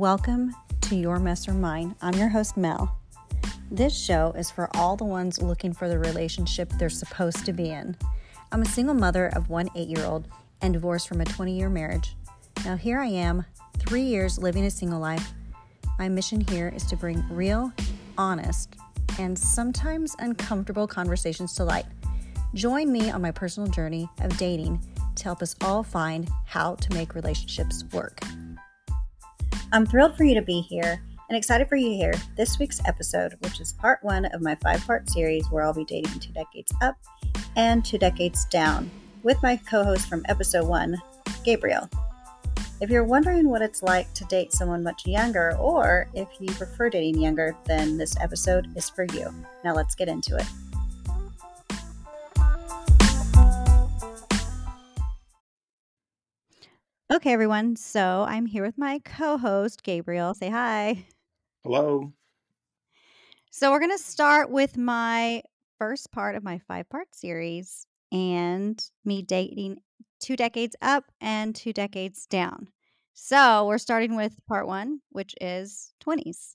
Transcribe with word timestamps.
Welcome 0.00 0.56
to 0.80 0.96
Your 0.96 1.18
Mess 1.18 1.46
or 1.46 1.52
Mine. 1.52 1.94
I'm 2.00 2.14
your 2.14 2.30
host, 2.30 2.56
Mel. 2.56 2.96
This 3.70 3.94
show 3.94 4.32
is 4.34 4.50
for 4.50 4.74
all 4.74 4.96
the 4.96 5.04
ones 5.04 5.42
looking 5.42 5.74
for 5.74 5.90
the 5.90 5.98
relationship 5.98 6.72
they're 6.78 6.88
supposed 6.88 7.44
to 7.44 7.52
be 7.52 7.68
in. 7.68 7.94
I'm 8.50 8.62
a 8.62 8.64
single 8.64 8.94
mother 8.94 9.26
of 9.36 9.50
one 9.50 9.68
eight 9.76 9.88
year 9.88 10.06
old 10.06 10.26
and 10.62 10.72
divorced 10.72 11.06
from 11.06 11.20
a 11.20 11.26
20 11.26 11.54
year 11.54 11.68
marriage. 11.68 12.16
Now, 12.64 12.76
here 12.76 12.98
I 12.98 13.08
am, 13.08 13.44
three 13.76 14.00
years 14.00 14.38
living 14.38 14.64
a 14.64 14.70
single 14.70 15.00
life. 15.00 15.34
My 15.98 16.08
mission 16.08 16.40
here 16.40 16.72
is 16.74 16.84
to 16.86 16.96
bring 16.96 17.22
real, 17.28 17.70
honest, 18.16 18.76
and 19.18 19.38
sometimes 19.38 20.16
uncomfortable 20.18 20.86
conversations 20.86 21.52
to 21.56 21.64
light. 21.64 21.84
Join 22.54 22.90
me 22.90 23.10
on 23.10 23.20
my 23.20 23.32
personal 23.32 23.68
journey 23.68 24.08
of 24.22 24.34
dating 24.38 24.80
to 25.16 25.24
help 25.24 25.42
us 25.42 25.54
all 25.60 25.82
find 25.82 26.26
how 26.46 26.76
to 26.76 26.94
make 26.94 27.14
relationships 27.14 27.84
work. 27.92 28.18
I'm 29.72 29.86
thrilled 29.86 30.16
for 30.16 30.24
you 30.24 30.34
to 30.34 30.42
be 30.42 30.60
here 30.60 31.00
and 31.28 31.38
excited 31.38 31.68
for 31.68 31.76
you 31.76 31.90
to 31.90 31.94
hear 31.94 32.14
this 32.36 32.58
week's 32.58 32.80
episode, 32.86 33.36
which 33.40 33.60
is 33.60 33.72
part 33.72 34.00
one 34.02 34.24
of 34.26 34.42
my 34.42 34.56
five 34.56 34.84
part 34.84 35.08
series 35.08 35.46
where 35.48 35.62
I'll 35.62 35.72
be 35.72 35.84
dating 35.84 36.18
two 36.18 36.32
decades 36.32 36.72
up 36.82 36.96
and 37.54 37.84
two 37.84 37.96
decades 37.96 38.46
down 38.46 38.90
with 39.22 39.40
my 39.44 39.56
co 39.56 39.84
host 39.84 40.08
from 40.08 40.24
episode 40.28 40.66
one, 40.66 41.00
Gabriel. 41.44 41.88
If 42.80 42.90
you're 42.90 43.04
wondering 43.04 43.48
what 43.48 43.62
it's 43.62 43.80
like 43.80 44.12
to 44.14 44.24
date 44.24 44.52
someone 44.52 44.82
much 44.82 45.06
younger, 45.06 45.56
or 45.56 46.08
if 46.14 46.26
you 46.40 46.48
prefer 46.48 46.90
dating 46.90 47.20
younger, 47.20 47.54
then 47.66 47.96
this 47.96 48.16
episode 48.18 48.76
is 48.76 48.90
for 48.90 49.04
you. 49.12 49.32
Now 49.62 49.74
let's 49.74 49.94
get 49.94 50.08
into 50.08 50.34
it. 50.34 50.46
Okay, 57.12 57.32
everyone. 57.32 57.74
So 57.74 58.24
I'm 58.28 58.46
here 58.46 58.62
with 58.62 58.78
my 58.78 59.00
co 59.04 59.36
host, 59.36 59.82
Gabriel. 59.82 60.32
Say 60.32 60.48
hi. 60.48 61.06
Hello. 61.64 62.12
So 63.50 63.72
we're 63.72 63.80
going 63.80 63.90
to 63.90 63.98
start 63.98 64.48
with 64.48 64.76
my 64.76 65.42
first 65.76 66.12
part 66.12 66.36
of 66.36 66.44
my 66.44 66.58
five 66.68 66.88
part 66.88 67.12
series 67.12 67.84
and 68.12 68.80
me 69.04 69.22
dating 69.22 69.78
two 70.20 70.36
decades 70.36 70.76
up 70.82 71.02
and 71.20 71.52
two 71.52 71.72
decades 71.72 72.26
down. 72.26 72.68
So 73.12 73.66
we're 73.66 73.78
starting 73.78 74.14
with 74.14 74.38
part 74.46 74.68
one, 74.68 75.00
which 75.08 75.34
is 75.40 75.92
20s. 76.06 76.54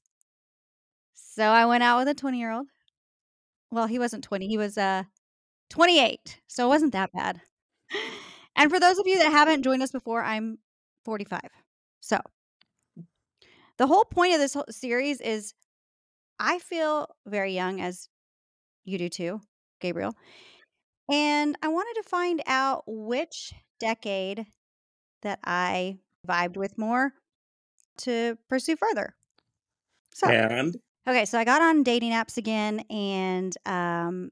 So 1.15 1.43
I 1.43 1.65
went 1.65 1.83
out 1.83 1.99
with 1.99 2.07
a 2.07 2.13
20 2.13 2.39
year 2.39 2.51
old. 2.53 2.67
Well, 3.71 3.87
he 3.87 3.99
wasn't 3.99 4.23
20, 4.23 4.47
he 4.47 4.57
was 4.57 4.77
uh, 4.77 5.03
28. 5.69 6.39
So 6.47 6.63
it 6.63 6.69
wasn't 6.69 6.93
that 6.93 7.11
bad. 7.11 7.41
And 8.55 8.71
for 8.71 8.79
those 8.79 8.97
of 8.97 9.07
you 9.07 9.17
that 9.19 9.31
haven't 9.31 9.63
joined 9.63 9.83
us 9.83 9.91
before, 9.91 10.23
I'm 10.23 10.59
45. 11.03 11.41
So 12.01 12.19
the 13.77 13.87
whole 13.87 14.05
point 14.05 14.33
of 14.33 14.39
this 14.39 14.53
whole 14.53 14.65
series 14.69 15.19
is 15.21 15.53
I 16.39 16.59
feel 16.59 17.07
very 17.25 17.53
young, 17.53 17.81
as 17.81 18.09
you 18.83 18.97
do 18.97 19.09
too, 19.09 19.41
Gabriel. 19.79 20.15
And 21.11 21.57
I 21.61 21.67
wanted 21.67 22.01
to 22.01 22.09
find 22.09 22.41
out 22.47 22.83
which 22.87 23.53
decade 23.79 24.45
that 25.21 25.39
I 25.43 25.97
vibed 26.27 26.57
with 26.57 26.77
more 26.77 27.13
to 27.97 28.37
pursue 28.49 28.75
further. 28.75 29.15
So, 30.13 30.27
and 30.27 30.75
okay, 31.07 31.25
so 31.25 31.37
I 31.37 31.43
got 31.43 31.61
on 31.61 31.83
dating 31.83 32.11
apps 32.11 32.37
again, 32.37 32.79
and 32.89 33.55
um, 33.65 34.31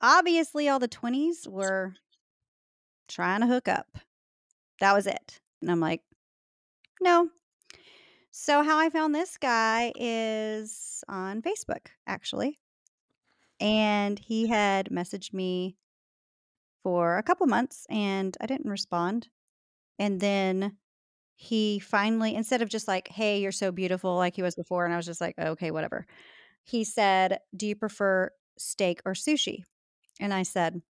obviously, 0.00 0.68
all 0.68 0.78
the 0.78 0.88
20s 0.88 1.48
were 1.48 1.94
trying 3.10 3.40
to 3.40 3.46
hook 3.46 3.68
up. 3.68 3.86
That 4.80 4.94
was 4.94 5.06
it. 5.06 5.40
And 5.60 5.70
I'm 5.70 5.80
like, 5.80 6.02
no. 7.00 7.28
So, 8.30 8.62
how 8.62 8.78
I 8.78 8.90
found 8.90 9.14
this 9.14 9.36
guy 9.36 9.92
is 9.96 11.02
on 11.08 11.42
Facebook, 11.42 11.86
actually. 12.06 12.58
And 13.60 14.18
he 14.18 14.46
had 14.46 14.88
messaged 14.88 15.34
me 15.34 15.76
for 16.82 17.18
a 17.18 17.22
couple 17.22 17.46
months 17.46 17.86
and 17.90 18.36
I 18.40 18.46
didn't 18.46 18.70
respond. 18.70 19.28
And 19.98 20.20
then 20.20 20.76
he 21.36 21.78
finally, 21.78 22.34
instead 22.34 22.62
of 22.62 22.68
just 22.68 22.88
like, 22.88 23.08
hey, 23.08 23.40
you're 23.40 23.52
so 23.52 23.72
beautiful, 23.72 24.16
like 24.16 24.36
he 24.36 24.42
was 24.42 24.54
before, 24.54 24.84
and 24.84 24.94
I 24.94 24.96
was 24.96 25.06
just 25.06 25.20
like, 25.20 25.38
okay, 25.38 25.70
whatever, 25.70 26.06
he 26.64 26.84
said, 26.84 27.40
do 27.56 27.66
you 27.66 27.76
prefer 27.76 28.30
steak 28.58 29.00
or 29.04 29.12
sushi? 29.12 29.64
And 30.20 30.32
I 30.32 30.42
said, 30.42 30.80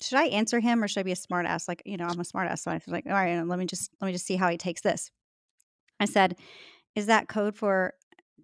should 0.00 0.18
I 0.18 0.26
answer 0.26 0.60
him 0.60 0.82
or 0.82 0.88
should 0.88 1.00
I 1.00 1.04
be 1.04 1.12
a 1.12 1.16
smartass? 1.16 1.68
Like, 1.68 1.82
you 1.84 1.96
know, 1.96 2.06
I'm 2.06 2.20
a 2.20 2.24
smartass. 2.24 2.60
So 2.60 2.70
I 2.70 2.74
was 2.74 2.88
like, 2.88 3.06
all 3.06 3.12
right, 3.12 3.42
let 3.42 3.58
me 3.58 3.66
just 3.66 3.90
let 4.00 4.06
me 4.06 4.12
just 4.12 4.26
see 4.26 4.36
how 4.36 4.48
he 4.48 4.58
takes 4.58 4.82
this. 4.82 5.10
I 5.98 6.04
said, 6.04 6.36
is 6.94 7.06
that 7.06 7.28
code 7.28 7.56
for 7.56 7.94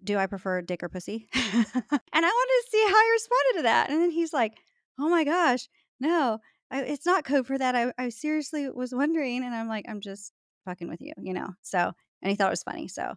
do 0.03 0.17
I 0.17 0.27
prefer 0.27 0.61
dick 0.61 0.83
or 0.83 0.89
pussy? 0.89 1.27
and 1.33 1.45
I 1.45 2.21
wanted 2.21 2.21
to 2.21 2.67
see 2.69 2.83
how 2.87 3.03
he 3.03 3.11
responded 3.11 3.57
to 3.57 3.61
that. 3.63 3.89
And 3.89 4.01
then 4.01 4.11
he's 4.11 4.33
like, 4.33 4.53
oh 4.99 5.09
my 5.09 5.23
gosh, 5.23 5.69
no, 5.99 6.39
I, 6.71 6.81
it's 6.81 7.05
not 7.05 7.23
code 7.23 7.47
for 7.47 7.57
that. 7.57 7.75
I, 7.75 7.93
I 7.97 8.09
seriously 8.09 8.69
was 8.69 8.93
wondering. 8.93 9.43
And 9.43 9.55
I'm 9.55 9.67
like, 9.67 9.85
I'm 9.87 10.01
just 10.01 10.33
fucking 10.65 10.89
with 10.89 11.01
you, 11.01 11.13
you 11.21 11.33
know? 11.33 11.49
So, 11.61 11.93
and 12.21 12.29
he 12.29 12.35
thought 12.35 12.47
it 12.47 12.51
was 12.51 12.63
funny. 12.63 12.87
So 12.87 13.13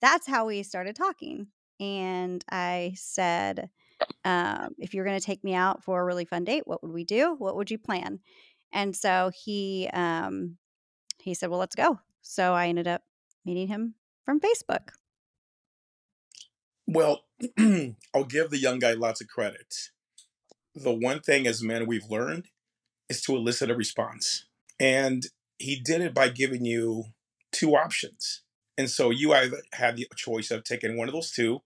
that's 0.00 0.26
how 0.26 0.46
we 0.46 0.62
started 0.62 0.96
talking. 0.96 1.48
And 1.78 2.44
I 2.50 2.94
said, 2.96 3.70
um, 4.24 4.74
if 4.78 4.94
you're 4.94 5.04
going 5.04 5.18
to 5.18 5.24
take 5.24 5.44
me 5.44 5.54
out 5.54 5.82
for 5.82 6.00
a 6.00 6.04
really 6.04 6.24
fun 6.24 6.44
date, 6.44 6.66
what 6.66 6.82
would 6.82 6.92
we 6.92 7.04
do? 7.04 7.34
What 7.38 7.56
would 7.56 7.70
you 7.70 7.78
plan? 7.78 8.20
And 8.72 8.94
so 8.94 9.30
he 9.34 9.88
um, 9.92 10.58
he 11.20 11.34
said, 11.34 11.50
well, 11.50 11.58
let's 11.58 11.74
go. 11.74 12.00
So 12.22 12.54
I 12.54 12.68
ended 12.68 12.88
up 12.88 13.02
meeting 13.44 13.68
him 13.68 13.94
from 14.24 14.40
Facebook. 14.40 14.90
Well, 16.86 17.22
I'll 18.14 18.24
give 18.24 18.50
the 18.50 18.58
young 18.58 18.78
guy 18.78 18.92
lots 18.92 19.20
of 19.20 19.28
credit. 19.28 19.90
The 20.74 20.92
one 20.92 21.20
thing 21.20 21.46
as 21.46 21.62
men 21.62 21.86
we've 21.86 22.10
learned 22.10 22.48
is 23.08 23.22
to 23.22 23.36
elicit 23.36 23.70
a 23.70 23.74
response. 23.74 24.46
And 24.78 25.24
he 25.58 25.80
did 25.80 26.00
it 26.00 26.14
by 26.14 26.28
giving 26.28 26.64
you 26.64 27.04
two 27.50 27.74
options. 27.74 28.42
And 28.76 28.90
so 28.90 29.10
you 29.10 29.32
either 29.32 29.62
had 29.72 29.96
the 29.96 30.06
choice 30.16 30.50
of 30.50 30.64
taking 30.64 30.96
one 30.96 31.08
of 31.08 31.14
those 31.14 31.30
two 31.30 31.62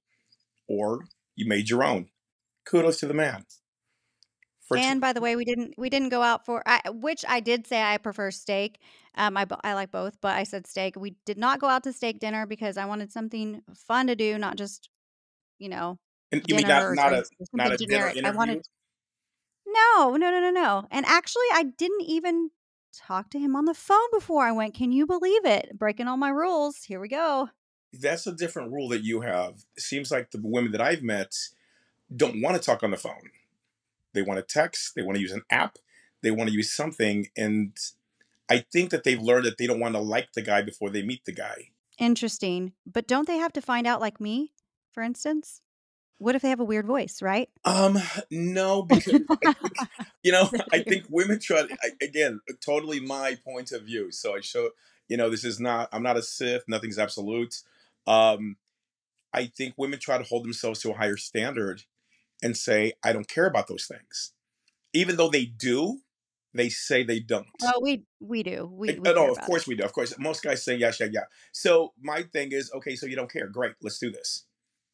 or 0.68 1.06
you 1.34 1.46
made 1.48 1.68
your 1.68 1.82
own 1.82 2.08
kudos 2.70 2.98
to 3.00 3.06
the 3.06 3.14
man. 3.14 3.44
and 4.76 5.00
by 5.00 5.12
the 5.12 5.20
way, 5.20 5.34
we 5.34 5.44
didn't 5.44 5.74
we 5.76 5.90
didn't 5.90 6.10
go 6.10 6.22
out 6.22 6.46
for 6.46 6.62
I, 6.66 6.80
which 6.90 7.24
I 7.28 7.40
did 7.40 7.66
say 7.66 7.82
I 7.82 7.98
prefer 7.98 8.30
steak. 8.30 8.78
Um, 9.16 9.36
I 9.36 9.46
I 9.64 9.74
like 9.74 9.90
both, 9.90 10.20
but 10.20 10.36
I 10.36 10.44
said 10.44 10.66
steak. 10.66 10.94
We 10.96 11.16
did 11.26 11.38
not 11.38 11.60
go 11.60 11.66
out 11.66 11.82
to 11.84 11.92
steak 11.92 12.20
dinner 12.20 12.46
because 12.46 12.76
I 12.76 12.84
wanted 12.84 13.12
something 13.12 13.62
fun 13.74 14.06
to 14.06 14.14
do, 14.14 14.38
not 14.38 14.56
just 14.56 14.88
you 15.58 15.68
know. 15.68 15.98
And 16.32 16.42
you 16.46 16.54
mean 16.54 16.68
not 16.68 16.94
not 16.94 17.12
a 17.12 17.24
not 17.52 17.72
a 17.72 17.76
dinner 17.76 18.08
interview? 18.08 18.26
I 18.26 18.30
wanted. 18.30 18.62
No, 19.66 20.16
no, 20.16 20.30
no, 20.30 20.40
no, 20.40 20.50
no. 20.50 20.86
And 20.90 21.04
actually, 21.06 21.46
I 21.52 21.64
didn't 21.64 22.02
even 22.02 22.50
talk 22.96 23.30
to 23.30 23.38
him 23.38 23.54
on 23.54 23.66
the 23.66 23.74
phone 23.74 24.10
before 24.12 24.44
I 24.44 24.52
went. 24.52 24.74
Can 24.74 24.92
you 24.92 25.06
believe 25.06 25.44
it? 25.44 25.78
Breaking 25.78 26.08
all 26.08 26.16
my 26.16 26.30
rules. 26.30 26.84
Here 26.84 27.00
we 27.00 27.08
go. 27.08 27.50
That's 27.92 28.26
a 28.26 28.32
different 28.32 28.72
rule 28.72 28.88
that 28.88 29.02
you 29.02 29.20
have. 29.20 29.64
It 29.76 29.82
seems 29.82 30.10
like 30.10 30.30
the 30.30 30.40
women 30.42 30.72
that 30.72 30.80
I've 30.80 31.02
met 31.02 31.34
don't 32.14 32.40
want 32.40 32.56
to 32.56 32.62
talk 32.62 32.82
on 32.82 32.90
the 32.90 32.96
phone. 32.96 33.30
They 34.12 34.22
want 34.22 34.38
to 34.38 34.54
text, 34.54 34.94
they 34.94 35.02
want 35.02 35.16
to 35.16 35.22
use 35.22 35.32
an 35.32 35.42
app, 35.50 35.78
they 36.22 36.30
want 36.30 36.50
to 36.50 36.54
use 36.54 36.72
something. 36.72 37.28
And 37.36 37.76
I 38.50 38.64
think 38.72 38.90
that 38.90 39.04
they've 39.04 39.20
learned 39.20 39.46
that 39.46 39.58
they 39.58 39.66
don't 39.66 39.80
want 39.80 39.94
to 39.94 40.00
like 40.00 40.32
the 40.32 40.42
guy 40.42 40.62
before 40.62 40.90
they 40.90 41.02
meet 41.02 41.24
the 41.24 41.32
guy. 41.32 41.70
Interesting. 41.98 42.72
But 42.84 43.06
don't 43.06 43.26
they 43.26 43.38
have 43.38 43.52
to 43.52 43.60
find 43.60 43.86
out 43.86 44.00
like 44.00 44.20
me, 44.20 44.52
for 44.90 45.02
instance? 45.02 45.60
What 46.18 46.34
if 46.34 46.42
they 46.42 46.50
have 46.50 46.60
a 46.60 46.64
weird 46.64 46.86
voice, 46.86 47.22
right? 47.22 47.48
Um, 47.64 47.98
no, 48.30 48.82
because 48.82 49.04
think, 49.12 49.26
you 50.22 50.32
know, 50.32 50.50
I 50.70 50.82
think 50.82 51.04
women 51.08 51.38
try 51.38 51.64
again, 52.02 52.40
totally 52.60 53.00
my 53.00 53.38
point 53.42 53.72
of 53.72 53.84
view. 53.84 54.12
So 54.12 54.36
I 54.36 54.40
show, 54.40 54.70
you 55.08 55.16
know, 55.16 55.30
this 55.30 55.44
is 55.44 55.60
not 55.60 55.88
I'm 55.92 56.02
not 56.02 56.18
a 56.18 56.22
Sith, 56.22 56.64
nothing's 56.68 56.98
absolute. 56.98 57.62
Um, 58.06 58.56
I 59.32 59.46
think 59.46 59.74
women 59.78 59.98
try 59.98 60.18
to 60.18 60.24
hold 60.24 60.44
themselves 60.44 60.80
to 60.80 60.90
a 60.90 60.94
higher 60.94 61.16
standard 61.16 61.84
and 62.42 62.56
say, 62.56 62.92
I 63.04 63.12
don't 63.12 63.28
care 63.28 63.46
about 63.46 63.68
those 63.68 63.86
things. 63.86 64.32
Even 64.92 65.16
though 65.16 65.28
they 65.28 65.44
do, 65.44 66.00
they 66.54 66.68
say 66.68 67.04
they 67.04 67.20
don't. 67.20 67.46
Well, 67.62 67.80
we 67.80 68.04
we 68.18 68.42
do. 68.42 68.68
We, 68.72 68.98
we 68.98 69.12
no, 69.12 69.30
of 69.30 69.40
course 69.42 69.62
it. 69.62 69.68
we 69.68 69.76
do. 69.76 69.84
Of 69.84 69.92
course, 69.92 70.18
most 70.18 70.42
guys 70.42 70.64
say 70.64 70.76
yes, 70.76 70.98
yeah, 70.98 71.08
yeah. 71.12 71.24
So 71.52 71.92
my 72.00 72.22
thing 72.22 72.52
is, 72.52 72.72
okay, 72.74 72.96
so 72.96 73.06
you 73.06 73.16
don't 73.16 73.30
care. 73.30 73.46
Great, 73.46 73.74
let's 73.82 73.98
do 73.98 74.10
this. 74.10 74.46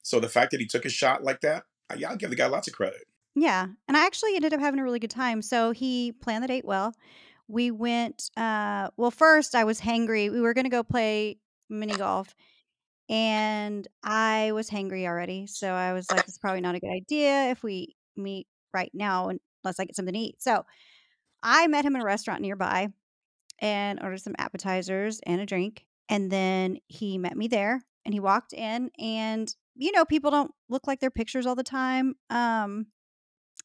So 0.03 0.21
the 0.21 0.29
fact 0.29 0.51
that 0.51 0.61
he 0.61 0.67
took 0.67 0.85
a 0.85 0.91
shot 0.91 1.25
like 1.25 1.41
that, 1.41 1.65
yeah, 1.97 2.11
I'll 2.11 2.17
give 2.17 2.31
the 2.31 2.37
guy 2.37 2.47
lots 2.47 2.69
of 2.69 2.75
credit. 2.75 3.07
Yeah, 3.35 3.67
and 3.89 3.97
I 3.97 4.07
actually 4.07 4.35
ended 4.37 4.53
up 4.53 4.61
having 4.61 4.81
a 4.81 4.85
really 4.85 4.99
good 4.99 5.11
time. 5.11 5.43
So 5.43 5.71
he 5.71 6.13
planned 6.13 6.45
the 6.45 6.49
date 6.49 6.65
well. 6.65 6.95
We 7.49 7.71
went. 7.71 8.31
uh 8.37 8.91
Well, 8.97 9.11
first 9.11 9.55
I 9.55 9.65
was 9.65 9.81
hangry. 9.81 10.31
We 10.31 10.41
were 10.41 10.55
going 10.55 10.65
to 10.65 10.71
go 10.71 10.83
play 10.83 11.39
mini 11.71 11.95
golf, 11.95 12.35
and 13.09 13.87
I 14.03 14.53
was 14.53 14.69
hangry 14.69 15.07
already. 15.07 15.47
So 15.47 15.73
I 15.73 15.93
was 15.93 16.11
like, 16.11 16.25
it's 16.27 16.39
probably 16.39 16.61
not 16.61 16.75
a 16.75 16.81
good 16.81 16.93
idea 16.93 17.51
if 17.51 17.63
we 17.63 17.95
meet 18.17 18.47
right 18.75 18.91
now 18.93 19.29
unless 19.29 19.79
I 19.79 19.85
get 19.85 19.97
something 19.97 20.15
to 20.15 20.21
eat. 20.21 20.43
So 20.43 20.65
I 21.43 21.67
met 21.69 21.85
him 21.85 21.95
in 21.95 22.03
a 22.03 22.05
restaurant 22.05 22.43
nearby 22.43 22.89
and 23.61 24.01
ordered 24.03 24.21
some 24.21 24.35
appetizers 24.39 25.21
and 25.25 25.41
a 25.41 25.47
drink. 25.47 25.87
And 26.09 26.31
then 26.31 26.79
he 26.89 27.19
met 27.19 27.37
me 27.37 27.49
there 27.49 27.83
and 28.05 28.13
he 28.13 28.21
walked 28.21 28.53
in 28.53 28.91
and, 28.99 29.55
you 29.77 29.93
know, 29.93 30.05
people 30.05 30.31
don't 30.31 30.53
look 30.69 30.87
like 30.87 31.01
their 31.01 31.11
pictures 31.11 31.47
all 31.47 31.55
the 31.55 31.63
time. 31.63 32.15
Um, 32.31 32.87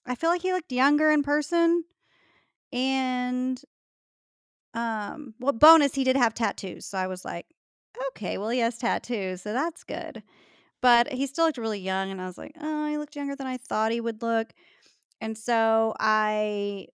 I 0.05 0.15
feel 0.15 0.29
like 0.29 0.41
he 0.41 0.53
looked 0.53 0.71
younger 0.71 1.09
in 1.11 1.23
person 1.23 1.83
and 2.71 3.61
um, 4.73 5.33
well, 5.39 5.51
bonus, 5.51 5.93
he 5.93 6.03
did 6.03 6.15
have 6.15 6.33
tattoos. 6.33 6.85
So 6.85 6.97
I 6.97 7.07
was 7.07 7.25
like, 7.25 7.45
okay, 8.09 8.37
well, 8.37 8.49
he 8.49 8.59
has 8.59 8.77
tattoos, 8.77 9.41
so 9.41 9.53
that's 9.53 9.83
good. 9.83 10.23
But 10.81 11.11
he 11.11 11.27
still 11.27 11.45
looked 11.45 11.57
really 11.57 11.79
young, 11.79 12.11
and 12.11 12.21
I 12.21 12.25
was 12.25 12.37
like, 12.37 12.55
oh, 12.59 12.87
he 12.87 12.97
looked 12.97 13.15
younger 13.15 13.35
than 13.35 13.47
I 13.47 13.57
thought 13.57 13.91
he 13.91 14.01
would 14.01 14.21
look. 14.21 14.51
And 15.19 15.37
so 15.37 15.93
I 15.99 16.87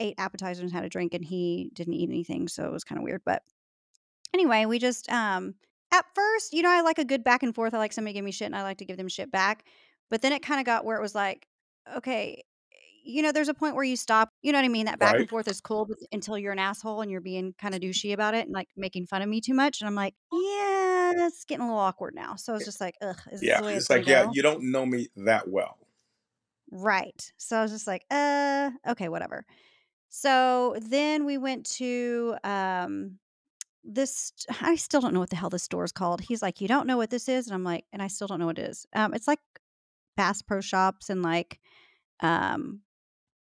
ate 0.00 0.14
appetizers 0.18 0.62
and 0.62 0.72
had 0.72 0.84
a 0.84 0.88
drink, 0.88 1.14
and 1.14 1.24
he 1.24 1.70
didn't 1.74 1.94
eat 1.94 2.08
anything, 2.08 2.48
so 2.48 2.64
it 2.64 2.72
was 2.72 2.84
kind 2.84 2.98
of 2.98 3.04
weird. 3.04 3.22
But 3.24 3.42
anyway, 4.34 4.66
we 4.66 4.78
just 4.78 5.10
um 5.10 5.54
at 5.92 6.04
first, 6.14 6.52
you 6.52 6.62
know, 6.62 6.70
I 6.70 6.82
like 6.82 6.98
a 6.98 7.04
good 7.04 7.22
back 7.24 7.42
and 7.42 7.54
forth. 7.54 7.72
I 7.72 7.78
like 7.78 7.92
somebody 7.92 8.14
give 8.14 8.24
me 8.24 8.32
shit, 8.32 8.46
and 8.46 8.56
I 8.56 8.62
like 8.62 8.78
to 8.78 8.84
give 8.84 8.96
them 8.96 9.08
shit 9.08 9.30
back. 9.30 9.64
But 10.10 10.22
then 10.22 10.32
it 10.32 10.42
kind 10.42 10.60
of 10.60 10.66
got 10.66 10.84
where 10.84 10.98
it 10.98 11.02
was 11.02 11.14
like, 11.14 11.46
okay, 11.96 12.42
you 13.04 13.22
know, 13.22 13.32
there's 13.32 13.48
a 13.48 13.54
point 13.54 13.74
where 13.74 13.84
you 13.84 13.96
stop. 13.96 14.30
You 14.42 14.52
know 14.52 14.58
what 14.58 14.64
I 14.64 14.68
mean? 14.68 14.86
That 14.86 14.98
back 14.98 15.12
Right? 15.12 15.20
and 15.20 15.28
forth 15.28 15.48
is 15.48 15.60
cool 15.60 15.86
but 15.86 15.98
until 16.12 16.38
you're 16.38 16.52
an 16.52 16.58
asshole 16.58 17.00
and 17.00 17.10
you're 17.10 17.20
being 17.20 17.54
kind 17.58 17.74
of 17.74 17.80
douchey 17.80 18.12
about 18.12 18.34
it 18.34 18.46
and 18.46 18.52
like 18.52 18.68
making 18.76 19.06
fun 19.06 19.22
of 19.22 19.28
me 19.28 19.40
too 19.40 19.54
much. 19.54 19.80
And 19.80 19.88
I'm 19.88 19.94
like, 19.94 20.14
yeah, 20.32 21.12
that's 21.16 21.44
getting 21.44 21.62
a 21.62 21.66
little 21.66 21.80
awkward 21.80 22.14
now. 22.14 22.36
So 22.36 22.52
I 22.52 22.56
was 22.56 22.64
just 22.64 22.80
like, 22.80 22.96
ugh, 23.02 23.20
is 23.30 23.42
Yeah. 23.42 23.60
it's 23.68 23.70
It's 23.76 23.90
like, 23.90 24.06
yeah, 24.06 24.24
go? 24.24 24.32
you 24.32 24.42
don't 24.42 24.70
know 24.70 24.86
me 24.86 25.08
that 25.16 25.48
well. 25.48 25.78
Right. 26.70 27.32
So 27.36 27.58
I 27.58 27.62
was 27.62 27.70
just 27.70 27.86
like, 27.86 28.04
uh, 28.10 28.70
okay, 28.88 29.08
whatever. 29.08 29.44
So 30.10 30.76
then 30.80 31.24
we 31.24 31.38
went 31.38 31.66
to 31.78 32.36
um 32.44 33.18
this 33.84 34.32
I 34.60 34.76
still 34.76 35.00
don't 35.00 35.14
know 35.14 35.20
what 35.20 35.30
the 35.30 35.36
hell 35.36 35.50
this 35.50 35.64
store 35.64 35.84
is 35.84 35.92
called. 35.92 36.20
He's 36.22 36.42
like, 36.42 36.60
"You 36.60 36.68
don't 36.68 36.86
know 36.86 36.96
what 36.98 37.10
this 37.10 37.28
is?" 37.28 37.46
And 37.46 37.54
I'm 37.54 37.64
like, 37.64 37.86
and 37.92 38.02
I 38.02 38.08
still 38.08 38.28
don't 38.28 38.40
know 38.40 38.46
what 38.46 38.58
it 38.58 38.68
is. 38.70 38.86
Um, 38.94 39.14
it's 39.14 39.28
like 39.28 39.40
Bass 40.16 40.42
Pro 40.42 40.60
Shops 40.60 41.10
and 41.10 41.22
like 41.22 41.60
um 42.20 42.82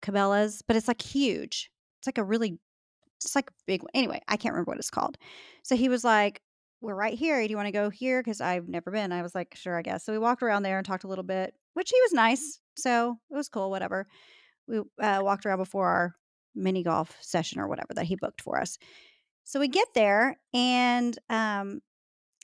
Cabela's, 0.02 0.62
but 0.66 0.76
it's 0.76 0.88
like 0.88 1.02
huge. 1.02 1.70
It's 2.00 2.06
like 2.06 2.18
a 2.18 2.24
really 2.24 2.58
it's 3.24 3.34
like 3.34 3.50
big 3.66 3.82
one. 3.82 3.90
Anyway, 3.94 4.20
I 4.28 4.36
can't 4.36 4.52
remember 4.52 4.70
what 4.70 4.78
it's 4.78 4.90
called. 4.90 5.16
So 5.62 5.76
he 5.76 5.88
was 5.88 6.04
like, 6.04 6.42
"We're 6.80 6.94
right 6.94 7.14
here. 7.16 7.42
Do 7.42 7.50
you 7.50 7.56
want 7.56 7.68
to 7.68 7.72
go 7.72 7.90
here?" 7.90 8.20
Because 8.20 8.40
I've 8.40 8.68
never 8.68 8.90
been. 8.90 9.12
I 9.12 9.22
was 9.22 9.34
like, 9.34 9.54
"Sure, 9.56 9.78
I 9.78 9.82
guess." 9.82 10.04
So 10.04 10.12
we 10.12 10.18
walked 10.18 10.42
around 10.42 10.64
there 10.64 10.78
and 10.78 10.86
talked 10.86 11.04
a 11.04 11.08
little 11.08 11.24
bit, 11.24 11.54
which 11.74 11.90
he 11.90 12.00
was 12.02 12.12
nice. 12.12 12.60
So 12.76 13.18
it 13.30 13.36
was 13.36 13.48
cool. 13.48 13.70
Whatever. 13.70 14.06
We 14.66 14.80
uh, 15.00 15.20
walked 15.22 15.46
around 15.46 15.58
before 15.58 15.88
our 15.88 16.14
mini 16.54 16.82
golf 16.82 17.16
session 17.20 17.60
or 17.60 17.68
whatever 17.68 17.94
that 17.94 18.04
he 18.04 18.16
booked 18.16 18.42
for 18.42 18.60
us. 18.60 18.78
So 19.44 19.58
we 19.58 19.68
get 19.68 19.88
there 19.94 20.38
and 20.54 21.18
um, 21.28 21.80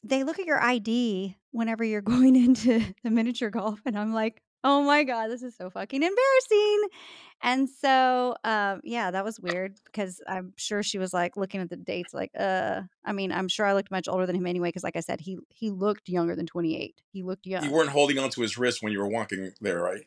they 0.03 0.25
look 0.25 0.39
at 0.39 0.47
your 0.47 0.63
ID 0.63 1.37
whenever 1.53 1.85
you're 1.85 2.01
going 2.17 2.37
into 2.37 2.83
the 3.05 3.11
miniature 3.11 3.51
golf, 3.51 3.81
and 3.87 3.99
I'm 3.99 4.13
like, 4.13 4.43
"Oh 4.65 4.83
my 4.83 5.05
god, 5.05 5.29
this 5.29 5.43
is 5.43 5.57
so 5.57 5.71
fucking 5.71 6.03
embarrassing." 6.03 6.89
And 7.41 7.69
so, 7.69 8.35
um, 8.43 8.81
yeah, 8.83 9.13
that 9.13 9.25
was 9.25 9.39
weird 9.39 9.79
because 9.85 10.21
I'm 10.27 10.53
sure 10.57 10.83
she 10.83 10.99
was 10.99 11.13
like 11.13 11.37
looking 11.37 11.61
at 11.61 11.71
the 11.71 11.77
dates, 11.77 12.13
like, 12.13 12.33
uh, 12.37 12.83
I 13.05 13.13
mean, 13.13 13.31
I'm 13.31 13.47
sure 13.47 13.65
I 13.65 13.75
looked 13.75 13.93
much 13.93 14.09
older 14.09 14.27
than 14.27 14.35
him 14.35 14.47
anyway, 14.47 14.69
because 14.69 14.83
like 14.83 14.97
I 14.97 15.01
said, 15.01 15.21
he 15.21 15.39
he 15.49 15.71
looked 15.71 16.09
younger 16.09 16.35
than 16.35 16.47
28. 16.47 17.01
He 17.13 17.23
looked 17.23 17.47
young. 17.47 17.65
You 17.65 17.71
weren't 17.71 17.91
holding 17.91 18.19
onto 18.19 18.41
his 18.41 18.59
wrist 18.59 18.83
when 18.83 18.93
you 18.93 18.99
were 18.99 19.09
walking 19.09 19.53
there, 19.61 19.81
right? 19.81 20.03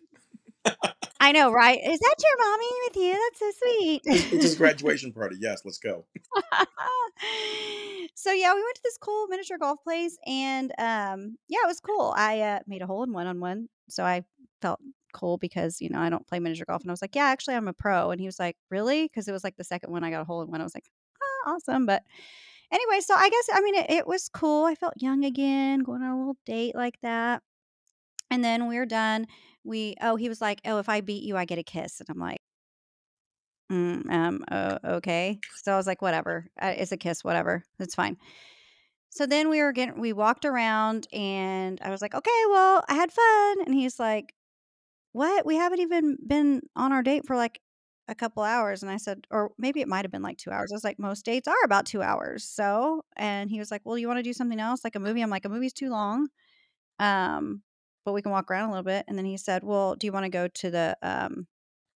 I 1.21 1.31
know, 1.31 1.51
right? 1.51 1.79
Is 1.81 1.99
that 1.99 2.15
your 2.19 2.49
mommy 2.49 2.67
with 2.87 2.95
you? 2.97 3.11
That's 3.13 3.39
so 3.39 3.51
sweet. 3.63 4.01
It's, 4.05 4.43
his 4.43 4.55
graduation 4.57 5.13
party. 5.13 5.37
Yes, 5.39 5.61
let's 5.63 5.77
go. 5.77 6.05
so 8.15 8.31
yeah, 8.31 8.53
we 8.53 8.61
went 8.61 8.75
to 8.75 8.81
this 8.83 8.97
cool 8.97 9.27
miniature 9.27 9.57
golf 9.57 9.83
place 9.83 10.17
and 10.25 10.71
um 10.77 11.37
yeah, 11.47 11.59
it 11.63 11.67
was 11.67 11.79
cool. 11.79 12.13
I 12.17 12.41
uh, 12.41 12.59
made 12.67 12.81
a 12.81 12.87
hole 12.87 13.03
in 13.03 13.13
one 13.13 13.27
on 13.27 13.39
one. 13.39 13.69
So 13.87 14.03
I 14.03 14.23
felt 14.61 14.79
cool 15.13 15.37
because, 15.37 15.81
you 15.81 15.89
know, 15.89 15.99
I 15.99 16.09
don't 16.09 16.27
play 16.27 16.39
miniature 16.39 16.65
golf 16.65 16.81
and 16.83 16.91
I 16.91 16.93
was 16.93 17.01
like, 17.01 17.15
"Yeah, 17.15 17.25
actually 17.25 17.55
I'm 17.55 17.67
a 17.67 17.73
pro." 17.73 18.11
And 18.11 18.19
he 18.21 18.27
was 18.27 18.39
like, 18.39 18.57
"Really?" 18.69 19.03
Because 19.05 19.27
it 19.27 19.31
was 19.33 19.43
like 19.43 19.57
the 19.57 19.63
second 19.63 19.91
one 19.91 20.03
I 20.03 20.11
got 20.11 20.21
a 20.21 20.25
hole 20.25 20.41
in 20.41 20.49
one. 20.51 20.61
I 20.61 20.63
was 20.63 20.75
like, 20.75 20.89
"Oh, 21.23 21.43
awesome." 21.55 21.85
But 21.85 22.03
anyway, 22.71 23.01
so 23.01 23.15
I 23.15 23.29
guess 23.29 23.49
I 23.53 23.61
mean 23.61 23.75
it, 23.75 23.89
it 23.91 24.07
was 24.07 24.29
cool. 24.29 24.65
I 24.65 24.75
felt 24.75 24.95
young 24.97 25.25
again, 25.25 25.81
going 25.81 26.01
on 26.03 26.11
a 26.11 26.17
little 26.19 26.37
date 26.45 26.75
like 26.75 26.99
that. 27.01 27.43
And 28.31 28.43
then 28.43 28.67
we 28.67 28.77
were 28.77 28.85
done. 28.87 29.27
We 29.63 29.95
oh, 30.01 30.15
he 30.17 30.29
was 30.29 30.41
like, 30.41 30.61
"Oh, 30.65 30.79
if 30.79 30.89
I 30.89 31.01
beat 31.01 31.23
you, 31.23 31.37
I 31.37 31.45
get 31.45 31.59
a 31.59 31.63
kiss." 31.63 31.99
And 32.01 32.09
I'm 32.09 32.19
like, 32.19 32.41
Mm, 33.71 34.09
um, 34.11 34.43
uh, 34.51 34.79
okay. 34.83 35.39
So 35.55 35.73
I 35.73 35.77
was 35.77 35.87
like, 35.87 36.01
whatever. 36.01 36.47
Uh, 36.61 36.73
it's 36.77 36.91
a 36.91 36.97
kiss, 36.97 37.23
whatever. 37.23 37.63
It's 37.79 37.95
fine. 37.95 38.17
So 39.09 39.25
then 39.25 39.49
we 39.49 39.61
were 39.61 39.73
getting, 39.73 39.99
we 39.99 40.13
walked 40.13 40.45
around 40.45 41.07
and 41.13 41.79
I 41.81 41.89
was 41.89 42.01
like, 42.01 42.15
okay, 42.15 42.41
well, 42.49 42.83
I 42.89 42.95
had 42.95 43.11
fun. 43.11 43.65
And 43.65 43.75
he's 43.75 43.99
like, 43.99 44.33
what? 45.13 45.45
We 45.45 45.55
haven't 45.55 45.79
even 45.79 46.17
been 46.25 46.61
on 46.75 46.91
our 46.91 47.03
date 47.03 47.25
for 47.25 47.35
like 47.35 47.59
a 48.07 48.15
couple 48.15 48.43
hours. 48.43 48.81
And 48.83 48.91
I 48.91 48.97
said, 48.97 49.25
or 49.31 49.51
maybe 49.57 49.81
it 49.81 49.87
might 49.87 50.03
have 50.05 50.11
been 50.11 50.21
like 50.21 50.37
two 50.37 50.51
hours. 50.51 50.71
I 50.71 50.75
was 50.75 50.83
like, 50.83 50.99
most 50.99 51.23
dates 51.25 51.47
are 51.47 51.63
about 51.63 51.85
two 51.85 52.01
hours. 52.01 52.43
So, 52.43 53.03
and 53.15 53.49
he 53.49 53.59
was 53.59 53.71
like, 53.71 53.81
well, 53.85 53.97
you 53.97 54.07
want 54.07 54.17
to 54.19 54.23
do 54.23 54.33
something 54.33 54.59
else, 54.59 54.83
like 54.83 54.95
a 54.95 54.99
movie? 54.99 55.21
I'm 55.21 55.29
like, 55.29 55.45
a 55.45 55.49
movie's 55.49 55.73
too 55.73 55.89
long. 55.89 56.27
Um, 56.99 57.61
but 58.05 58.13
we 58.13 58.21
can 58.21 58.31
walk 58.31 58.49
around 58.49 58.69
a 58.69 58.71
little 58.71 58.83
bit. 58.83 59.05
And 59.07 59.17
then 59.17 59.25
he 59.25 59.37
said, 59.37 59.63
well, 59.63 59.95
do 59.95 60.07
you 60.07 60.11
want 60.13 60.25
to 60.25 60.29
go 60.29 60.47
to 60.47 60.71
the, 60.71 60.97
um, 61.01 61.47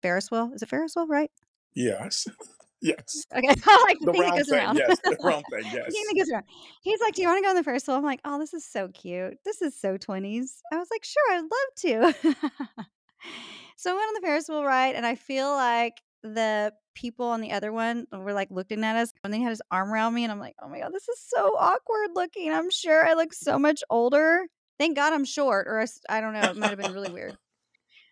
Ferris 0.02 0.30
wheel? 0.30 0.50
Is 0.54 0.62
it 0.62 0.68
Ferris 0.68 0.94
wheel, 0.96 1.06
right? 1.06 1.30
Yes. 1.74 2.26
yes. 2.82 3.24
Okay, 3.34 3.48
I 3.66 3.84
like 3.88 3.98
the 4.00 4.06
The 4.06 4.12
thing 4.12 4.22
that 4.22 4.36
goes 4.36 4.48
thing. 4.48 4.58
around. 4.58 4.76
Yes. 4.78 4.98
The 5.04 5.16
round 5.22 5.44
thing. 5.50 5.62
The 5.62 5.90
thing 5.90 6.04
that 6.08 6.14
goes 6.18 6.30
around. 6.30 6.44
He's 6.82 7.00
like, 7.00 7.14
"Do 7.14 7.22
you 7.22 7.28
wanna 7.28 7.42
go 7.42 7.50
on 7.50 7.56
the 7.56 7.62
Ferris 7.62 7.86
wheel?" 7.86 7.96
I'm 7.96 8.02
like, 8.04 8.20
"Oh, 8.24 8.38
this 8.38 8.52
is 8.52 8.64
so 8.64 8.88
cute. 8.88 9.38
This 9.44 9.62
is 9.62 9.78
so 9.78 9.96
20s." 9.96 10.60
I 10.72 10.76
was 10.78 10.88
like, 10.90 11.04
"Sure, 11.04 11.32
I'd 11.32 11.42
love 11.42 12.14
to." 12.14 12.36
So 13.76 13.90
I 13.90 13.94
went 13.94 14.08
on 14.08 14.14
the 14.14 14.20
Ferris 14.26 14.48
wheel 14.48 14.64
ride, 14.64 14.94
and 14.94 15.04
I 15.06 15.14
feel 15.16 15.50
like 15.50 16.00
the 16.22 16.72
people 16.94 17.26
on 17.26 17.40
the 17.40 17.52
other 17.52 17.72
one 17.72 18.06
were, 18.12 18.32
like, 18.32 18.48
looking 18.50 18.84
at 18.84 18.96
us, 18.96 19.12
and 19.24 19.32
then 19.32 19.40
he 19.40 19.44
had 19.44 19.50
his 19.50 19.62
arm 19.70 19.92
around 19.92 20.14
me, 20.14 20.22
and 20.24 20.32
I'm 20.32 20.38
like, 20.40 20.54
"Oh 20.62 20.68
my 20.68 20.80
god, 20.80 20.92
this 20.92 21.08
is 21.08 21.20
so 21.20 21.56
awkward 21.58 22.10
looking." 22.14 22.52
I'm 22.52 22.70
sure 22.70 23.06
I 23.06 23.14
look 23.14 23.32
so 23.34 23.58
much 23.58 23.82
older. 23.90 24.46
Thank 24.78 24.96
God 24.96 25.12
I'm 25.12 25.24
short, 25.24 25.66
or 25.68 25.80
else 25.80 26.00
I 26.08 26.20
don't 26.20 26.34
know, 26.34 26.42
it 26.50 26.56
might 26.56 26.70
have 26.70 26.78
been 26.78 26.92
really 26.92 27.10
weird. 27.12 27.36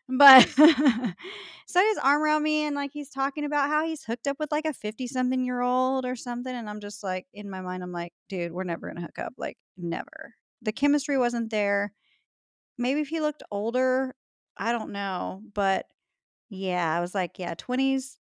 But 0.08 0.48
so 1.66 1.80
his 1.80 1.98
arm 2.02 2.22
around 2.22 2.42
me 2.42 2.64
and 2.64 2.74
like 2.74 2.90
he's 2.92 3.10
talking 3.10 3.44
about 3.44 3.68
how 3.68 3.86
he's 3.86 4.04
hooked 4.04 4.26
up 4.26 4.38
with 4.40 4.50
like 4.50 4.64
a 4.66 4.72
50 4.72 5.06
something 5.06 5.44
year 5.44 5.60
old 5.60 6.04
or 6.04 6.16
something. 6.16 6.54
And 6.54 6.68
I'm 6.68 6.80
just 6.80 7.02
like, 7.04 7.26
in 7.32 7.48
my 7.48 7.60
mind, 7.60 7.82
I'm 7.82 7.92
like, 7.92 8.12
dude, 8.28 8.52
we're 8.52 8.64
never 8.64 8.88
gonna 8.88 9.02
hook 9.02 9.18
up. 9.18 9.34
Like, 9.38 9.56
never. 9.76 10.34
The 10.62 10.72
chemistry 10.72 11.16
wasn't 11.18 11.50
there. 11.50 11.92
Maybe 12.78 13.00
if 13.00 13.08
he 13.08 13.20
looked 13.20 13.42
older, 13.50 14.14
I 14.56 14.72
don't 14.72 14.92
know. 14.92 15.42
But 15.54 15.86
yeah, 16.48 16.96
I 16.96 17.00
was 17.00 17.14
like, 17.14 17.38
yeah, 17.38 17.54
20s, 17.54 18.18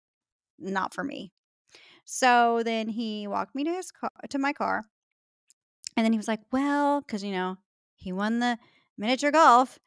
not 0.59 0.95
for 0.95 1.05
me. 1.05 1.33
So 2.05 2.63
then 2.65 2.89
he 2.89 3.27
walked 3.27 3.55
me 3.55 3.65
to 3.65 3.71
his 3.71 3.91
car 3.91 4.11
to 4.31 4.39
my 4.39 4.53
car. 4.53 4.85
And 5.97 6.05
then 6.05 6.13
he 6.13 6.19
was 6.19 6.29
like, 6.29 6.41
well, 6.53 7.01
because 7.01 7.25
you 7.25 7.33
know, 7.33 7.57
he 7.97 8.13
won 8.13 8.39
the 8.39 8.59
miniature 8.97 9.33
golf. 9.33 9.79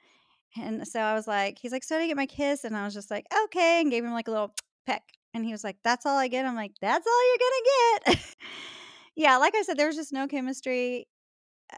And 0.58 0.88
so 0.88 1.00
I 1.00 1.14
was 1.14 1.28
like, 1.28 1.60
he's 1.60 1.72
like, 1.72 1.84
"So 1.84 1.98
did 1.98 2.04
I 2.04 2.08
get 2.08 2.18
my 2.18 2.26
kiss?" 2.26 2.64
And 2.66 2.76
I 2.76 2.84
was 2.84 2.94
just 2.94 3.12
like, 3.12 3.26
"Okay," 3.46 3.82
and 3.82 3.90
gave 3.92 4.04
him 4.04 4.14
like 4.14 4.28
a 4.28 4.32
little 4.32 4.54
peck. 4.86 5.04
And 5.34 5.46
he 5.46 5.52
was 5.52 5.64
like, 5.64 5.78
"That's 5.84 6.06
all 6.06 6.18
I 6.18 6.28
get." 6.28 6.46
I'm 6.46 6.56
like, 6.56 6.74
"That's 6.82 7.08
all 7.08 7.28
you're 7.30 7.38
gonna 8.06 8.16
get." 8.18 8.36
yeah, 9.16 9.38
like 9.38 9.56
I 9.56 9.62
said, 9.62 9.78
there 9.78 9.88
was 9.88 9.96
just 9.96 10.14
no 10.14 10.28
chemistry. 10.28 11.08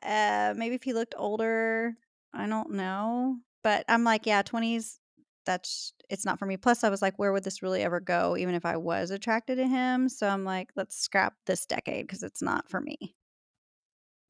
Uh, 0.04 0.54
maybe 0.58 0.76
if 0.76 0.84
he 0.84 0.94
looked 0.94 1.16
older, 1.18 1.96
I 2.34 2.48
don't 2.48 2.72
know. 2.72 3.38
But 3.64 3.86
I'm 3.88 4.04
like, 4.04 4.26
yeah, 4.26 4.44
20s. 4.44 4.98
That's 5.46 5.94
it's 6.10 6.26
not 6.26 6.40
for 6.40 6.46
me. 6.46 6.56
Plus, 6.56 6.86
I 6.86 6.90
was 6.90 7.02
like, 7.02 7.20
where 7.20 7.34
would 7.34 7.44
this 7.44 7.62
really 7.62 7.84
ever 7.84 8.00
go, 8.00 8.38
even 8.38 8.56
if 8.56 8.66
I 8.66 8.78
was 8.78 9.12
attracted 9.12 9.58
to 9.58 9.68
him? 9.68 10.08
So 10.08 10.28
I'm 10.28 10.46
like, 10.46 10.70
let's 10.76 10.98
scrap 10.98 11.34
this 11.46 11.66
decade 11.66 12.08
because 12.08 12.24
it's 12.24 12.42
not 12.42 12.70
for 12.70 12.80
me. 12.80 13.16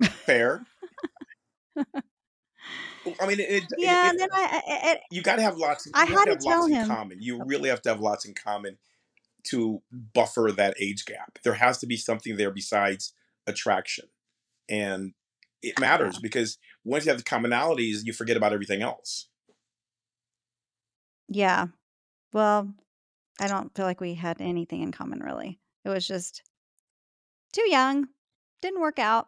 Fair. 0.04 0.66
I 3.20 3.28
mean, 3.28 3.40
it, 3.40 3.64
Yeah, 3.78 4.08
it, 4.08 4.10
and 4.12 4.20
then 4.20 4.30
I, 4.34 5.00
you 5.12 5.22
got 5.22 5.36
to 5.36 5.42
have 5.42 5.58
lots. 5.58 5.88
I 5.94 6.06
had 6.06 6.26
to 6.26 6.36
to 6.36 6.42
tell 6.42 6.66
in 6.66 6.74
him. 6.74 6.88
common. 6.88 7.22
You 7.22 7.44
really 7.46 7.70
have 7.70 7.82
to 7.84 7.90
have 7.90 8.00
lots 8.00 8.26
in 8.26 8.34
common 8.34 8.78
to 9.46 9.82
buffer 9.92 10.52
that 10.56 10.76
age 10.80 11.06
gap. 11.06 11.40
There 11.44 11.56
has 11.56 11.78
to 11.80 11.88
be 11.88 11.98
something 11.98 12.38
there 12.38 12.52
besides 12.52 13.14
attraction, 13.46 14.06
and 14.70 15.14
it 15.64 15.80
matters 15.80 16.20
because 16.20 16.58
once 16.84 17.06
you 17.06 17.10
have 17.12 17.18
the 17.18 17.24
commonalities, 17.24 18.00
you 18.04 18.14
forget 18.14 18.38
about 18.38 18.54
everything 18.54 18.82
else. 18.82 19.30
Yeah. 21.30 21.68
Well, 22.34 22.74
I 23.40 23.48
don't 23.48 23.74
feel 23.76 23.86
like 23.86 24.02
we 24.02 24.14
had 24.14 24.42
anything 24.42 24.82
in 24.82 24.92
common 24.92 25.20
really. 25.20 25.60
It 25.86 25.90
was 25.90 26.08
just 26.08 26.44
too 27.54 27.70
young. 27.70 28.08
Didn't 28.62 28.82
work 28.82 29.00
out. 29.00 29.28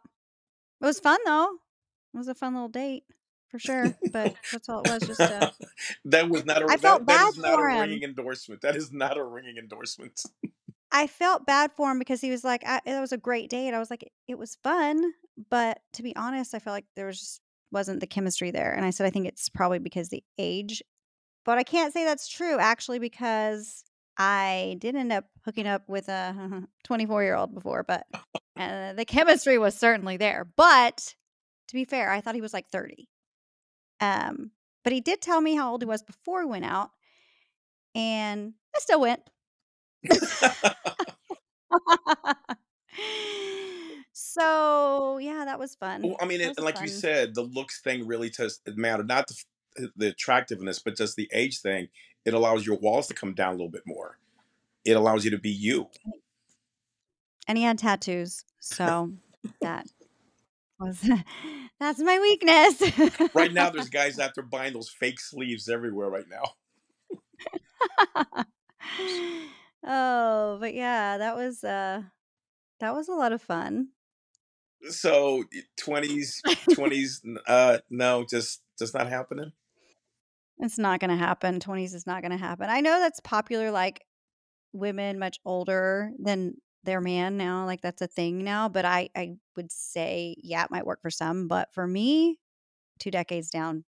It 0.82 0.86
was 0.86 1.00
fun 1.00 1.20
though. 1.25 1.58
It 2.13 2.18
was 2.18 2.27
a 2.27 2.36
fun 2.36 2.54
little 2.54 2.70
date 2.70 3.04
for 3.50 3.60
sure. 3.60 3.98
But 4.12 4.36
that's 4.51 4.70
all 4.70 4.82
it 4.84 4.92
was. 4.92 5.08
Just 5.08 5.22
uh, 5.22 5.51
that 6.06 6.30
was 6.30 6.46
not 6.46 6.62
a 6.62 6.65
I 6.65 6.77
that 6.77 6.82
felt 6.82 7.06
that 7.06 7.08
bad 7.08 7.30
is 7.30 7.38
not 7.38 7.54
a 7.54 7.58
for 7.58 7.65
ringing 7.65 8.04
him. 8.04 8.10
endorsement. 8.12 8.62
That 8.62 8.75
is 8.75 8.92
not 8.92 9.18
a 9.18 9.24
ringing 9.24 9.58
endorsement. 9.58 10.22
I 10.92 11.08
felt 11.08 11.46
bad 11.46 11.72
for 11.74 11.92
him 11.92 12.00
because 12.00 12.22
he 12.22 12.32
was 12.32 12.44
like, 12.44 12.63
I, 12.65 12.80
"It 12.86 13.00
was 13.00 13.12
a 13.12 13.18
great 13.18 13.50
date." 13.50 13.74
I 13.74 13.80
was 13.80 13.89
like, 13.89 14.10
"It 14.27 14.38
was 14.38 14.58
fun." 14.63 15.13
But 15.50 15.82
to 15.94 16.04
be 16.04 16.15
honest, 16.15 16.54
I 16.56 16.60
felt 16.60 16.75
like 16.75 16.86
there 16.96 17.08
was 17.08 17.20
just 17.20 17.42
wasn't 17.72 18.00
the 18.00 18.08
chemistry 18.08 18.51
there, 18.51 18.72
and 18.74 18.86
I 18.86 18.92
said 18.92 19.06
I 19.06 19.10
think 19.10 19.27
it's 19.27 19.50
probably 19.50 19.80
because 19.80 20.10
the 20.10 20.24
age, 20.38 20.82
but 21.46 21.58
I 21.58 21.63
can't 21.63 21.94
say 21.94 22.04
that's 22.06 22.27
true 22.30 22.58
actually 22.60 23.00
because 23.00 23.84
I 24.18 24.77
did 24.80 24.96
end 24.96 25.12
up 25.12 25.25
hooking 25.44 25.68
up 25.68 25.84
with 25.89 26.08
a 26.10 26.63
twenty-four-year-old 26.86 27.54
before, 27.54 27.84
but, 27.84 28.06
uh, 28.58 28.94
the 28.94 29.06
chemistry 29.06 29.58
was 29.58 29.75
certainly 29.75 30.18
there, 30.18 30.46
but 30.56 31.15
to 31.68 31.74
be 31.74 31.84
fair, 31.86 32.12
I 32.12 32.22
thought 32.22 32.36
he 32.36 32.42
was, 32.42 32.54
like, 32.54 32.70
30. 32.70 33.10
Um, 34.00 34.51
but 34.84 34.94
he 34.94 35.01
did 35.01 35.20
tell 35.22 35.42
me 35.42 35.56
how 35.56 35.72
old 35.72 35.82
he 35.82 35.88
was 35.88 36.04
before 36.04 36.46
we 36.46 36.51
went 36.51 36.65
out, 36.65 36.92
and 37.96 38.54
I 38.75 38.80
still 38.80 39.01
went. 39.01 39.22
So, 44.18 45.18
yeah, 45.18 45.44
that 45.46 45.60
was 45.60 45.76
fun. 45.76 46.02
Well, 46.02 46.18
I 46.20 46.26
mean, 46.26 46.42
it 46.42 46.60
like 46.60 46.82
you 46.82 46.90
said, 46.90 47.36
the 47.36 47.42
looks 47.42 47.82
thing 47.82 48.06
really 48.06 48.30
does 48.30 48.60
matter, 48.68 49.04
not 49.04 49.28
the 49.28 49.92
the 49.96 50.08
attractiveness, 50.08 50.80
but 50.80 50.98
just 50.98 51.16
the 51.16 51.30
age 51.34 51.60
thing. 51.60 51.88
It 52.26 52.34
allows 52.34 52.66
your 52.66 52.78
walls 52.78 53.08
to 53.08 53.14
come 53.14 53.34
down 53.34 53.50
a 53.50 53.52
little 53.54 53.70
bit 53.70 53.84
more. 53.86 54.18
It 54.84 54.98
allows 54.98 55.24
you 55.24 55.32
to 55.32 55.38
be 55.38 55.52
you. 55.52 55.88
And 57.48 57.58
he 57.58 57.64
had 57.64 57.78
tattoos, 57.78 58.44
so 58.60 59.14
that 59.62 59.86
was 60.80 61.00
that's 61.80 62.00
my 62.00 62.20
weakness. 62.20 63.32
Right 63.34 63.54
now, 63.54 63.70
there's 63.70 63.90
guys 64.02 64.20
out 64.20 64.36
there 64.36 64.44
buying 64.44 64.74
those 64.74 64.90
fake 64.90 65.20
sleeves 65.20 65.70
everywhere 65.70 66.10
right 66.10 66.26
now. 66.30 66.44
Oh, 69.86 70.58
but 70.60 70.74
yeah, 70.74 71.18
that 71.18 71.36
was, 71.36 71.63
uh 71.63 72.04
that 72.80 72.94
was 72.94 73.08
a 73.10 73.13
lot 73.13 73.32
of 73.34 73.42
fun. 73.42 73.89
So, 74.89 75.44
20s 75.77 76.44
20s, 76.70 77.22
uh, 77.48 77.80
no, 77.89 78.25
just 78.30 78.62
just 78.77 78.94
not 78.94 79.08
happening? 79.10 79.51
It's 80.60 80.77
not 80.77 81.00
gonna 81.00 81.18
happen, 81.18 81.60
20s 81.60 81.94
is 81.94 82.08
not 82.08 82.22
gonna 82.22 82.38
happen. 82.38 82.70
I 82.70 82.82
know 82.82 83.00
that's 83.00 83.20
popular, 83.20 83.72
like, 83.72 84.06
women 84.74 85.20
much 85.20 85.39
older 85.46 86.12
than 86.20 86.56
their 86.84 87.01
man 87.01 87.38
now, 87.38 87.65
like, 87.65 87.82
that's 87.82 88.01
a 88.01 88.08
thing 88.08 88.44
now, 88.44 88.70
but 88.70 88.86
I 88.86 89.10
I 89.15 89.38
would 89.56 89.72
say, 89.72 90.36
yeah, 90.42 90.63
it 90.65 90.72
might 90.72 90.86
work 90.86 91.01
for 91.01 91.10
some, 91.12 91.48
but 91.48 91.74
for 91.74 91.88
me, 91.88 92.39
2 93.00 93.12
decades 93.12 93.50
down 93.50 93.86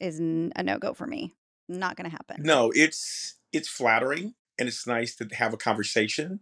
is 0.00 0.20
a 0.20 0.62
no-go 0.62 0.94
for 0.94 1.06
me. 1.06 1.34
Not 1.68 1.96
gonna 1.96 2.10
happen. 2.10 2.42
No, 2.42 2.72
it's 2.74 3.36
it's 3.52 3.68
flattering, 3.68 4.34
and 4.58 4.68
it's 4.68 4.86
nice 4.86 5.14
to 5.16 5.28
have 5.34 5.54
a 5.54 5.58
conversation 5.58 6.40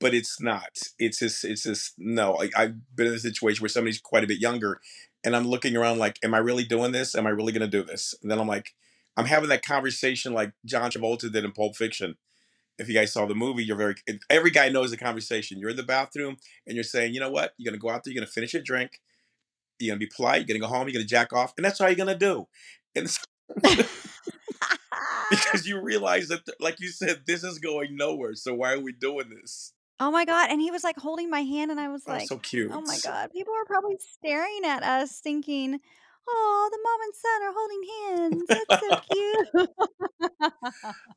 but 0.00 0.14
it's 0.14 0.40
not. 0.40 0.70
It's 0.98 1.18
just 1.18 1.44
it's 1.44 1.62
just 1.62 1.94
no, 1.98 2.36
I 2.40 2.50
I've 2.56 2.96
been 2.96 3.06
in 3.06 3.14
a 3.14 3.18
situation 3.18 3.62
where 3.62 3.68
somebody's 3.68 4.00
quite 4.00 4.24
a 4.24 4.26
bit 4.26 4.40
younger, 4.40 4.80
and 5.24 5.36
I'm 5.36 5.46
looking 5.46 5.76
around 5.76 5.98
like, 5.98 6.18
"Am 6.24 6.34
I 6.34 6.38
really 6.38 6.64
doing 6.64 6.92
this? 6.92 7.14
Am 7.14 7.26
I 7.26 7.30
really 7.30 7.52
gonna 7.52 7.68
do 7.68 7.84
this?" 7.84 8.14
And 8.22 8.30
then 8.30 8.38
I'm 8.40 8.48
like 8.48 8.74
I'm 9.16 9.26
having 9.26 9.48
that 9.50 9.64
conversation 9.64 10.32
like 10.32 10.52
John 10.64 10.90
Travolta 10.90 11.30
did 11.32 11.44
in 11.44 11.52
Pulp 11.52 11.76
Fiction. 11.76 12.16
If 12.78 12.88
you 12.88 12.94
guys 12.94 13.12
saw 13.12 13.26
the 13.26 13.34
movie, 13.34 13.64
you're 13.64 13.76
very 13.76 13.96
every 14.30 14.50
guy 14.50 14.68
knows 14.70 14.90
the 14.92 14.96
conversation. 14.98 15.58
You're 15.60 15.70
in 15.70 15.76
the 15.76 15.82
bathroom, 15.84 16.36
and 16.66 16.76
you're 16.76 16.84
saying, 16.84 17.14
"You 17.14 17.20
know 17.20 17.30
what? 17.30 17.54
You're 17.58 17.70
gonna 17.72 17.80
go 17.80 17.90
out 17.90 18.04
there, 18.04 18.12
you're 18.12 18.22
gonna 18.22 18.32
finish 18.32 18.54
your 18.54 18.62
drink, 18.62 19.00
you're 19.80 19.92
gonna 19.94 20.00
be 20.00 20.10
polite, 20.14 20.40
you're 20.48 20.58
gonna 20.58 20.60
go 20.70 20.74
home, 20.76 20.88
you're 20.88 20.94
gonna 20.94 21.04
jack 21.06 21.32
off, 21.32 21.54
and 21.56 21.64
that's 21.64 21.80
all 21.80 21.88
you're 21.88 21.96
gonna 21.96 22.18
do." 22.18 22.48
And 22.96 23.06
s 23.06 23.18
because 25.32 25.66
you 25.66 25.80
realize 25.80 26.28
that 26.28 26.42
like 26.60 26.80
you 26.80 26.88
said, 26.88 27.22
this 27.26 27.44
is 27.44 27.58
going 27.58 27.96
nowhere, 27.96 28.34
so 28.34 28.54
why 28.54 28.72
are 28.74 28.80
we 28.80 28.92
doing 28.92 29.30
this? 29.30 29.72
Oh 30.00 30.10
my 30.10 30.24
god, 30.24 30.50
and 30.50 30.60
he 30.60 30.70
was, 30.70 30.84
like, 30.84 30.96
holding 30.96 31.30
my 31.30 31.42
hand, 31.42 31.70
and 31.70 31.78
I 31.80 31.88
was 31.88 32.06
Oh, 32.06 32.12
like, 32.12 32.28
so 32.28 32.38
cute!" 32.38 32.70
"Oh 32.72 32.80
my 32.80 32.98
god." 32.98 33.30
People 33.30 33.54
are 33.54 33.64
probably 33.66 33.96
staring 33.98 34.60
at 34.64 34.82
us 34.82 35.20
thinking, 35.20 35.80
"Oh, 36.28 36.68
the 36.72 36.78
mom 36.82 37.00
and 37.02 37.14
son 37.14 37.42
are 37.42 37.52
holding 37.54 37.82
hands. 38.38 38.50
That's 38.52 38.78
so 38.78 38.96
cute." 38.96 39.68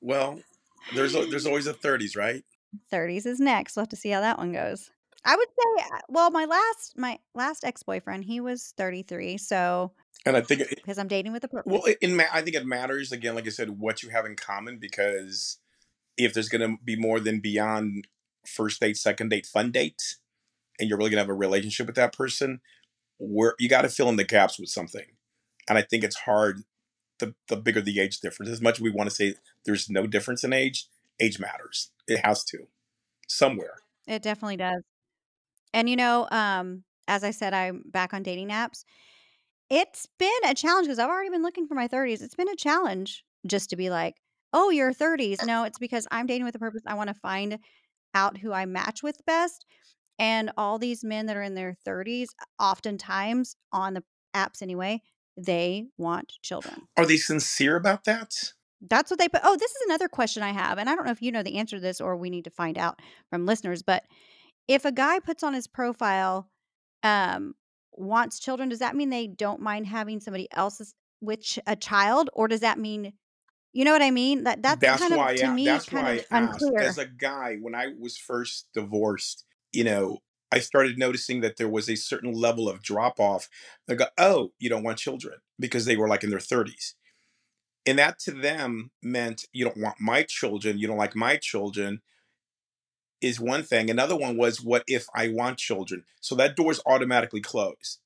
Well, 0.00 0.42
there's 0.90 1.12
there's 1.12 1.46
always 1.46 1.66
a 1.66 1.74
30s, 1.74 2.16
right? 2.16 2.44
30s 2.90 3.26
is 3.26 3.40
next, 3.40 3.76
we'll 3.76 3.82
have 3.82 3.88
to 3.90 3.96
see 3.96 4.10
how 4.10 4.20
that 4.20 4.38
one 4.38 4.52
goes. 4.52 4.90
I 5.24 5.36
would 5.36 5.48
say, 5.48 5.84
uh 5.94 6.00
well, 6.08 6.30
my 6.30 6.44
last 6.44 6.98
my 6.98 7.18
last 7.34 7.64
ex-boyfriend, 7.64 8.24
he 8.24 8.40
was 8.40 8.74
33, 8.76 9.38
so 9.38 9.92
And 10.26 10.36
I 10.36 10.40
think 10.40 10.62
it 10.62 10.80
'cause 10.82 10.98
I'm 10.98 11.08
dating 11.08 11.32
with 11.32 11.44
a 11.44 11.48
well, 11.64 11.82
purpose. 11.82 11.86
it 11.86 11.98
it 12.02 12.10
ma 12.10 12.24
I 12.32 12.42
think 12.42 12.56
it 12.56 12.66
matters, 12.66 13.12
again, 13.12 13.34
like 13.34 13.46
I 13.46 13.50
said, 13.50 13.70
what 13.80 14.02
you 14.02 14.10
have 14.10 14.26
in 14.26 14.36
common 14.36 14.78
because 14.78 15.58
if 16.18 16.34
there's 16.34 16.48
gonna 16.50 16.76
be 16.84 16.96
more 16.96 17.20
than 17.20 17.40
beyond 17.40 18.08
1st 18.46 18.80
date, 18.80 18.96
2nd 18.98 19.30
date, 19.30 19.46
fun 19.46 19.72
date, 19.72 20.16
and 20.80 20.88
you're 20.88 20.98
really 20.98 21.10
gonna 21.10 21.22
have 21.22 21.30
a 21.30 21.34
relationship 21.34 21.86
with 21.88 21.96
that 21.96 22.14
person, 22.16 22.60
where 23.18 23.54
you 23.60 23.68
gotta 23.68 23.88
fill 23.90 24.08
in 24.10 24.16
the 24.16 24.24
gaps 24.24 24.58
with 24.58 24.70
something. 24.70 25.06
And 25.68 25.78
I 25.78 25.82
think 25.82 26.04
it's 26.04 26.16
hard 26.16 26.64
the 27.20 27.34
the 27.48 27.56
bigger 27.56 27.80
the 27.82 28.00
age 28.00 28.20
difference. 28.20 28.50
As 28.52 28.62
much 28.62 28.76
as 28.76 28.82
we 28.82 28.90
wanna 28.90 29.10
say 29.10 29.36
there's 29.66 29.90
no 29.90 30.06
difference 30.08 30.44
in 30.44 30.52
age, 30.54 30.88
age 31.20 31.40
matters. 31.40 31.92
It 32.08 32.24
has 32.26 32.44
to, 32.46 32.68
somewhere. 33.28 33.78
It 34.06 34.22
definitely 34.22 34.56
does. 34.56 34.82
And, 35.74 35.88
you 35.90 35.96
know, 35.96 36.28
um, 36.32 36.84
as 37.08 37.24
I 37.24 37.32
said, 37.32 37.54
I'm 37.54 37.82
back 37.86 38.14
on 38.14 38.22
dating 38.22 38.48
apps. 38.50 38.84
It's 39.70 40.06
been 40.18 40.30
a 40.44 40.54
challenge 40.54 40.86
because 40.86 40.98
I've 40.98 41.10
already 41.10 41.30
been 41.30 41.42
looking 41.42 41.66
for 41.66 41.74
my 41.74 41.88
30s. 41.88 42.22
It's 42.22 42.34
been 42.34 42.48
a 42.48 42.56
challenge 42.56 43.24
just 43.46 43.70
to 43.70 43.76
be 43.76 43.90
like, 43.90 44.16
"Oh, 44.52 44.70
your 44.70 44.92
30s." 44.92 45.44
No, 45.44 45.64
it's 45.64 45.78
because 45.78 46.06
I'm 46.10 46.26
dating 46.26 46.44
with 46.44 46.54
a 46.54 46.58
purpose. 46.58 46.82
I 46.86 46.94
wanna 46.94 47.14
find 47.14 47.58
out 48.14 48.38
who 48.38 48.52
I 48.52 48.66
match 48.66 49.02
with 49.02 49.24
best, 49.26 49.64
and 50.18 50.52
all 50.56 50.78
these 50.78 51.02
men 51.02 51.26
that 51.26 51.36
are 51.36 51.42
in 51.42 51.54
their 51.54 51.74
30s, 51.84 52.28
oftentimes, 52.58 53.56
on 53.72 53.94
the 53.94 54.04
apps 54.34 54.62
anyway, 54.62 55.00
they 55.36 55.86
want 55.98 56.34
children. 56.42 56.88
Are 56.96 57.06
they 57.06 57.16
sincere 57.16 57.76
about 57.76 58.04
that? 58.04 58.52
That's 58.80 59.10
what 59.10 59.18
they 59.18 59.28
put 59.28 59.40
oh, 59.44 59.56
this 59.56 59.70
is 59.70 59.82
another 59.86 60.08
question 60.08 60.42
I 60.42 60.52
have, 60.52 60.78
and 60.78 60.88
I 60.88 60.94
don't 60.94 61.06
know 61.06 61.12
if 61.12 61.22
you 61.22 61.32
know 61.32 61.42
the 61.42 61.56
answer 61.56 61.76
to 61.76 61.80
this 61.80 62.00
or 62.00 62.16
we 62.16 62.30
need 62.30 62.44
to 62.44 62.50
find 62.50 62.76
out 62.78 63.00
from 63.30 63.46
listeners, 63.46 63.82
but 63.82 64.04
if 64.68 64.84
a 64.84 64.92
guy 64.92 65.18
puts 65.18 65.42
on 65.42 65.54
his 65.54 65.66
profile, 65.66 66.48
um, 67.02 67.54
"Wants 67.94 68.38
children," 68.40 68.68
does 68.68 68.80
that 68.80 68.96
mean 68.96 69.10
they 69.10 69.26
don't 69.26 69.60
mind 69.60 69.86
having 69.86 70.20
somebody 70.20 70.48
else's 70.52 70.94
with 71.20 71.58
a 71.66 71.76
child, 71.76 72.30
or 72.32 72.48
does 72.48 72.60
that 72.60 72.78
mean 72.78 73.12
you 73.72 73.84
know 73.84 73.92
what 73.92 74.02
I 74.02 74.12
mean? 74.12 74.44
That 74.44 74.62
that's 74.62 74.80
That's 74.80 75.00
kind 75.00 75.12
of, 75.14 75.18
why 75.18 75.34
to 75.34 75.46
I 75.46 75.52
me, 75.52 75.64
that's 75.64 75.86
kind 75.86 76.06
why 76.06 76.12
of 76.12 76.26
I 76.30 76.38
asked. 76.38 76.64
As 76.78 76.96
a 76.98 77.06
guy, 77.06 77.56
when 77.60 77.74
I 77.74 77.88
was 77.98 78.16
first 78.16 78.68
divorced, 78.72 79.44
you 79.72 79.82
know, 79.82 80.18
I 80.52 80.60
started 80.60 80.96
noticing 80.96 81.40
that 81.40 81.56
there 81.56 81.68
was 81.68 81.88
a 81.90 81.96
certain 81.96 82.32
level 82.32 82.68
of 82.68 82.82
drop 82.82 83.18
off. 83.18 83.48
They 83.88 83.96
go, 83.96 84.06
"Oh, 84.16 84.52
you 84.60 84.68
don't 84.68 84.84
want 84.84 84.98
children," 84.98 85.40
because 85.58 85.86
they 85.86 85.96
were, 85.96 86.06
like, 86.08 86.22
in 86.22 86.30
their 86.30 86.38
30s. 86.38 86.94
And 87.86 87.98
that 87.98 88.18
to 88.20 88.30
them 88.30 88.92
meant, 89.02 89.44
"You 89.52 89.64
don't 89.64 89.76
want 89.78 89.96
my 90.00 90.22
children, 90.22 90.78
you 90.78 90.86
don't 90.86 90.96
like 90.96 91.16
my 91.16 91.36
children" 91.36 92.00
is 93.24 93.40
one 93.40 93.62
thing. 93.62 93.90
Another 93.90 94.16
one 94.16 94.36
was, 94.36 94.60
"What 94.60 94.84
if 94.86 95.06
I 95.14 95.28
want 95.28 95.58
children?" 95.58 96.04
So 96.20 96.34
that 96.36 96.56
door's 96.56 96.80
automatically 96.86 97.40
closed. 97.40 98.00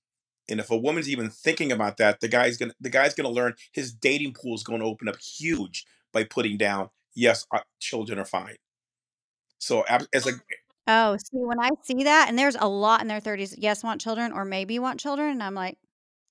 And 0.48 0.60
if 0.60 0.70
a 0.70 0.76
woman's 0.76 1.08
even 1.08 1.28
thinking 1.30 1.72
about 1.72 1.98
that, 1.98 2.20
the 2.20 2.28
guy's 2.28 2.56
gonna 2.56 2.74
the 2.80 2.90
guy's 2.90 3.14
gonna 3.14 3.28
learn 3.28 3.54
his 3.72 3.92
dating 3.92 4.34
pool 4.34 4.54
is 4.54 4.62
gonna 4.62 4.84
open 4.84 5.08
up 5.08 5.18
huge 5.20 5.84
by 6.12 6.24
putting 6.24 6.56
down, 6.56 6.90
"Yes, 7.14 7.46
uh, 7.52 7.60
children 7.80 8.18
are 8.18 8.24
fine." 8.24 8.56
So, 9.58 9.82
as 10.12 10.26
a 10.26 10.32
Oh, 10.90 11.16
see, 11.18 11.36
when 11.38 11.60
I 11.60 11.68
see 11.82 12.04
that 12.04 12.30
and 12.30 12.38
there's 12.38 12.56
a 12.56 12.66
lot 12.66 13.02
in 13.02 13.08
their 13.08 13.20
30s, 13.20 13.54
yes, 13.58 13.84
want 13.84 14.00
children 14.00 14.32
or 14.32 14.46
maybe 14.46 14.78
want 14.78 14.98
children, 15.00 15.30
and 15.30 15.42
I'm 15.42 15.54
like, 15.54 15.76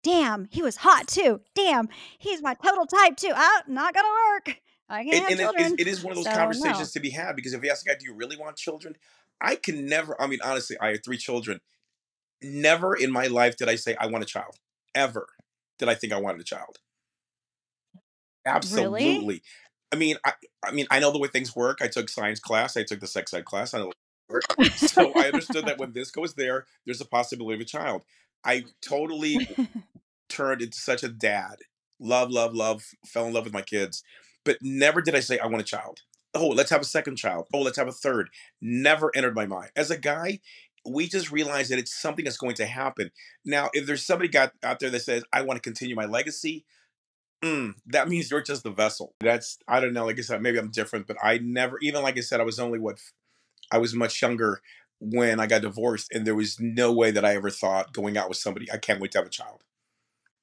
"Damn, 0.04 0.48
he 0.52 0.64
was 0.64 0.78
hot 0.78 1.08
too. 1.08 1.42
Damn, 1.54 1.90
he's 2.18 2.42
my 2.42 2.56
total 2.56 2.88
type 2.88 3.18
too. 3.18 3.32
Ah, 3.36 3.64
not 3.68 3.94
gonna 3.94 4.08
work. 4.34 4.60
I 4.90 5.04
can't 5.04 5.14
And 5.14 5.26
have 5.26 5.34
and 5.34 5.40
it 5.40 5.52
is 5.58 5.74
children." 5.74 5.78
it 5.78 5.88
is 5.88 6.02
one 6.04 6.12
of 6.12 6.18
those 6.18 6.28
So, 6.28 6.52
no. 6.54 6.90
conversations 6.90 6.92
to 6.92 7.00
be 7.00 7.12
had 7.12 7.36
because 7.36 7.54
if 7.54 7.64
you 7.64 7.70
ask 7.72 7.86
a 7.86 7.90
guy, 7.90 7.96
"Do 8.00 8.06
you 8.06 8.14
really 8.14 8.38
want 8.38 8.58
children?" 8.58 8.96
I 9.40 9.56
can 9.56 9.86
never 9.86 10.20
I 10.22 10.28
mean, 10.28 10.40
honestly, 10.44 10.78
I 10.80 10.90
have 10.90 11.04
3 11.04 11.18
children. 11.18 11.62
Never 12.42 12.96
in 12.96 13.12
my 13.12 13.28
life 13.28 13.58
did 13.58 13.70
I 13.70 13.76
say, 13.78 13.96
"I 13.98 14.08
want 14.08 14.24
a 14.24 14.28
child." 14.28 14.60
Ever 14.96 15.28
did 15.80 15.90
I 15.90 15.96
think 15.96 16.14
I 16.14 16.18
wanted 16.20 16.42
a 16.42 16.46
child. 16.46 16.80
Really? 18.62 19.26
Absolutely. 19.26 19.42
I 19.92 19.96
mean, 19.96 20.18
I 20.26 20.34
I 20.64 20.72
mean, 20.72 20.88
I 20.92 21.00
know 21.00 21.12
the 21.12 21.20
way 21.20 21.28
things 21.28 21.56
work. 21.56 21.80
I 21.82 21.88
took 21.88 22.10
science 22.10 22.40
class, 22.40 22.78
I 22.78 22.84
took 22.84 23.00
the 23.00 23.08
sex 23.08 23.34
ed 23.34 23.46
class, 23.46 23.74
I 23.74 23.80
know. 23.80 23.92
So, 24.76 25.14
I 25.18 25.28
understood 25.28 25.66
that 25.68 25.78
when 25.80 25.94
this 25.94 26.12
goes 26.12 26.36
there, 26.36 26.66
there's 26.86 27.02
a 27.02 27.06
possibility 27.06 27.56
of 27.56 27.62
a 27.62 27.66
child. 27.66 28.04
I 28.44 28.66
totally 28.82 29.50
turned 30.30 30.62
into 30.62 30.78
such 30.78 31.04
a 31.04 31.10
dad. 31.10 31.58
Love, 32.00 32.32
love, 32.32 32.54
love, 32.54 32.84
fell 33.06 33.28
in 33.28 33.34
love 33.34 33.46
with 33.46 33.54
my 33.54 33.62
kids, 33.64 34.04
but 34.48 34.58
never 34.64 35.02
did 35.02 35.16
I 35.16 35.22
say, 35.22 35.40
"I 35.40 35.48
want 35.48 35.62
a 35.62 35.66
child." 35.66 36.02
"Oh, 36.36 36.50
let's 36.50 36.72
have 36.72 36.82
a 36.82 36.86
2nd 36.86 37.18
child. 37.18 37.48
Oh, 37.54 37.62
let's 37.62 37.78
have 37.78 37.90
a 37.90 37.94
3rd." 37.94 38.30
Never 38.62 39.12
entered 39.16 39.36
my 39.36 39.48
mind. 39.48 39.72
As 39.78 39.92
a 39.92 40.00
guy, 40.00 40.42
we 40.86 41.08
just 41.10 41.32
realized 41.32 41.72
that 41.72 41.80
it's 41.80 41.96
something 42.00 42.26
that's 42.26 42.38
going 42.38 42.56
to 42.58 42.68
happen. 42.68 43.12
Now, 43.46 43.70
if 43.74 43.86
there's 43.88 44.06
somebody 44.06 44.30
got 44.30 44.54
out 44.64 44.80
there 44.80 44.92
that 44.92 45.02
says, 45.02 45.24
"I 45.34 45.44
wanna 45.44 45.62
continue 45.62 45.96
my 45.96 46.06
legacy," 46.08 46.66
mm, 47.44 47.76
that 47.88 48.10
means 48.10 48.32
you're 48.32 48.42
just 48.42 48.64
the 48.64 48.72
vessel. 48.72 49.16
That's 49.22 49.60
I 49.68 49.80
don't 49.80 49.94
know, 49.94 50.06
like 50.06 50.20
I 50.20 50.24
said, 50.24 50.42
maybe 50.42 50.60
I'm 50.60 50.72
different, 50.72 51.08
but 51.08 51.18
I 51.24 51.40
never 51.40 51.80
even 51.82 52.04
like 52.04 52.18
I 52.18 52.22
said, 52.22 52.40
I 52.42 52.46
was 52.46 52.60
only, 52.60 52.80
what, 52.80 53.00
I 53.72 53.80
was 53.80 53.96
much 53.96 54.22
younger. 54.22 54.62
when 55.00 55.40
I 55.40 55.48
got 55.48 55.62
divorced, 55.64 56.10
and 56.14 56.26
there 56.28 56.36
was 56.36 56.60
no 56.60 56.92
way 56.94 57.12
that 57.12 57.26
I 57.26 57.36
ever 57.36 57.52
thought 57.52 57.94
going 57.94 58.18
out 58.18 58.30
with 58.30 58.38
somebody, 58.40 58.72
I 58.72 58.78
can't 58.78 59.00
wait 59.02 59.12
to 59.14 59.20
have 59.20 59.28
a 59.28 59.32
child. 59.32 59.64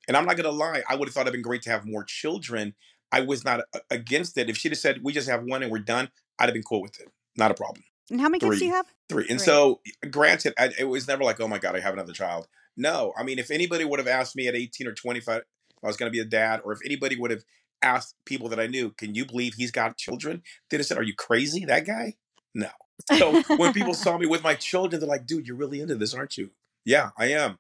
And 0.08 0.16
I'm 0.16 0.26
not 0.26 0.36
gonna 0.36 0.50
lie, 0.50 0.82
I 0.88 0.96
would 0.96 1.08
have 1.08 1.14
thought 1.14 1.22
it'd 1.22 1.32
been 1.32 1.42
great 1.42 1.62
to 1.62 1.70
have 1.70 1.86
more 1.86 2.04
children. 2.04 2.74
I 3.14 3.20
was 3.20 3.44
not 3.44 3.60
uh, 3.72 3.78
against 3.90 4.36
it. 4.36 4.50
If 4.50 4.56
she'd 4.56 4.72
have 4.72 4.78
said 4.78 5.00
we 5.04 5.12
just 5.12 5.28
have 5.28 5.44
one 5.44 5.62
and 5.62 5.70
we're 5.70 5.78
done, 5.78 6.08
I'd 6.38 6.46
have 6.46 6.52
been 6.54 6.64
cool 6.64 6.82
with 6.82 7.00
it. 7.00 7.08
Not 7.36 7.52
a 7.52 7.54
problem. 7.54 7.84
And 8.10 8.20
how 8.20 8.28
many 8.28 8.40
kids 8.40 8.58
do 8.58 8.66
you 8.66 8.72
have? 8.72 8.86
Three. 9.08 9.26
And 9.30 9.38
Three. 9.38 9.46
so, 9.46 9.80
granted, 10.10 10.52
I, 10.58 10.70
it 10.78 10.84
was 10.84 11.06
never 11.06 11.22
like, 11.22 11.40
oh 11.40 11.46
my 11.46 11.58
God, 11.58 11.76
I 11.76 11.80
have 11.80 11.94
another 11.94 12.12
child. 12.12 12.48
No, 12.76 13.12
I 13.16 13.22
mean, 13.22 13.38
if 13.38 13.52
anybody 13.52 13.84
would 13.84 14.00
have 14.00 14.08
asked 14.08 14.34
me 14.34 14.48
at 14.48 14.56
18 14.56 14.88
or 14.88 14.92
25 14.92 15.38
if 15.38 15.44
I 15.82 15.86
was 15.86 15.96
going 15.96 16.10
to 16.10 16.12
be 16.12 16.18
a 16.18 16.24
dad, 16.24 16.60
or 16.64 16.72
if 16.72 16.80
anybody 16.84 17.14
would 17.14 17.30
have 17.30 17.44
asked 17.82 18.16
people 18.26 18.48
that 18.48 18.58
I 18.58 18.66
knew, 18.66 18.90
can 18.90 19.14
you 19.14 19.24
believe 19.24 19.54
he's 19.54 19.70
got 19.70 19.96
children? 19.96 20.42
They'd 20.68 20.78
have 20.78 20.86
said, 20.86 20.98
are 20.98 21.02
you 21.02 21.14
crazy, 21.14 21.64
that 21.66 21.86
guy? 21.86 22.14
No. 22.52 22.70
So 23.16 23.42
when 23.56 23.72
people 23.72 23.94
saw 23.94 24.18
me 24.18 24.26
with 24.26 24.42
my 24.42 24.54
children, 24.54 24.98
they're 24.98 25.08
like, 25.08 25.26
dude, 25.26 25.46
you're 25.46 25.56
really 25.56 25.80
into 25.80 25.94
this, 25.94 26.14
aren't 26.14 26.36
you? 26.36 26.50
Yeah, 26.84 27.10
I 27.16 27.26
am. 27.26 27.58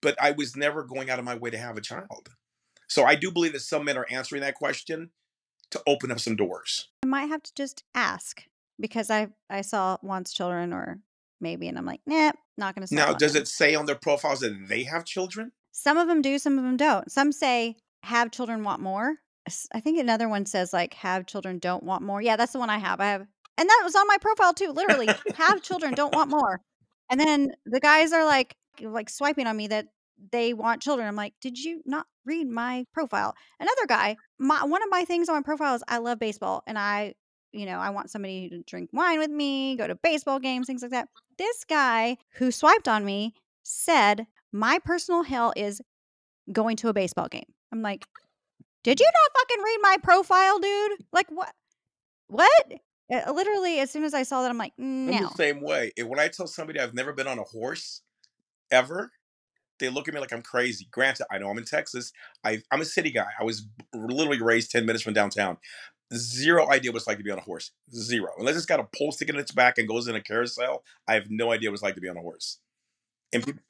But 0.00 0.16
I 0.22 0.30
was 0.30 0.56
never 0.56 0.84
going 0.84 1.10
out 1.10 1.18
of 1.18 1.24
my 1.24 1.34
way 1.34 1.50
to 1.50 1.58
have 1.58 1.76
a 1.76 1.80
child. 1.80 2.28
So 2.92 3.04
I 3.04 3.14
do 3.14 3.30
believe 3.30 3.54
that 3.54 3.60
some 3.60 3.84
men 3.84 3.96
are 3.96 4.06
answering 4.10 4.42
that 4.42 4.54
question 4.54 5.10
to 5.70 5.82
open 5.86 6.10
up 6.10 6.20
some 6.20 6.36
doors. 6.36 6.88
I 7.02 7.06
might 7.06 7.26
have 7.26 7.42
to 7.42 7.54
just 7.54 7.84
ask 7.94 8.42
because 8.78 9.10
I 9.10 9.28
I 9.48 9.62
saw 9.62 9.96
wants 10.02 10.32
children 10.34 10.74
or 10.74 11.00
maybe, 11.40 11.68
and 11.68 11.78
I'm 11.78 11.86
like, 11.86 12.02
nah, 12.06 12.32
not 12.58 12.74
gonna. 12.74 12.86
Now, 12.90 13.14
does 13.14 13.32
looking. 13.32 13.42
it 13.42 13.48
say 13.48 13.74
on 13.74 13.86
their 13.86 13.96
profiles 13.96 14.40
that 14.40 14.68
they 14.68 14.82
have 14.84 15.06
children? 15.06 15.52
Some 15.72 15.96
of 15.96 16.06
them 16.06 16.20
do, 16.20 16.38
some 16.38 16.58
of 16.58 16.64
them 16.64 16.76
don't. 16.76 17.10
Some 17.10 17.32
say 17.32 17.76
have 18.02 18.30
children, 18.30 18.62
want 18.62 18.82
more. 18.82 19.16
I 19.74 19.80
think 19.80 19.98
another 19.98 20.28
one 20.28 20.44
says 20.44 20.74
like 20.74 20.92
have 20.94 21.26
children, 21.26 21.58
don't 21.58 21.82
want 21.82 22.02
more. 22.02 22.20
Yeah, 22.20 22.36
that's 22.36 22.52
the 22.52 22.58
one 22.58 22.70
I 22.70 22.78
have. 22.78 23.00
I 23.00 23.06
have, 23.06 23.26
and 23.56 23.68
that 23.68 23.80
was 23.82 23.96
on 23.96 24.06
my 24.06 24.18
profile 24.20 24.52
too. 24.52 24.70
Literally, 24.70 25.08
have 25.36 25.62
children, 25.62 25.94
don't 25.94 26.14
want 26.14 26.28
more. 26.38 26.60
And 27.10 27.18
then 27.18 27.52
the 27.64 27.80
guys 27.80 28.12
are 28.12 28.26
like 28.26 28.54
like 28.82 29.08
swiping 29.08 29.46
on 29.46 29.56
me 29.56 29.68
that 29.68 29.86
they 30.30 30.52
want 30.54 30.82
children. 30.82 31.08
I'm 31.08 31.16
like, 31.16 31.34
did 31.40 31.58
you 31.58 31.82
not 31.84 32.06
read 32.24 32.48
my 32.48 32.86
profile? 32.92 33.34
Another 33.58 33.86
guy, 33.88 34.16
my 34.38 34.64
one 34.64 34.82
of 34.82 34.88
my 34.90 35.04
things 35.04 35.28
on 35.28 35.36
my 35.36 35.42
profile 35.42 35.74
is 35.74 35.82
I 35.88 35.98
love 35.98 36.18
baseball 36.18 36.62
and 36.66 36.78
I, 36.78 37.14
you 37.52 37.66
know, 37.66 37.78
I 37.78 37.90
want 37.90 38.10
somebody 38.10 38.48
to 38.50 38.62
drink 38.62 38.90
wine 38.92 39.18
with 39.18 39.30
me, 39.30 39.76
go 39.76 39.86
to 39.86 39.94
baseball 39.94 40.38
games, 40.38 40.66
things 40.66 40.82
like 40.82 40.92
that. 40.92 41.08
This 41.38 41.64
guy 41.64 42.16
who 42.34 42.50
swiped 42.50 42.88
on 42.88 43.04
me 43.04 43.34
said 43.62 44.26
my 44.52 44.78
personal 44.78 45.22
hell 45.22 45.52
is 45.56 45.80
going 46.52 46.76
to 46.76 46.88
a 46.88 46.92
baseball 46.92 47.28
game. 47.28 47.46
I'm 47.72 47.82
like, 47.82 48.06
did 48.84 49.00
you 49.00 49.06
not 49.06 49.40
fucking 49.40 49.64
read 49.64 49.78
my 49.80 49.96
profile, 50.02 50.58
dude? 50.58 51.04
Like 51.12 51.30
what? 51.30 51.52
What? 52.28 52.72
Uh, 53.12 53.32
literally, 53.32 53.78
as 53.80 53.90
soon 53.90 54.04
as 54.04 54.14
I 54.14 54.22
saw 54.22 54.42
that, 54.42 54.50
I'm 54.50 54.58
like, 54.58 54.72
I'm 54.78 55.06
no. 55.06 55.18
the 55.18 55.34
same 55.34 55.60
way. 55.60 55.92
When 55.98 56.18
I 56.18 56.28
tell 56.28 56.46
somebody 56.46 56.80
I've 56.80 56.94
never 56.94 57.12
been 57.12 57.26
on 57.26 57.38
a 57.38 57.42
horse 57.42 58.02
ever, 58.70 59.10
they 59.82 59.90
look 59.90 60.08
at 60.08 60.14
me 60.14 60.20
like 60.20 60.32
I'm 60.32 60.42
crazy. 60.42 60.86
Granted, 60.90 61.26
I 61.30 61.38
know 61.38 61.50
I'm 61.50 61.58
in 61.58 61.64
Texas. 61.64 62.12
I, 62.44 62.62
I'm 62.70 62.80
a 62.80 62.84
city 62.84 63.10
guy. 63.10 63.26
I 63.38 63.44
was 63.44 63.66
literally 63.92 64.40
raised 64.40 64.70
10 64.70 64.86
minutes 64.86 65.02
from 65.02 65.12
downtown. 65.12 65.58
Zero 66.14 66.70
idea 66.70 66.92
what 66.92 66.98
it's 66.98 67.06
like 67.06 67.18
to 67.18 67.24
be 67.24 67.30
on 67.30 67.38
a 67.38 67.42
horse. 67.42 67.72
Zero. 67.92 68.28
Unless 68.38 68.56
it's 68.56 68.66
got 68.66 68.80
a 68.80 68.88
pole 68.96 69.12
sticking 69.12 69.34
in 69.34 69.40
its 69.40 69.50
back 69.50 69.78
and 69.78 69.88
goes 69.88 70.06
in 70.06 70.14
a 70.14 70.20
carousel, 70.20 70.84
I 71.08 71.14
have 71.14 71.30
no 71.30 71.50
idea 71.50 71.70
what 71.70 71.74
it's 71.74 71.82
like 71.82 71.96
to 71.96 72.00
be 72.00 72.08
on 72.08 72.16
a 72.16 72.20
horse. 72.20 72.58
And 73.32 73.44
people, 73.44 73.62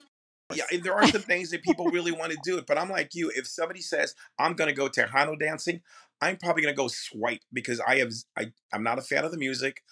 yeah, 0.54 0.64
and 0.70 0.82
there 0.82 0.94
are 0.94 1.06
some 1.06 1.22
things 1.22 1.50
that 1.50 1.62
people 1.62 1.86
really 1.86 2.12
want 2.12 2.32
to 2.32 2.38
do 2.42 2.58
it. 2.58 2.66
But 2.66 2.78
I'm 2.78 2.90
like 2.90 3.14
you. 3.14 3.30
If 3.34 3.46
somebody 3.46 3.80
says 3.80 4.14
I'm 4.38 4.54
going 4.54 4.68
to 4.68 4.74
go 4.74 4.88
Tejano 4.88 5.38
dancing, 5.38 5.80
I'm 6.20 6.36
probably 6.36 6.62
going 6.62 6.74
to 6.74 6.76
go 6.76 6.88
swipe 6.88 7.40
because 7.52 7.80
I 7.80 7.98
have 7.98 8.12
I, 8.36 8.52
I'm 8.72 8.82
not 8.82 8.98
a 8.98 9.02
fan 9.02 9.24
of 9.24 9.30
the 9.30 9.38
music 9.38 9.82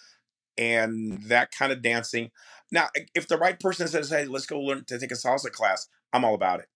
and 0.58 1.22
that 1.24 1.50
kind 1.52 1.72
of 1.72 1.82
dancing. 1.82 2.30
Now, 2.70 2.88
if 3.14 3.26
the 3.26 3.38
right 3.38 3.58
person 3.58 3.88
says, 3.88 4.10
"Hey, 4.10 4.26
let's 4.26 4.46
go 4.46 4.60
learn 4.60 4.84
to 4.84 4.98
take 4.98 5.10
a 5.10 5.14
salsa 5.14 5.50
class," 5.50 5.88
I'm 6.12 6.24
all 6.24 6.34
about 6.34 6.60
it. 6.60 6.66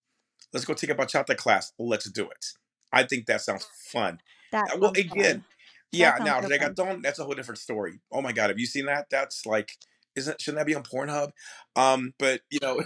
Let's 0.53 0.64
go 0.64 0.75
take 0.75 0.90
a 0.90 0.94
bachata 0.94 1.37
class. 1.37 1.73
Let's 1.79 2.09
do 2.11 2.25
it. 2.25 2.47
I 2.92 3.03
think 3.05 3.27
that 3.27 3.40
sounds 3.40 3.66
fun. 3.90 4.20
That 4.53 4.79
Well, 4.79 4.92
again, 4.92 5.40
fun. 5.40 5.44
yeah. 5.92 6.16
Now, 6.23 6.40
so 6.40 6.49
reggaeton, 6.49 7.03
that's 7.03 7.18
a 7.18 7.25
whole 7.25 7.35
different 7.35 7.59
story. 7.59 8.01
Oh 8.12 8.23
my 8.23 8.33
god, 8.33 8.51
have 8.51 8.59
you 8.59 8.66
seen 8.66 8.87
that? 8.87 9.07
That's 9.11 9.47
like, 9.47 9.73
isn't 10.14 10.40
shouldn't 10.40 10.59
that 10.59 10.66
be 10.66 10.77
on 10.77 10.85
Pornhub? 10.85 11.31
Um, 11.75 12.14
but 12.18 12.42
you 12.51 12.61
know, 12.62 12.83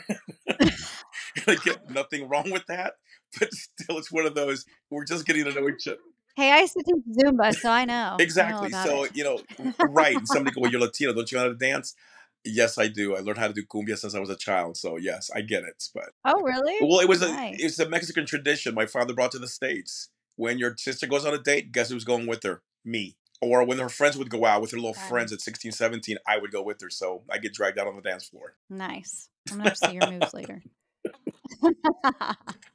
like, 1.47 1.91
nothing 1.91 2.29
wrong 2.29 2.51
with 2.51 2.67
that. 2.67 2.95
But 3.39 3.53
still, 3.53 3.99
it's 3.99 4.11
one 4.11 4.25
of 4.25 4.35
those. 4.35 4.65
We're 4.91 5.05
just 5.05 5.27
getting 5.27 5.45
to 5.45 5.53
know 5.53 5.69
each 5.69 5.87
other. 5.87 5.99
Hey, 6.35 6.53
I 6.53 6.61
used 6.61 6.73
to 6.75 6.85
teach 6.85 7.19
Zumba, 7.19 7.53
so 7.55 7.69
I 7.69 7.85
know. 7.85 7.95
I 7.95 8.11
know 8.11 8.17
Exactly. 8.21 8.71
So, 8.71 9.05
it. 9.05 9.17
you 9.17 9.25
know, 9.25 9.41
right. 9.89 10.17
And 10.17 10.27
somebody 10.27 10.55
go, 10.55 10.61
well, 10.63 10.71
you're 10.71 10.81
Latino. 10.81 11.13
Don't 11.13 11.31
you 11.31 11.37
know 11.37 11.43
how 11.43 11.49
to 11.49 11.57
dance? 11.57 11.97
Yes, 12.45 12.79
I 12.79 12.89
do. 12.89 13.15
I 13.17 13.21
learned 13.21 13.39
how 13.39 13.49
to 13.49 13.53
do 13.53 13.65
cumbia 13.65 13.99
since 13.99 14.15
I 14.15 14.21
was 14.21 14.31
a 14.31 14.37
child. 14.37 14.77
So, 14.77 14.97
yes, 14.97 15.31
I 15.35 15.41
get 15.43 15.65
it. 15.65 15.83
But, 15.95 16.11
Oh, 16.25 16.41
really? 16.43 16.77
well, 16.81 17.01
it 17.01 17.09
was 17.09 17.23
a 17.23 17.29
it's 17.55 17.79
a 17.79 17.89
Mexican 17.89 18.27
tradition 18.27 18.75
my 18.75 18.87
father 18.87 19.13
brought 19.15 19.33
to 19.33 19.39
the 19.39 19.49
States. 19.49 20.09
When 20.37 20.57
your 20.59 20.77
sister 20.77 21.07
goes 21.07 21.25
on 21.27 21.35
a 21.35 21.39
date, 21.39 21.73
guess 21.73 21.91
who's 21.91 22.05
going 22.05 22.27
with 22.27 22.43
her? 22.45 22.63
Me. 22.85 23.17
Or 23.43 23.65
when 23.65 23.79
her 23.79 23.89
friends 23.89 24.17
would 24.17 24.31
go 24.31 24.45
out 24.45 24.61
with 24.63 24.71
her 24.71 24.77
little 24.77 24.95
friends 24.95 25.33
at 25.33 25.41
16, 25.41 25.73
17, 25.73 26.17
I 26.27 26.39
would 26.39 26.51
go 26.53 26.63
with 26.63 26.81
her. 26.81 26.91
So 26.91 27.23
I 27.31 27.39
get 27.39 27.55
dragged 27.55 27.79
out 27.79 27.87
on 27.89 27.97
the 27.97 28.03
dance 28.03 28.25
floor. 28.29 28.55
Nice. 28.71 29.29
I'm 29.51 29.59
gonna 29.59 29.71
have 29.71 29.79
to 29.79 29.89
see 29.89 29.95
your 29.95 30.11
moves 30.11 30.35
later. 30.35 30.63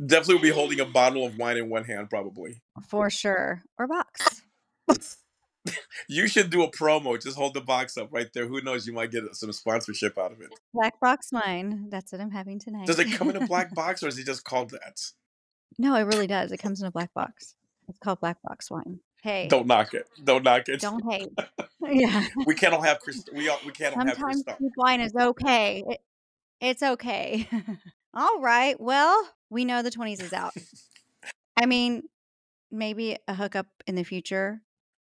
Definitely 0.05 0.35
will 0.35 0.41
be 0.41 0.49
holding 0.49 0.79
a 0.79 0.85
bottle 0.93 1.25
of 1.25 1.37
wine 1.37 1.57
in 1.57 1.69
one 1.69 1.85
hand, 1.85 2.09
probably. 2.09 2.61
For 2.89 3.09
sure. 3.09 3.63
Or 3.77 3.87
box. 3.87 4.41
You 6.09 6.27
should 6.27 6.49
do 6.49 6.63
a 6.63 6.69
promo. 6.69 7.21
Just 7.21 7.37
hold 7.37 7.53
the 7.53 7.61
box 7.61 7.97
up 7.97 8.09
right 8.11 8.27
there. 8.33 8.45
Who 8.45 8.61
knows? 8.61 8.85
You 8.85 8.91
might 8.93 9.09
get 9.11 9.23
some 9.35 9.51
sponsorship 9.53 10.17
out 10.17 10.33
of 10.33 10.41
it. 10.41 10.49
Black 10.73 10.99
box 10.99 11.29
wine. 11.31 11.87
That's 11.89 12.11
what 12.11 12.19
I'm 12.19 12.31
having 12.31 12.59
tonight. 12.59 12.87
Does 12.87 12.99
it 12.99 13.13
come 13.13 13.29
in 13.29 13.37
a 13.37 13.47
black 13.47 13.73
box 13.75 14.03
or 14.03 14.09
is 14.09 14.19
it 14.19 14.25
just 14.25 14.43
called 14.43 14.71
that? 14.71 14.99
no, 15.77 15.95
it 15.95 16.01
really 16.01 16.27
does. 16.27 16.51
It 16.51 16.57
comes 16.57 16.81
in 16.81 16.87
a 16.87 16.91
black 16.91 17.13
box. 17.13 17.55
It's 17.87 17.99
called 17.99 18.19
black 18.19 18.41
box 18.43 18.69
wine. 18.69 18.99
Hey, 19.21 19.47
Don't 19.47 19.67
knock 19.67 19.93
it. 19.93 20.05
Don't 20.21 20.43
knock 20.43 20.67
it. 20.67 20.81
don't 20.81 21.09
hate. 21.09 21.29
yeah. 21.81 22.25
We 22.45 22.55
can't 22.55 22.73
all 22.73 22.81
have 22.81 22.99
Chris. 22.99 23.23
We 23.33 23.47
all, 23.47 23.59
we 23.65 23.71
can't 23.71 23.95
all 23.95 24.05
have 24.05 24.17
Sometimes 24.17 24.43
wine 24.75 24.99
is 24.99 25.13
okay. 25.15 25.83
It, 25.87 26.01
it's 26.59 26.83
okay. 26.83 27.47
All 28.13 28.41
right. 28.41 28.79
Well, 28.79 29.29
we 29.49 29.63
know 29.63 29.81
the 29.81 29.91
20s 29.91 30.21
is 30.21 30.33
out. 30.33 30.53
I 31.57 31.65
mean, 31.65 32.03
maybe 32.69 33.17
a 33.27 33.33
hookup 33.33 33.67
in 33.87 33.95
the 33.95 34.03
future 34.03 34.61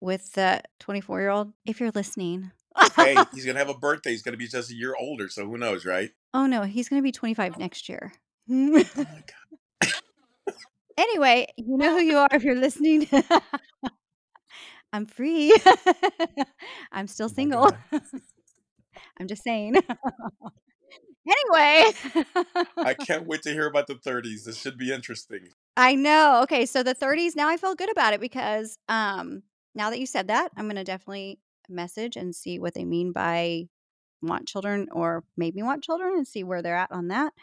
with 0.05 0.31
the 0.33 0.61
24 0.79 1.19
year 1.19 1.29
old, 1.29 1.51
if 1.65 1.79
you're 1.79 1.91
listening. 1.91 2.51
Hey, 2.95 3.15
he's 3.33 3.45
gonna 3.45 3.59
have 3.59 3.69
a 3.69 3.73
birthday. 3.73 4.11
He's 4.11 4.21
gonna 4.21 4.37
be 4.37 4.47
just 4.47 4.69
a 4.71 4.75
year 4.75 4.95
older, 4.99 5.27
so 5.29 5.45
who 5.45 5.57
knows, 5.57 5.85
right? 5.85 6.11
oh, 6.33 6.45
no, 6.45 6.63
he's 6.63 6.89
going 6.89 7.01
to 7.01 7.03
be 7.03 7.13
25 7.13 7.57
next 7.57 7.87
year. 7.87 8.11
Oh 8.51 8.53
my 8.53 8.83
god. 8.95 9.93
anyway, 10.97 11.47
you 11.57 11.77
know 11.77 11.97
who 11.97 12.03
you 12.03 12.17
are 12.17 12.27
if 12.33 12.43
you're 12.43 12.55
listening. 12.59 13.07
I'm 14.91 15.05
free. 15.05 15.55
I'm 16.91 17.07
still 17.07 17.27
Oh 17.27 17.33
single. 17.33 17.71
god. 17.91 18.01
I'm 19.17 19.27
just 19.27 19.43
saying. 19.43 19.75
anyway. 21.27 21.91
I 22.77 22.93
can't 22.93 23.25
wait 23.27 23.41
to 23.43 23.51
hear 23.53 23.67
about 23.67 23.87
the 23.87 23.95
30s. 23.95 24.43
This 24.43 24.57
should 24.59 24.77
be 24.77 24.91
interesting. 24.91 25.49
I 25.77 25.95
know. 25.95 26.41
Okay, 26.43 26.65
so 26.65 26.83
the 26.83 26.95
30s, 26.95 27.35
now 27.35 27.47
I 27.49 27.55
feel 27.57 27.75
good 27.75 27.91
about 27.91 28.13
it 28.13 28.19
because 28.19 28.77
um 28.89 29.43
now 29.75 29.89
that 29.89 29.99
you 29.99 30.05
said 30.05 30.29
that, 30.29 30.51
I'm 30.57 30.65
going 30.65 30.77
to 30.77 30.83
definitely 30.83 31.39
message 31.69 32.15
and 32.15 32.35
see 32.35 32.59
what 32.59 32.73
they 32.73 32.85
mean 32.85 33.11
by 33.11 33.67
want 34.21 34.47
children 34.47 34.87
or 34.91 35.23
maybe 35.37 35.61
want 35.61 35.83
children 35.83 36.13
and 36.15 36.27
see 36.27 36.43
where 36.43 36.61
they're 36.61 36.75
at 36.75 36.91
on 36.91 37.09
that. 37.09 37.33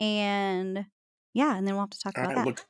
And 0.00 0.84
yeah, 1.32 1.56
and 1.56 1.66
then 1.66 1.74
we'll 1.74 1.84
have 1.84 1.90
to 1.90 2.00
talk 2.00 2.18
about 2.18 2.28
right, 2.28 2.36
that. 2.36 2.46
look, 2.46 2.66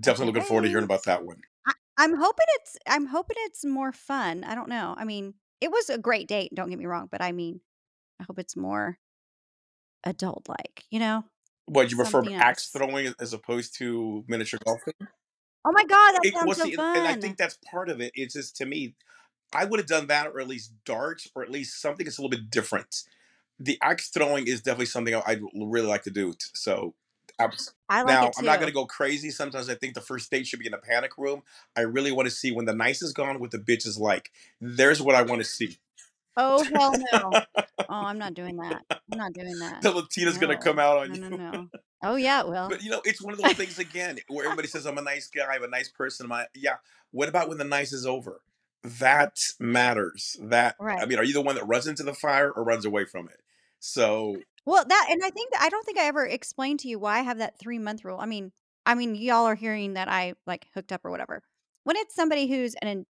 definitely 0.00 0.34
looking 0.34 0.46
forward 0.46 0.62
to 0.62 0.68
hearing 0.68 0.84
about 0.84 1.04
that 1.04 1.24
one. 1.24 1.38
I, 1.66 1.72
I'm 1.96 2.14
hoping 2.14 2.46
it's 2.60 2.76
I'm 2.86 3.06
hoping 3.06 3.36
it's 3.40 3.64
more 3.64 3.92
fun. 3.92 4.44
I 4.44 4.54
don't 4.54 4.68
know. 4.68 4.94
I 4.96 5.04
mean, 5.04 5.34
it 5.60 5.70
was 5.70 5.90
a 5.90 5.98
great 5.98 6.28
date, 6.28 6.52
don't 6.54 6.68
get 6.68 6.78
me 6.78 6.86
wrong, 6.86 7.08
but 7.10 7.22
I 7.22 7.32
mean, 7.32 7.60
I 8.20 8.24
hope 8.24 8.38
it's 8.38 8.56
more 8.56 8.98
adult 10.04 10.48
like, 10.48 10.84
you 10.90 11.00
know? 11.00 11.24
What 11.66 11.90
you 11.90 11.96
prefer 11.96 12.22
Something 12.22 12.36
axe 12.36 12.70
else. 12.74 12.86
throwing 12.86 13.12
as 13.18 13.32
opposed 13.32 13.76
to 13.78 14.24
miniature 14.28 14.60
golfing? 14.64 14.94
Oh 15.66 15.72
my 15.72 15.82
god, 15.84 16.12
that 16.12 16.20
It, 16.24 16.34
sounds 16.34 16.56
so 16.56 16.64
see, 16.64 16.74
and 16.74 17.08
I 17.08 17.14
think 17.14 17.36
that's 17.36 17.58
part 17.68 17.88
of 17.88 18.00
it. 18.00 18.12
It's 18.14 18.34
just 18.34 18.56
to 18.58 18.66
me, 18.66 18.94
I 19.52 19.64
would 19.64 19.80
have 19.80 19.88
done 19.88 20.06
that, 20.06 20.28
or 20.28 20.40
at 20.40 20.46
least 20.46 20.72
darts, 20.84 21.28
or 21.34 21.42
at 21.42 21.50
least 21.50 21.80
something 21.82 22.04
that's 22.06 22.18
a 22.18 22.22
little 22.22 22.30
bit 22.30 22.50
different. 22.50 23.02
The 23.58 23.76
axe 23.82 24.08
throwing 24.10 24.46
is 24.46 24.60
definitely 24.60 24.86
something 24.86 25.14
I- 25.14 25.22
I'd 25.26 25.42
really 25.54 25.88
like 25.88 26.04
to 26.04 26.10
do. 26.10 26.34
So, 26.54 26.94
abs- 27.40 27.74
I 27.88 28.02
like 28.02 28.20
now 28.20 28.30
I'm 28.38 28.44
not 28.44 28.60
going 28.60 28.68
to 28.70 28.74
go 28.74 28.86
crazy. 28.86 29.30
Sometimes 29.30 29.68
I 29.68 29.74
think 29.74 29.94
the 29.94 30.00
first 30.00 30.30
date 30.30 30.46
should 30.46 30.60
be 30.60 30.66
in 30.66 30.74
a 30.74 30.78
panic 30.78 31.18
room. 31.18 31.42
I 31.76 31.80
really 31.80 32.12
want 32.12 32.28
to 32.28 32.34
see 32.34 32.52
when 32.52 32.66
the 32.66 32.74
nice 32.74 33.02
is 33.02 33.12
gone, 33.12 33.40
what 33.40 33.50
the 33.50 33.58
bitch 33.58 33.86
is 33.86 33.98
like. 33.98 34.30
There's 34.60 35.02
what 35.02 35.16
I 35.16 35.22
want 35.22 35.40
to 35.40 35.44
see. 35.44 35.78
Oh 36.36 36.62
hell 36.64 36.94
no. 37.12 37.32
Oh, 37.88 37.94
I'm 37.94 38.18
not 38.18 38.34
doing 38.34 38.56
that. 38.56 38.82
I'm 38.90 39.16
not 39.16 39.32
doing 39.32 39.60
that. 39.60 39.80
the 39.80 39.92
Latina's 39.92 40.38
going 40.38 40.56
to 40.56 40.60
come 40.62 40.80
out 40.80 40.98
on 40.98 41.14
No, 41.14 41.28
you. 41.28 41.36
no, 41.36 41.50
no. 41.52 41.68
Oh 42.06 42.16
yeah, 42.16 42.42
well. 42.44 42.68
But 42.68 42.82
you 42.82 42.90
know, 42.90 43.02
it's 43.04 43.20
one 43.22 43.32
of 43.34 43.40
those 43.40 43.54
things 43.54 43.78
again 43.78 44.18
where 44.28 44.44
everybody 44.46 44.68
says 44.68 44.86
I'm 44.86 44.98
a 44.98 45.02
nice 45.02 45.28
guy, 45.28 45.46
I'm 45.46 45.64
a 45.64 45.68
nice 45.68 45.88
person. 45.88 46.30
A, 46.30 46.46
yeah. 46.54 46.76
What 47.10 47.28
about 47.28 47.48
when 47.48 47.58
the 47.58 47.64
nice 47.64 47.92
is 47.92 48.06
over? 48.06 48.40
That 48.82 49.38
matters. 49.58 50.36
That 50.40 50.76
I 50.80 51.06
mean, 51.06 51.18
are 51.18 51.24
you 51.24 51.32
the 51.32 51.40
one 51.40 51.56
that 51.56 51.66
runs 51.66 51.86
into 51.86 52.02
the 52.04 52.14
fire 52.14 52.50
or 52.50 52.62
runs 52.64 52.84
away 52.84 53.04
from 53.04 53.28
it? 53.28 53.40
So 53.80 54.36
Well, 54.64 54.84
that 54.88 55.08
and 55.10 55.22
I 55.24 55.30
think 55.30 55.50
that 55.52 55.62
I 55.62 55.68
don't 55.68 55.84
think 55.84 55.98
I 55.98 56.06
ever 56.06 56.24
explained 56.26 56.80
to 56.80 56.88
you 56.88 56.98
why 56.98 57.18
I 57.18 57.22
have 57.22 57.38
that 57.38 57.58
three-month 57.58 58.04
rule. 58.04 58.18
I 58.20 58.26
mean 58.26 58.52
I 58.86 58.94
mean, 58.94 59.16
y'all 59.16 59.46
are 59.46 59.56
hearing 59.56 59.94
that 59.94 60.08
I, 60.08 60.34
like, 60.46 60.68
hooked 60.72 60.92
up 60.92 61.04
or 61.04 61.10
whatever. 61.10 61.42
When 61.82 61.96
it's 61.96 62.14
somebody 62.14 62.46
who's 62.46 62.76
an 62.82 63.04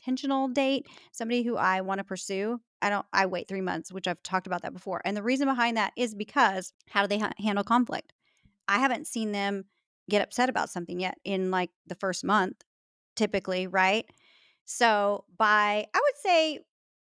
intentional 0.00 0.48
date, 0.48 0.86
somebody 1.12 1.44
who 1.44 1.56
I 1.56 1.80
wanna 1.80 2.04
pursue, 2.04 2.60
I 2.80 2.90
don't 2.90 3.06
I 3.12 3.26
wait 3.26 3.48
3 3.48 3.60
months, 3.60 3.92
which 3.92 4.08
I've 4.08 4.22
talked 4.24 4.46
about 4.48 4.62
that 4.62 4.72
before, 4.72 5.00
and 5.04 5.16
the 5.16 5.22
reason 5.22 5.46
behind 5.48 5.76
that 5.76 5.92
is 5.96 6.14
because 6.14 6.72
how 6.88 7.02
do 7.02 7.08
they 7.08 7.18
ha 7.18 7.30
handle 7.38 7.64
conflict? 7.64 8.12
I 8.72 8.78
haven't 8.78 9.06
seen 9.06 9.32
them 9.32 9.66
get 10.10 10.22
upset 10.22 10.48
about 10.50 10.70
something 10.70 11.00
yet 11.00 11.18
in, 11.24 11.50
like, 11.50 11.70
the 11.86 11.94
1st 11.96 12.24
month, 12.24 12.62
typically, 13.16 13.66
right? 13.66 14.06
So, 14.64 15.24
by 15.38 15.86
I 15.94 16.00
would 16.00 16.18
say 16.22 16.60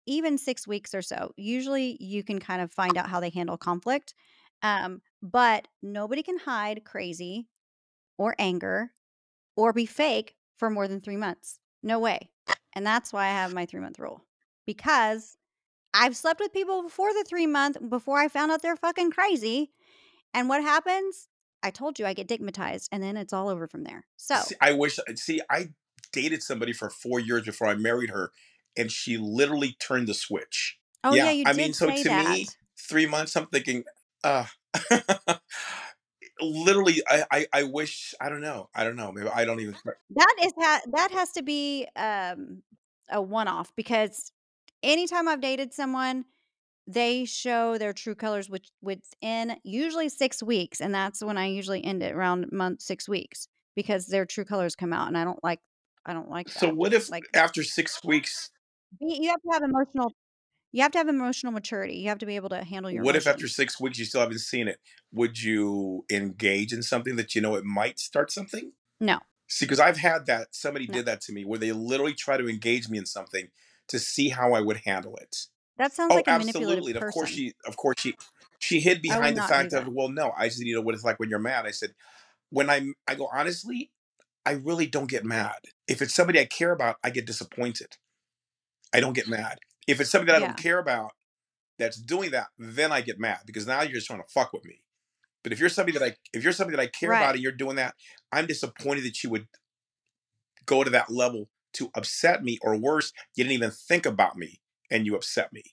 even 0.07 0.39
6 0.39 0.67
weeks 0.69 0.95
or 0.95 1.03
so, 1.03 1.33
usually 1.37 1.97
you 2.01 2.25
can 2.25 2.41
kind 2.41 2.63
of 2.63 2.73
find 2.73 2.99
out 2.99 3.09
how 3.11 3.21
they 3.21 3.31
handle 3.31 3.57
conflict, 3.59 4.15
um, 4.63 5.03
but 5.23 5.69
nobody 5.83 6.23
can 6.23 6.39
hide 6.39 6.85
crazy 6.85 7.49
or 8.19 8.35
anger 8.39 8.93
or 9.57 9.73
be 9.73 9.87
fake 9.87 10.37
for 10.59 10.71
more 10.71 10.89
than 10.89 11.01
3 11.01 11.17
months. 11.19 11.61
No 11.83 11.99
way. 12.01 12.31
And 12.75 12.87
that's 12.87 13.13
why 13.13 13.25
I 13.27 13.31
have 13.31 13.55
my 13.55 13.67
three-month 13.67 13.99
rule, 14.01 14.25
because 14.67 15.37
I've 15.95 16.17
slept 16.17 16.41
with 16.41 16.53
people 16.55 16.83
before 16.85 17.13
the 17.15 17.25
3 17.29 17.47
month 17.49 17.79
before 17.91 18.19
I 18.21 18.29
found 18.29 18.53
out 18.53 18.63
they're 18.63 18.77
fucking 18.77 19.13
crazy, 19.13 19.73
and 20.35 20.49
what 20.49 20.63
happens? 20.63 21.29
I 21.63 21.71
told 21.71 21.99
you 21.99 22.07
I 22.07 22.15
get 22.15 22.29
digmatized, 22.29 22.89
and 22.93 23.03
then 23.03 23.17
it's 23.17 23.33
all 23.33 23.49
over 23.49 23.67
from 23.67 23.85
there. 23.85 24.05
See, 24.35 24.55
So 24.55 24.57
I 24.61 24.73
wish 24.73 24.99
uh, 24.99 25.03
see, 25.17 25.41
I 25.51 25.71
dated 26.13 26.43
somebody 26.43 26.73
for 26.73 26.91
4 26.91 27.21
years 27.21 27.45
before 27.45 27.69
I 27.69 27.75
married 27.75 28.11
her, 28.11 28.33
and 28.77 28.91
she 28.91 29.17
literally 29.19 29.77
turned 29.81 30.09
the 30.09 30.15
switch. 30.15 30.79
Oh, 31.05 31.15
yeah, 31.15 31.25
Yeah, 31.27 31.33
you 31.33 31.45
I 31.45 31.53
mean, 31.53 31.73
did 31.73 31.75
so 31.75 31.87
say 31.87 32.03
to 32.03 32.11
me, 32.11 32.47
3 32.79 33.07
months, 33.07 33.37
I'm 33.37 33.47
thinking, 33.47 33.85
"Ugh." 34.25 34.49
Literally, 36.41 37.03
I 37.09 37.25
I 37.31 37.47
I 37.53 37.63
wish 37.65 38.15
I 38.21 38.29
don't 38.29 38.41
know 38.41 38.69
I 38.75 38.85
don't 38.85 38.97
know, 38.97 39.13
maybe 39.13 39.29
I 39.29 39.45
don't 39.45 39.61
even 39.61 39.77
That 40.11 40.35
is 40.43 40.53
ha 40.59 40.81
that 40.93 41.11
has 41.13 41.33
to 41.33 41.43
be, 41.43 41.87
um, 41.97 42.63
a 43.11 43.21
one-off 43.21 43.75
because 43.77 44.33
anytime 44.83 45.29
I've 45.29 45.41
dated 45.41 45.73
someone, 45.75 46.25
they 46.93 47.25
show 47.25 47.79
their 47.79 47.93
true 47.93 48.15
colors 48.15 48.49
which 48.51 48.69
within 48.83 49.59
usually 49.65 50.09
6 50.09 50.43
weeks, 50.43 50.81
and 50.81 50.95
that's 50.95 51.23
when 51.23 51.39
I 51.39 51.47
usually 51.47 51.85
end 51.85 52.03
it 52.03 52.15
around 52.15 52.51
month 52.53 52.83
6 52.83 53.09
weeks 53.09 53.49
because 53.77 54.07
their 54.07 54.27
true 54.27 54.45
colors 54.45 54.77
come 54.77 54.93
out, 54.93 55.09
and 55.09 55.19
I 55.19 55.25
don't 55.25 55.43
like 55.45 55.61
I 56.07 56.13
don't 56.15 56.31
like 56.31 56.49
So 56.49 56.69
that. 56.69 56.75
what 56.75 56.93
if 56.95 57.11
Like 57.11 57.27
after 57.35 57.63
6 57.65 58.03
weeks 58.05 58.51
you 59.01 59.31
have 59.31 59.41
to 59.43 59.49
have 59.53 59.63
emotional 59.63 60.13
you 60.73 60.83
have 60.83 60.93
to 60.93 60.99
have 60.99 61.09
emotional 61.09 61.53
maturity. 61.53 61.97
You 61.97 62.11
have 62.11 62.19
to 62.19 62.27
be 62.27 62.37
able 62.37 62.51
to 62.51 62.65
handle 62.65 62.91
your 62.91 63.05
what 63.05 63.17
if 63.17 63.27
after 63.27 63.49
6 63.49 63.81
weeks 63.81 63.99
you 63.99 64.05
still 64.05 64.21
haven't 64.21 64.39
seen 64.41 64.69
it? 64.69 64.79
Would 65.13 65.41
you 65.43 66.05
engage 66.11 66.73
in 66.73 66.83
something 66.83 67.17
that 67.17 67.35
you 67.35 67.41
know 67.41 67.55
it 67.55 67.65
might 67.65 67.99
start 67.99 68.31
something? 68.31 68.73
No. 69.01 69.21
see 69.49 69.67
because 69.67 69.81
I've 69.81 69.99
had 69.99 70.27
that 70.27 70.55
somebody 70.55 70.87
No. 70.87 70.97
did 70.97 71.07
that 71.07 71.21
to 71.23 71.33
me 71.33 71.45
where 71.45 71.59
they 71.59 71.73
literally 71.73 72.15
try 72.15 72.37
to 72.39 72.49
engage 72.49 72.89
me 72.89 72.99
in 72.99 73.07
something 73.07 73.51
to 73.89 73.99
see 74.01 74.31
how 74.31 74.55
I 74.55 74.61
would 74.63 74.79
handle 74.79 75.17
it. 75.17 75.47
That 75.79 75.93
sounds 75.93 76.11
Oh, 76.13 76.17
like 76.17 76.29
a 76.29 76.33
manipulative 76.33 76.85
absolutely, 76.85 76.93
of 76.95 77.07
course 77.07 77.31
she 77.31 77.55
of 77.67 77.77
course 77.77 78.01
she 78.01 78.15
she 78.59 78.81
hid 78.81 79.03
behind 79.03 79.37
the 79.37 79.43
fact 79.43 79.73
of, 79.73 79.89
"Well, 79.89 80.09
no, 80.09 80.33
I 80.37 80.49
just 80.49 80.61
need 80.61 80.71
to 80.71 80.77
know 80.77 80.83
what 80.83 80.95
it's 80.95 81.05
like 81.05 81.19
when 81.19 81.31
you're 81.31 81.39
mad." 81.39 81.67
I 81.67 81.71
said, 81.71 81.95
"When 82.51 82.71
I'm" 82.71 82.95
I 83.09 83.15
go, 83.15 83.29
"Honestly, 83.33 83.91
I 84.47 84.53
really 84.53 84.87
don't 84.87 85.11
get 85.11 85.25
mad. 85.25 85.59
If 85.89 86.03
it's 86.03 86.15
somebody 86.15 86.41
I 86.41 86.47
care 86.47 86.73
about, 86.73 86.97
I 87.05 87.11
get 87.11 87.27
disappointed. 87.27 87.97
I 88.95 89.01
don't 89.01 89.15
get 89.15 89.29
mad. 89.29 89.59
If 89.87 90.01
it's 90.01 90.11
somebody 90.11 90.33
that 90.33 90.37
I 90.43 90.47
don't 90.47 90.57
care 90.57 90.79
about 90.79 91.13
that's 91.79 91.99
doing 92.01 92.33
that, 92.33 92.49
then 92.59 92.93
I 92.93 93.03
get 93.03 93.21
mad 93.21 93.41
because 93.47 93.67
now 93.67 93.83
you're 93.83 93.95
just 93.95 94.09
trying 94.09 94.23
to 94.23 94.29
fuck 94.29 94.53
with 94.53 94.65
me. 94.65 94.83
But 95.45 95.53
if 95.53 95.61
you're 95.61 95.69
somebody 95.71 95.99
that 95.99 96.05
I 96.07 96.17
if 96.35 96.45
you're 96.45 96.53
somebody 96.55 96.77
that 96.77 96.83
I 96.85 96.89
care 96.89 97.15
about 97.15 97.35
and 97.35 97.43
you're 97.43 97.53
doing 97.53 97.77
that, 97.77 97.97
I'm 98.33 98.47
disappointed 98.47 99.05
that 99.05 99.23
you 99.25 99.31
would 99.31 99.49
go 100.67 100.85
to 100.85 100.91
that 100.91 101.11
level 101.11 101.51
to 101.75 101.91
upset 101.95 102.45
me, 102.45 102.59
or 102.63 102.77
worse, 102.77 103.13
you 103.37 103.45
didn't 103.45 103.55
even 103.55 103.73
think 103.73 104.07
about 104.07 104.37
me 104.37 104.62
and 104.93 105.07
you 105.07 105.17
upset 105.17 105.53
me. 105.53 105.65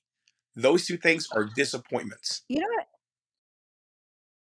Those 0.55 0.87
2 0.87 0.97
things 0.97 1.27
are 1.33 1.45
disappointments." 1.55 2.43
You 2.49 2.59
know 2.59 2.67
what 2.67 2.87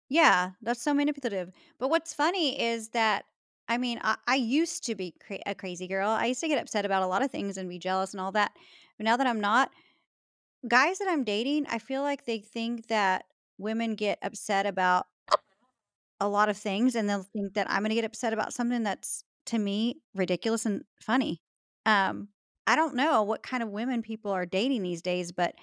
Yeah, 0.10 0.52
that's 0.62 0.82
so 0.82 0.94
manipulative. 0.94 1.52
But 1.80 1.90
what's 1.90 2.14
funny 2.14 2.62
is 2.62 2.90
that 2.90 3.26
I 3.68 3.78
mean, 3.78 4.00
I 4.04 4.18
I 4.28 4.36
used 4.36 4.84
to 4.86 4.96
be 4.96 5.14
cra 5.26 5.40
a 5.46 5.56
crazy 5.56 5.88
girl. 5.88 6.10
I 6.10 6.26
used 6.28 6.42
to 6.42 6.48
get 6.48 6.62
upset 6.62 6.86
about 6.86 7.04
a 7.04 7.08
lot 7.08 7.24
of 7.24 7.32
things 7.32 7.58
and 7.58 7.70
be 7.70 7.80
jealous 7.80 8.14
and 8.14 8.22
all 8.22 8.32
that. 8.34 8.52
But 8.98 9.06
now 9.06 9.18
that 9.18 9.28
I'm 9.28 9.40
not, 9.40 9.72
guys 10.68 11.00
that 11.00 11.10
I'm 11.10 11.24
dating, 11.24 11.68
I 11.68 11.80
feel 11.80 12.02
like 12.04 12.26
they 12.26 12.40
think 12.40 12.88
that 12.88 13.26
women 13.58 13.96
get 13.96 14.20
upset 14.24 14.66
about 14.66 15.08
a 16.20 16.28
lot 16.28 16.50
of 16.50 16.58
things, 16.58 16.96
and 16.96 17.10
they'll 17.10 17.24
think 17.24 17.54
that 17.54 17.70
I'm 17.70 17.82
gonna 17.84 17.96
get 17.96 18.06
upset 18.06 18.34
about 18.34 18.54
something 18.54 18.84
that's, 18.84 19.24
to 19.48 19.58
me, 19.60 20.02
ridiculous 20.16 20.66
and 20.66 20.84
funny. 21.02 21.42
Um, 21.86 22.30
I 22.66 22.76
don't 22.76 22.96
know 22.96 23.24
what 23.24 23.44
kind 23.44 23.62
of 23.64 23.70
women 23.70 24.02
people 24.02 24.32
are 24.32 24.46
dating 24.46 24.84
these 24.84 25.02
days, 25.02 25.32
but 25.32 25.56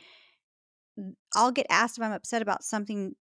I'll 1.34 1.52
get 1.52 1.66
asked 1.70 1.98
if 1.98 2.04
I'm 2.04 2.12
upset 2.12 2.42
about 2.42 2.64
something 2.64 3.14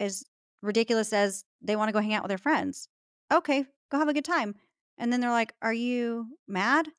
as 0.00 0.24
ridiculous 0.62 1.12
as 1.12 1.44
they 1.62 1.76
wanna 1.76 1.92
go 1.92 2.00
hang 2.00 2.14
out 2.14 2.22
with 2.24 2.30
their 2.30 2.38
friends. 2.38 2.88
"Okay, 3.32 3.66
go 3.90 3.98
have 3.98 4.08
a 4.08 4.14
good 4.14 4.24
time." 4.24 4.56
And 4.98 5.12
then 5.12 5.20
they're 5.20 5.30
like, 5.30 5.54
"Are 5.62 5.72
you 5.72 6.38
mad?" 6.48 6.92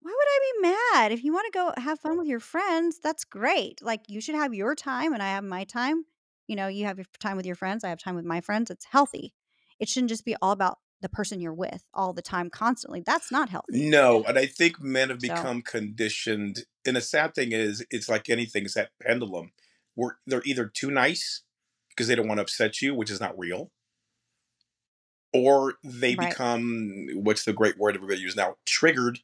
Why 0.00 0.10
would 0.12 0.28
I 0.28 0.52
be 0.52 0.60
mad? 0.68 1.12
If 1.12 1.24
you 1.24 1.32
wanna 1.32 1.50
go 1.50 1.72
have 1.76 2.00
fun 2.00 2.18
with 2.18 2.26
your 2.28 2.40
friends, 2.40 2.98
that's 3.00 3.24
great. 3.24 3.82
Like, 3.82 4.02
you 4.08 4.20
should 4.20 4.34
have 4.34 4.54
your 4.54 4.74
time 4.74 5.12
and 5.12 5.22
I 5.22 5.30
have 5.30 5.44
my 5.44 5.64
time. 5.64 6.04
You 6.46 6.56
know, 6.56 6.68
you 6.68 6.84
have 6.86 6.98
your 6.98 7.06
time 7.18 7.36
with 7.36 7.46
your 7.46 7.56
friends, 7.56 7.82
I 7.84 7.88
have 7.88 7.98
time 7.98 8.14
with 8.14 8.24
my 8.24 8.40
friends, 8.40 8.70
it's 8.70 8.84
healthy. 8.84 9.34
It 9.80 9.88
shouldn't 9.88 10.10
just 10.10 10.24
be 10.24 10.36
all 10.40 10.52
about 10.52 10.78
the 11.00 11.08
person 11.08 11.40
you're 11.40 11.54
with 11.54 11.84
all 11.94 12.12
the 12.12 12.22
time 12.22 12.50
constantly, 12.50 13.00
that's 13.00 13.30
not 13.30 13.50
healthy. 13.50 13.68
No, 13.68 14.22
and 14.24 14.38
I 14.38 14.46
think 14.46 14.80
men 14.80 15.08
have 15.08 15.18
So 15.18 15.22
become 15.22 15.62
conditioned 15.62 16.64
and 16.86 16.94
the 16.96 17.00
sad 17.00 17.34
thing 17.34 17.50
is, 17.50 17.84
it's 17.90 18.08
like 18.08 18.28
anything, 18.28 18.64
it's 18.64 18.74
that 18.74 18.92
pendulum, 19.02 19.52
where 19.96 20.18
they're 20.26 20.42
either 20.44 20.66
too 20.66 20.90
nice 20.90 21.42
because 21.90 22.06
they 22.06 22.14
don't 22.14 22.28
wanna 22.28 22.42
upset 22.42 22.80
you, 22.80 22.94
which 22.94 23.10
is 23.10 23.20
not 23.20 23.36
real 23.38 23.72
or 25.32 25.74
they 25.84 26.14
Right. 26.16 26.36
become 26.36 27.06
what's 27.14 27.44
the 27.44 27.52
great 27.52 27.76
word 27.78 27.94
everybody 27.96 28.20
uses 28.20 28.36
now? 28.36 28.56
Triggered 28.64 29.18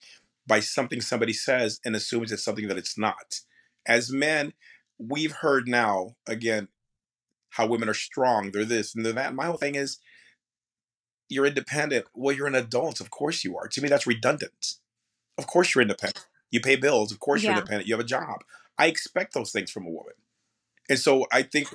by 0.47 0.61
something 0.61 1.01
somebody 1.01 1.33
says 1.33 1.81
and 1.85 1.95
assumes 1.97 2.33
it's 2.33 2.45
something 2.45 2.69
that 2.69 2.77
it's 2.79 2.99
not. 2.99 3.41
As 3.87 4.11
men, 4.13 4.53
we've 4.99 5.33
heard 5.33 5.69
now, 5.69 6.17
again, 6.27 6.69
how 7.51 7.67
women 7.67 7.89
are 7.89 7.95
strong, 7.95 8.51
they're 8.53 8.65
this 8.65 8.95
and 8.95 9.05
they're 9.05 9.13
that. 9.13 9.35
My 9.35 9.47
whole 9.47 9.57
thing 9.59 9.75
is 9.75 9.99
you're 11.33 11.47
independent. 11.47 12.07
Well, 12.15 12.35
you're 12.37 12.47
an 12.47 12.55
adult, 12.55 13.01
of 13.01 13.11
course 13.11 13.45
you 13.45 13.57
are. 13.57 13.69
To 13.69 13.83
me, 13.83 13.89
that's 13.89 14.07
redundant. 14.07 14.77
Of 15.39 15.47
course 15.47 15.75
you're 15.75 15.83
independent. 15.83 16.27
You 16.51 16.61
pay 16.61 16.77
bills, 16.77 17.13
of 17.13 17.21
course 17.21 17.47
you're 17.47 17.51
Yeah. 17.51 17.57
independent, 17.57 17.89
you 17.89 17.95
have 17.95 18.01
a 18.05 18.09
job. 18.09 18.45
I 18.79 18.87
expect 18.87 19.35
those 19.35 19.53
things 19.53 19.71
from 19.71 19.87
a 19.87 19.91
woman. 19.91 20.15
And 20.89 20.99
so 20.99 21.27
I 21.33 21.43
think 21.43 21.69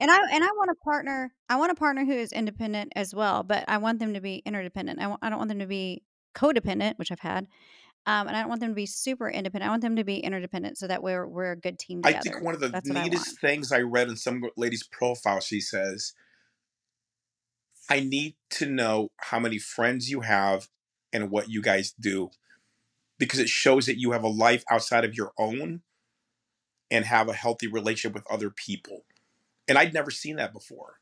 And 0.00 0.10
I 0.10 0.16
and 0.32 0.42
I 0.44 0.48
want 0.48 0.70
a 0.70 0.74
partner 0.84 1.32
I 1.48 1.56
want 1.56 1.72
a 1.72 1.74
partner 1.74 2.04
who 2.04 2.12
is 2.12 2.32
independent 2.32 2.92
as 2.96 3.14
well, 3.14 3.42
but 3.42 3.64
I 3.68 3.78
want 3.78 3.98
them 4.00 4.14
to 4.14 4.20
be 4.20 4.36
interdependent. 4.44 5.00
I 5.00 5.06
wa 5.06 5.18
I 5.22 5.30
don't 5.30 5.38
want 5.38 5.48
them 5.48 5.60
to 5.60 5.66
be 5.66 6.02
codependent, 6.34 6.98
which 6.98 7.12
I've 7.12 7.20
had, 7.20 7.46
um, 8.06 8.28
and 8.28 8.36
I 8.36 8.40
don't 8.40 8.48
want 8.50 8.60
them 8.62 8.70
to 8.70 8.74
be 8.76 8.86
super 8.86 9.30
independent. 9.30 9.68
I 9.68 9.72
want 9.72 9.82
them 9.82 9.96
to 9.96 10.04
be 10.04 10.18
interdependent 10.18 10.78
so 10.78 10.88
that 10.88 11.02
we're 11.02 11.26
we're 11.28 11.52
a 11.52 11.56
good 11.60 11.78
team 11.78 12.02
I 12.02 12.12
think 12.12 12.34
together. 12.34 12.40
one 12.40 12.54
of 12.54 12.60
the 12.60 12.72
That's 12.72 12.90
what 12.90 12.98
I 12.98 13.06
want. 13.06 13.28
neatest 13.28 13.40
things 13.40 13.72
I 13.72 13.80
read 13.80 14.08
in 14.08 14.16
some 14.16 14.42
lady's 14.56 14.82
profile, 14.82 15.40
she 15.40 15.60
says 15.60 16.12
"I 17.90 18.00
need 18.00 18.36
to 18.50 18.66
know 18.66 19.10
how 19.18 19.38
many 19.38 19.58
friends 19.58 20.10
you 20.10 20.22
have 20.22 20.68
and 21.12 21.30
what 21.30 21.48
you 21.48 21.62
guys 21.62 21.92
do, 21.92 22.30
because 23.18 23.38
it 23.38 23.48
shows 23.48 23.86
that 23.86 23.98
you 23.98 24.12
have 24.12 24.24
a 24.24 24.28
life 24.28 24.64
outside 24.70 25.04
of 25.04 25.14
your 25.14 25.32
own 25.38 25.82
and 26.90 27.04
have 27.04 27.28
a 27.28 27.34
healthy 27.34 27.66
relationship 27.66 28.14
with 28.14 28.30
other 28.30 28.50
people." 28.50 29.04
And 29.68 29.78
I'd 29.78 29.94
never 29.94 30.10
seen 30.10 30.36
that 30.36 30.52
before. 30.52 31.00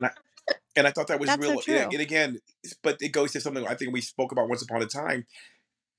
And 0.00 0.10
I 0.10 0.54
and 0.76 0.86
I 0.86 0.90
thought 0.90 1.06
that 1.06 1.20
was 1.20 1.28
That's 1.28 1.40
real 1.40 1.58
a 1.58 1.62
true. 1.62 1.74
and 1.74 1.94
again, 1.94 2.40
but 2.82 3.00
it 3.00 3.10
goes 3.10 3.32
to 3.32 3.40
something 3.40 3.66
I 3.66 3.74
think 3.74 3.92
we 3.92 4.00
spoke 4.00 4.32
about 4.32 4.48
once 4.48 4.62
upon 4.62 4.82
a 4.82 4.86
time. 4.86 5.26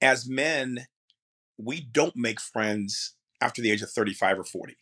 As 0.02 0.28
men, 0.28 0.88
we 1.58 1.82
don't 1.82 2.16
make 2.16 2.42
friends 2.42 3.16
after 3.42 3.62
the 3.62 3.72
age 3.72 3.82
of 3.82 3.90
35 3.90 4.40
or 4.40 4.44
40. 4.44 4.78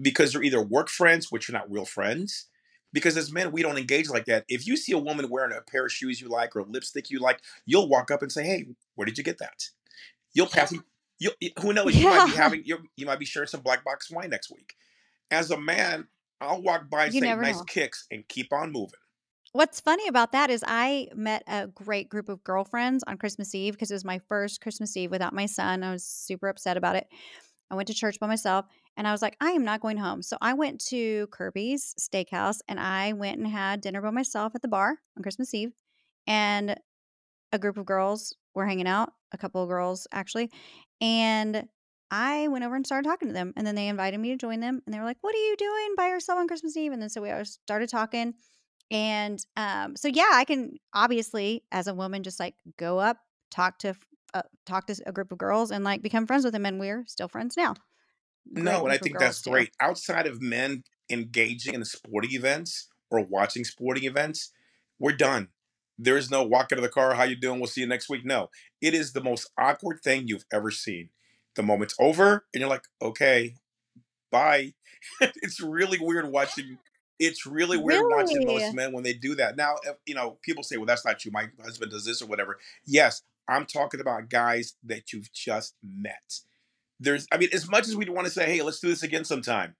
Because 0.00 0.32
they're 0.32 0.42
either 0.42 0.62
work 0.62 0.88
friends, 0.88 1.30
which 1.30 1.48
are 1.48 1.52
not 1.52 1.70
real 1.70 1.84
friends, 1.84 2.48
because 2.92 3.16
as 3.16 3.32
men, 3.32 3.52
we 3.52 3.62
don't 3.62 3.78
engage 3.78 4.08
like 4.08 4.26
that. 4.26 4.44
If 4.48 4.66
you 4.66 4.76
see 4.76 4.92
a 4.92 4.98
woman 4.98 5.28
wearing 5.30 5.56
a 5.56 5.62
pair 5.62 5.86
of 5.86 5.92
shoes 5.92 6.20
you 6.20 6.28
like 6.28 6.56
or 6.56 6.64
lipstick 6.64 7.10
you 7.10 7.18
like, 7.20 7.40
you'll 7.66 7.88
walk 7.88 8.10
up 8.10 8.22
and 8.22 8.32
say, 8.32 8.44
"Hey, 8.44 8.66
where 8.94 9.06
did 9.06 9.18
you 9.18 9.24
get 9.24 9.38
that?" 9.38 9.70
You'll 10.34 10.48
pass 10.48 10.72
m 10.72 10.84
you'll 11.18 11.34
who 11.60 11.72
knows, 11.74 11.98
you 11.98 12.08
might 12.08 12.24
be 12.24 12.32
having 12.32 12.64
you 12.64 12.78
you 12.96 13.06
might 13.06 13.18
be 13.20 13.26
sharing 13.26 13.48
some 13.48 13.62
black 13.62 13.84
box 13.84 14.10
wine 14.10 14.30
next 14.30 14.50
week. 14.52 14.74
As 15.30 15.50
a 15.50 15.58
man, 15.60 16.08
I'll 16.40 16.62
walk 16.62 16.90
by 16.90 17.06
and 17.06 17.14
You 17.14 17.20
say, 17.20 17.34
"Nice 17.34 17.60
know. 17.60 17.62
kicks," 17.62 18.06
and 18.10 18.28
keep 18.28 18.52
on 18.52 18.72
moving. 18.72 19.00
What's 19.52 19.80
funny 19.80 20.08
about 20.08 20.32
that 20.32 20.48
is 20.48 20.64
I 20.66 21.08
met 21.14 21.42
a 21.46 21.66
great 21.66 22.08
group 22.08 22.30
of 22.30 22.42
girlfriends 22.42 23.04
on 23.06 23.18
Christmas 23.18 23.54
Eve 23.54 23.74
because 23.74 23.90
it 23.90 23.94
was 23.94 24.04
my 24.04 24.18
first 24.18 24.62
Christmas 24.62 24.96
Eve 24.96 25.10
without 25.10 25.34
my 25.34 25.44
son, 25.44 25.82
I 25.82 25.90
was 25.92 26.04
super 26.04 26.48
upset 26.48 26.78
about 26.78 26.96
it. 26.96 27.06
I 27.70 27.74
went 27.74 27.88
to 27.88 27.94
church 27.94 28.18
by 28.20 28.26
myself, 28.28 28.66
and 28.96 29.06
I 29.08 29.12
was 29.12 29.22
like, 29.22 29.36
"I 29.40 29.50
am 29.52 29.64
not 29.64 29.80
going 29.80 29.96
home." 29.96 30.22
So 30.22 30.36
I 30.40 30.54
went 30.54 30.84
to 30.86 31.26
Kirby's 31.28 31.94
Steakhouse, 31.98 32.60
and 32.68 32.78
I 32.80 33.12
went 33.12 33.38
and 33.38 33.46
had 33.46 33.80
dinner 33.80 34.00
by 34.00 34.10
myself 34.10 34.54
at 34.54 34.62
the 34.62 34.68
bar 34.68 34.98
on 35.16 35.22
Christmas 35.22 35.54
Eve, 35.54 35.72
and 36.26 36.76
a 37.52 37.58
group 37.58 37.76
of 37.76 37.86
girls 37.86 38.34
were 38.54 38.66
hanging 38.66 38.88
out, 38.88 39.12
a 39.32 39.38
couple 39.38 39.62
of 39.62 39.68
girls 39.68 40.06
actually, 40.12 40.50
and 41.00 41.66
I 42.10 42.48
went 42.48 42.62
over 42.64 42.76
and 42.76 42.84
started 42.84 43.08
talking 43.08 43.28
to 43.28 43.34
them, 43.34 43.54
and 43.56 43.66
then 43.66 43.74
they 43.74 43.88
invited 43.88 44.20
me 44.20 44.30
to 44.30 44.36
join 44.36 44.60
them, 44.60 44.82
and 44.84 44.94
they 44.94 44.98
were 44.98 45.04
like, 45.04 45.18
"What 45.22 45.34
are 45.34 45.38
you 45.38 45.56
doing 45.56 45.94
by 45.96 46.08
yourself 46.08 46.38
on 46.38 46.46
Christmas 46.46 46.76
Eve?" 46.76 46.92
And 46.92 47.00
then 47.00 47.08
so 47.08 47.22
we 47.22 47.32
started 47.44 47.88
talking, 47.88 48.34
and 48.90 49.44
um, 49.56 49.96
so 49.96 50.08
yeah, 50.08 50.30
I 50.32 50.44
can 50.44 50.76
obviously 50.92 51.64
as 51.72 51.86
a 51.86 51.94
woman 51.94 52.22
just 52.22 52.38
like 52.38 52.54
go 52.78 52.98
up, 52.98 53.16
talk 53.50 53.78
to 53.78 53.94
uh, 54.34 54.42
talk 54.66 54.86
to 54.88 54.96
a 55.06 55.12
group 55.12 55.32
of 55.32 55.38
girls, 55.38 55.70
and 55.70 55.84
like 55.84 56.02
become 56.02 56.26
friends 56.26 56.44
with 56.44 56.52
them, 56.52 56.66
and 56.66 56.78
we're 56.78 57.04
still 57.06 57.28
friends 57.28 57.56
now. 57.56 57.74
No, 58.50 58.84
and 58.84 58.92
I 58.92 58.98
think 58.98 59.18
that's 59.18 59.42
too. 59.42 59.50
great. 59.50 59.70
Outside 59.80 60.26
of 60.26 60.42
men 60.42 60.84
engaging 61.10 61.74
in 61.74 61.84
sporting 61.84 62.32
events 62.32 62.88
or 63.10 63.24
watching 63.24 63.64
sporting 63.64 64.04
events, 64.04 64.52
we're 64.98 65.12
done. 65.12 65.48
There 65.98 66.16
is 66.16 66.30
no 66.30 66.42
walk 66.42 66.72
out 66.72 66.78
of 66.78 66.82
the 66.82 66.88
car, 66.88 67.14
how 67.14 67.24
you 67.24 67.36
doing? 67.36 67.60
We'll 67.60 67.68
see 67.68 67.82
you 67.82 67.86
next 67.86 68.08
week. 68.08 68.24
No. 68.24 68.50
It 68.80 68.94
is 68.94 69.12
the 69.12 69.22
most 69.22 69.50
awkward 69.58 70.00
thing 70.02 70.26
you've 70.26 70.46
ever 70.52 70.70
seen. 70.70 71.10
The 71.54 71.62
moment's 71.62 71.94
over 72.00 72.46
and 72.52 72.60
you're 72.60 72.70
like, 72.70 72.88
okay, 73.00 73.54
bye. 74.30 74.72
it's 75.20 75.60
really 75.60 75.98
weird 76.00 76.30
watching 76.30 76.78
it's 77.18 77.46
really 77.46 77.76
weird 77.76 78.04
watching 78.08 78.44
most 78.44 78.74
men 78.74 78.92
when 78.92 79.04
they 79.04 79.12
do 79.12 79.36
that. 79.36 79.56
Now, 79.56 79.76
if, 79.84 79.96
you 80.06 80.14
know, 80.14 80.38
people 80.42 80.64
say, 80.64 80.76
well, 80.76 80.86
that's 80.86 81.04
not 81.04 81.24
you. 81.24 81.30
My 81.30 81.48
husband 81.62 81.92
does 81.92 82.04
this 82.04 82.20
or 82.20 82.26
whatever. 82.26 82.58
Yes, 82.84 83.22
I'm 83.48 83.64
talking 83.64 84.00
about 84.00 84.28
guys 84.28 84.74
that 84.84 85.12
you've 85.12 85.32
just 85.32 85.76
met. 85.84 86.40
There's, 87.02 87.26
I 87.32 87.38
mean, 87.38 87.48
as 87.52 87.68
much 87.68 87.88
as 87.88 87.96
we 87.96 88.08
want 88.08 88.26
to 88.26 88.32
say, 88.32 88.46
hey, 88.46 88.62
let's 88.62 88.80
do 88.80 88.88
this 88.88 89.02
again 89.02 89.24
sometime, 89.24 89.74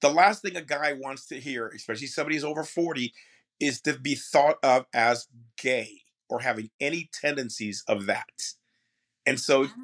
the 0.00 0.10
last 0.10 0.42
thing 0.42 0.56
a 0.56 0.62
guy 0.62 0.92
wants 0.92 1.26
to 1.26 1.40
hear, 1.40 1.68
especially 1.68 2.08
somebody 2.08 2.36
who's 2.36 2.44
over 2.44 2.64
40, 2.64 3.12
is 3.60 3.80
to 3.82 3.98
be 3.98 4.14
thought 4.14 4.58
of 4.62 4.86
as 4.92 5.28
gay 5.56 6.02
or 6.28 6.40
having 6.40 6.70
any 6.80 7.08
tendencies 7.12 7.84
of 7.86 8.06
that. 8.06 8.54
And 9.26 9.38
so 9.38 9.66
ah. 9.66 9.74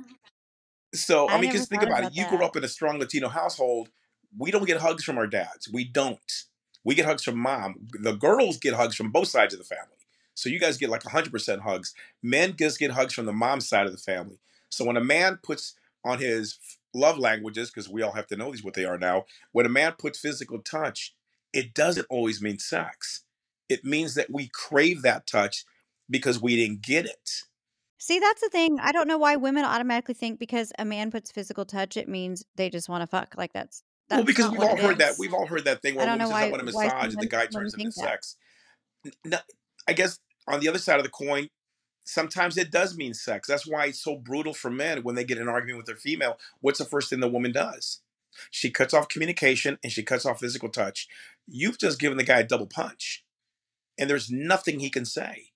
so, 0.93 1.29
I 1.29 1.37
I 1.37 1.41
mean, 1.41 1.53
just 1.53 1.69
think 1.69 1.83
thought 1.83 1.91
about 1.91 2.05
it. 2.05 2.17
You 2.17 2.27
grew 2.29 2.45
up 2.45 2.57
in 2.57 2.65
a 2.65 2.69
strong 2.69 2.99
Latino 2.99 3.29
household. 3.29 3.91
We 4.37 4.51
don't 4.51 4.67
get 4.67 4.81
hugs 4.81 5.05
from 5.05 5.19
our 5.19 5.27
dads. 5.27 5.69
We 5.73 5.85
don't. 5.85 6.19
We 6.85 6.95
get 6.95 7.05
hugs 7.05 7.23
from 7.23 7.39
mom. 7.39 7.89
The 7.93 8.15
girls 8.15 8.59
get 8.59 8.75
hugs 8.75 8.97
from 8.97 9.11
both 9.11 9.29
sides 9.29 9.55
of 9.55 9.59
the 9.61 9.65
family. 9.65 9.97
So 10.35 10.49
you 10.49 10.59
guys 10.59 10.79
get 10.79 10.91
like 10.91 11.03
100% 11.03 11.61
hugs. 11.61 11.95
Men 12.23 12.57
just 12.59 12.79
get 12.79 12.93
hugs 12.93 13.15
from 13.15 13.27
the 13.27 13.33
mom 13.33 13.61
side 13.61 13.87
of 13.87 13.93
the 13.93 13.99
family. 13.99 14.39
So 14.71 14.85
when 14.85 14.97
a 14.97 15.05
man 15.05 15.39
puts 15.43 15.75
on 16.05 16.19
his 16.19 16.59
love 16.95 17.19
languages, 17.19 17.71
because 17.71 17.89
we 17.89 18.03
all 18.03 18.13
have 18.13 18.27
to 18.29 18.37
know 18.37 18.51
these 18.51 18.65
what 18.65 18.75
they 18.75 18.85
are 18.85 18.99
now, 18.99 19.25
when 19.53 19.67
a 19.67 19.71
man 19.71 19.95
puts 19.99 20.19
physical 20.19 20.61
touch, 20.61 21.15
it 21.53 21.75
doesn't 21.75 22.07
always 22.11 22.41
mean 22.41 22.59
sex. 22.59 23.23
It 23.69 23.85
means 23.85 24.15
that 24.15 24.31
we 24.31 24.51
crave 24.53 25.03
that 25.03 25.27
touch 25.27 25.65
because 26.09 26.41
we 26.41 26.57
didn't 26.57 26.83
get 26.83 27.07
it. 27.07 27.31
See, 27.99 28.19
that's 28.19 28.41
the 28.41 28.49
thing. 28.49 28.79
I 28.81 28.93
don't 28.93 29.07
know 29.07 29.19
why 29.19 29.37
women 29.37 29.65
automatically 29.65 30.15
think 30.15 30.39
because 30.39 30.73
a 30.79 30.85
man 30.85 31.11
puts 31.11 31.31
physical 31.31 31.65
touch, 31.65 31.97
it 31.97 32.09
means 32.09 32.45
they 32.57 32.71
just 32.71 32.89
want 32.89 33.03
to 33.03 33.07
fuck. 33.07 33.35
Like 33.37 33.53
that's 33.53 33.83
Well, 34.11 34.25
because 34.25 34.51
we've 34.51 34.61
all 34.61 34.77
heard 34.77 34.99
that. 34.99 35.17
We've 35.19 35.35
all 35.35 35.47
heard 35.47 35.65
that 35.67 35.83
thing 35.83 35.95
where 35.95 36.05
a 36.05 36.09
don't 36.09 36.19
know 36.19 36.27
says, 36.27 36.35
"I 36.35 36.51
want 36.51 36.63
a 36.63 36.65
massage," 36.65 37.13
and 37.13 37.21
the 37.21 37.27
guy 37.27 37.47
turns 37.47 37.75
into 37.75 37.85
that. 37.85 37.93
sex. 37.93 38.37
No, 39.25 39.39
I 39.87 39.93
guess 39.93 40.19
on 40.49 40.61
the 40.61 40.69
other 40.69 40.79
side 40.79 40.99
of 40.99 41.05
the 41.05 41.11
coin, 41.11 41.49
sometimes 42.11 42.57
it 42.57 42.71
does 42.71 42.97
mean 42.97 43.15
sex. 43.15 43.49
That's 43.49 43.67
why 43.67 43.87
it's 43.87 44.03
so 44.03 44.17
brutal 44.17 44.55
for 44.55 44.71
men 44.71 45.03
when 45.03 45.15
they 45.15 45.25
get 45.25 45.39
in 45.39 45.45
an 45.45 45.49
argument 45.49 45.79
with 45.79 45.87
their 45.87 45.97
female. 45.97 46.39
What's 46.61 46.79
the 46.79 46.85
first 46.85 47.11
thing 47.11 47.21
the 47.21 47.29
woman 47.29 47.53
does? 47.53 48.01
She 48.51 48.71
cuts 48.71 48.95
off 48.95 49.09
communication 49.09 49.79
and 49.83 49.93
she 49.93 50.03
cuts 50.03 50.25
off 50.27 50.41
physical 50.41 50.69
touch. 50.69 51.09
You've 51.47 51.79
just 51.79 51.99
given 51.99 52.19
the 52.19 52.25
guy 52.25 52.41
a 52.41 52.45
double 52.45 52.67
punch, 52.67 53.25
and 53.99 54.09
there's 54.09 54.31
nothing 54.31 54.81
he 54.81 54.91
can 54.91 55.05
say 55.05 55.53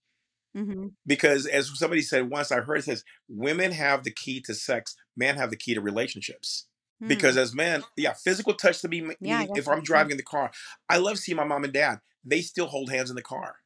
Mhm. 0.57 0.95
because, 1.07 1.47
as 1.47 1.71
somebody 1.79 2.03
said 2.03 2.31
once, 2.31 2.53
I 2.53 2.61
heard 2.61 2.79
it 2.79 2.85
says, 2.85 3.05
"Women 3.29 3.73
have 3.73 4.05
the 4.05 4.11
key 4.13 4.41
to 4.43 4.55
sex, 4.55 4.97
men 5.17 5.37
have 5.37 5.51
the 5.51 5.57
key 5.57 5.75
to 5.75 5.81
relationships." 5.81 6.67
Hmm. 7.01 7.09
Because 7.09 7.37
as 7.37 7.55
men, 7.55 7.85
yeah, 7.97 8.13
physical 8.13 8.55
touch 8.55 8.81
to 8.83 8.89
me, 8.89 8.99
Yeah, 9.21 9.39
I 9.41 9.47
meaning 9.47 9.55
guess 9.55 9.63
if 9.63 9.69
I'm 9.69 9.83
driving 9.83 10.13
in 10.13 10.17
the 10.17 10.23
car, 10.23 10.53
I 10.89 10.99
love 10.99 11.19
seeing 11.19 11.37
my 11.37 11.45
mom 11.45 11.65
and 11.65 11.73
dad. 11.73 12.01
They 12.25 12.41
still 12.43 12.67
hold 12.67 12.91
hands 12.91 13.11
in 13.11 13.17
the 13.17 13.23
car. 13.23 13.57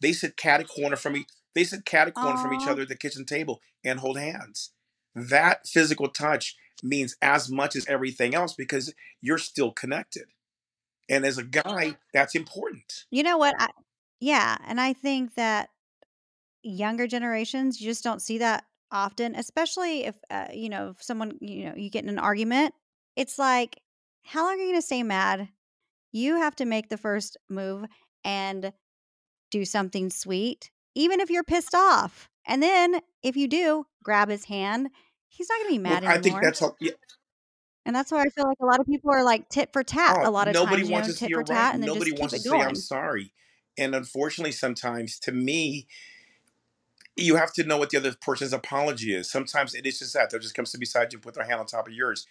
They 0.00 0.12
sit 0.12 0.36
cat 0.36 0.60
a 0.60 0.64
corner 0.64 0.96
from 0.96 1.14
me. 1.14 1.26
They 1.54 1.64
sit 1.64 1.84
cat 1.84 2.08
a 2.08 2.12
from 2.12 2.52
each 2.52 2.66
other 2.66 2.82
at 2.82 2.88
the 2.88 2.96
kitchen 2.96 3.24
table 3.24 3.60
and 3.84 4.00
hold 4.00 4.18
hands. 4.18 4.70
That 5.14 5.66
physical 5.66 6.08
touch 6.08 6.56
means 6.82 7.16
as 7.20 7.50
much 7.50 7.74
as 7.74 7.86
everything 7.86 8.34
else 8.34 8.54
because 8.54 8.94
you're 9.20 9.38
still 9.38 9.72
connected. 9.72 10.26
And 11.08 11.24
as 11.24 11.38
a 11.38 11.44
guy, 11.44 11.96
that's 12.12 12.34
important. 12.34 13.06
You 13.10 13.22
know 13.22 13.38
what? 13.38 13.54
I 13.58 13.68
yeah, 14.20 14.56
and 14.66 14.80
I 14.80 14.92
think 14.92 15.34
that 15.34 15.70
younger 16.62 17.06
generations, 17.06 17.80
you 17.80 17.88
just 17.88 18.04
don't 18.04 18.22
see 18.22 18.38
that 18.38 18.64
often, 18.90 19.34
especially 19.34 20.04
if, 20.04 20.16
uh, 20.30 20.48
you 20.52 20.68
know, 20.68 20.90
if 20.90 21.02
someone, 21.02 21.38
you 21.40 21.66
know, 21.66 21.74
you 21.76 21.90
get 21.90 22.02
in 22.04 22.10
an 22.10 22.18
argument, 22.18 22.74
it's 23.16 23.38
like, 23.38 23.80
how 24.22 24.44
long 24.44 24.58
are 24.58 24.62
you 24.62 24.72
gonna 24.72 24.82
stay 24.82 25.02
mad? 25.02 25.48
You 26.12 26.36
have 26.36 26.56
to 26.56 26.64
make 26.64 26.88
the 26.88 26.96
first 26.96 27.36
move 27.48 27.86
and 28.24 28.72
do 29.50 29.64
something 29.64 30.10
sweet, 30.10 30.70
even 30.98 31.20
if 31.20 31.30
you're 31.30 31.44
pissed 31.44 31.74
off. 31.74 32.28
And 32.46 32.62
then 32.62 33.00
if 33.22 33.36
you 33.36 33.46
do 33.46 33.86
grab 34.02 34.28
his 34.28 34.46
hand, 34.46 34.88
he's 35.28 35.48
not 35.48 35.58
gonna 35.60 35.70
be 35.70 35.78
mad 35.78 36.02
Well, 36.02 36.10
mad 36.10 36.18
I 36.18 36.22
think 36.22 36.42
that's 36.42 36.60
how, 36.60 36.74
yeah, 36.80 36.92
And 37.86 37.94
that's 37.94 38.10
why 38.10 38.22
I 38.22 38.28
feel 38.28 38.46
like 38.46 38.58
a 38.60 38.66
lot 38.66 38.80
of 38.80 38.86
people 38.86 39.12
are 39.12 39.22
like 39.22 39.48
tit 39.48 39.70
for 39.72 39.82
tat 39.84 40.18
oh, 40.20 40.28
a 40.28 40.30
lot 40.30 40.48
of 40.48 40.54
nobody 40.54 40.78
times, 40.78 40.88
you 40.88 40.92
wants 40.92 41.08
know, 41.08 41.14
to 41.14 41.18
tit 41.18 41.30
for 41.30 41.38
right. 41.38 41.46
tat 41.46 41.74
and 41.74 41.82
then 41.82 41.88
Nobody 41.88 42.10
just 42.10 42.20
wants 42.20 42.34
keep 42.34 42.42
to 42.42 42.48
it 42.48 42.60
say 42.60 42.66
I'm 42.66 42.74
sorry. 42.74 43.32
And 43.78 43.94
unfortunately, 43.94 44.52
sometimes 44.52 45.20
to 45.20 45.32
me, 45.32 45.86
you 47.16 47.36
have 47.36 47.52
to 47.52 47.64
know 47.64 47.78
what 47.78 47.90
the 47.90 47.98
other 47.98 48.14
person's 48.20 48.52
apology 48.52 49.14
is. 49.14 49.30
Sometimes 49.30 49.74
it 49.74 49.86
is 49.86 50.00
just 50.00 50.14
that 50.14 50.30
they'll 50.30 50.40
just 50.40 50.54
come 50.54 50.66
sit 50.66 50.80
beside 50.80 51.12
you 51.12 51.18
and 51.18 51.22
put 51.22 51.34
their 51.34 51.44
hand 51.44 51.60
on 51.60 51.66
top 51.66 51.86
of 51.86 51.94
yours. 51.94 52.26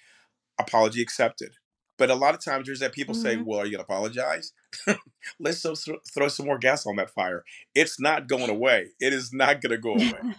Apology 0.60 1.02
accepted. 1.02 1.56
But 1.98 2.10
a 2.12 2.16
lot 2.16 2.34
of 2.36 2.44
times 2.44 2.68
there's 2.68 2.80
that 2.80 2.94
people 2.94 3.14
say, 3.16 3.38
Mhm. 3.38 3.44
"Well, 3.44 3.60
are 3.60 3.66
you 3.66 3.72
gonna 3.72 3.84
apologize?" 3.84 4.54
Let's 5.40 5.62
just 5.64 5.86
thro- 5.86 6.00
throw 6.14 6.28
some 6.30 6.46
more 6.46 6.58
gas 6.60 6.86
on 6.86 6.96
that 6.98 7.12
fire. 7.12 7.44
It's 7.76 8.00
not 8.00 8.28
going 8.28 8.50
away. 8.50 8.90
It 9.00 9.14
is 9.14 9.34
not 9.34 9.62
gonna 9.62 9.78
go 9.78 9.96
away. 9.98 10.22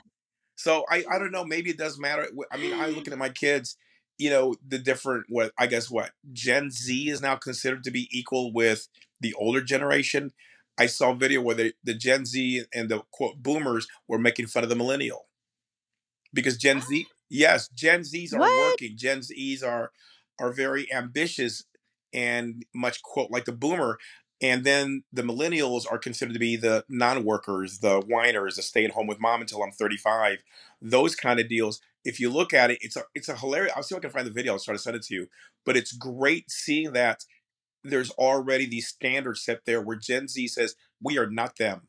So 0.56 0.84
I 0.90 1.04
I 1.10 1.18
don't 1.18 1.32
know. 1.32 1.44
Maybe 1.44 1.70
it 1.70 1.78
does 1.78 1.98
matter. 1.98 2.28
I 2.52 2.56
mean, 2.56 2.72
I'm 2.78 2.92
looking 2.94 3.12
at 3.12 3.18
my 3.18 3.28
kids. 3.30 3.76
You 4.18 4.30
know, 4.30 4.54
the 4.66 4.78
different 4.78 5.26
what 5.28 5.52
I 5.58 5.66
guess 5.66 5.90
what 5.90 6.10
Gen 6.32 6.70
Z 6.70 7.08
is 7.08 7.20
now 7.22 7.36
considered 7.36 7.84
to 7.84 7.90
be 7.90 8.08
equal 8.10 8.52
with 8.52 8.88
the 9.20 9.34
older 9.34 9.60
generation. 9.62 10.32
I 10.78 10.86
saw 10.86 11.10
a 11.12 11.16
video 11.16 11.40
where 11.42 11.54
the, 11.54 11.74
the 11.84 11.94
Gen 11.94 12.24
Z 12.26 12.64
and 12.74 12.88
the 12.88 13.02
quote 13.12 13.42
boomers 13.42 13.86
were 14.08 14.18
making 14.18 14.46
fun 14.46 14.62
of 14.64 14.68
the 14.70 14.76
millennial 14.76 15.26
because 16.32 16.56
Gen 16.56 16.80
Z, 16.80 17.06
yes, 17.28 17.68
Gen 17.68 18.00
Zs 18.00 18.34
are 18.34 18.38
What? 18.38 18.50
working. 18.50 18.96
Gen 18.96 19.20
Zs 19.20 19.62
are 19.64 19.90
are 20.38 20.52
very 20.52 20.92
ambitious 20.92 21.64
and 22.12 22.64
much 22.74 23.02
quote 23.02 23.30
like 23.30 23.44
the 23.44 23.52
boomer. 23.52 23.98
And 24.40 24.64
then 24.64 25.02
the 25.12 25.22
millennials 25.22 25.90
are 25.90 25.98
considered 25.98 26.34
to 26.34 26.38
be 26.38 26.56
the 26.56 26.84
non-workers, 26.88 27.80
the 27.80 28.00
whiners, 28.00 28.54
the 28.54 28.62
stay 28.62 28.84
at 28.84 28.92
home 28.92 29.08
with 29.08 29.20
mom 29.20 29.40
until 29.40 29.62
I'm 29.62 29.72
35. 29.72 30.38
Those 30.80 31.16
kind 31.16 31.40
of 31.40 31.48
deals. 31.48 31.80
If 32.04 32.20
you 32.20 32.30
look 32.30 32.54
at 32.54 32.70
it, 32.70 32.78
it's 32.80 32.96
a 32.96 33.02
it's 33.14 33.28
a 33.28 33.36
hilarious. 33.36 33.72
I'll 33.74 33.82
see 33.82 33.96
if 33.96 33.98
I 33.98 34.02
can 34.02 34.10
find 34.10 34.26
the 34.26 34.32
video. 34.32 34.52
I'll 34.52 34.60
try 34.60 34.74
to 34.74 34.78
send 34.78 34.96
it 34.96 35.02
to 35.04 35.14
you. 35.14 35.26
But 35.66 35.76
it's 35.76 35.92
great 35.92 36.50
seeing 36.50 36.92
that 36.92 37.24
there's 37.82 38.10
already 38.12 38.66
these 38.66 38.86
standards 38.86 39.44
set 39.44 39.64
there 39.66 39.82
where 39.82 39.96
Gen 39.96 40.28
Z 40.28 40.46
says 40.48 40.76
we 41.02 41.18
are 41.18 41.28
not 41.28 41.56
them. 41.58 41.88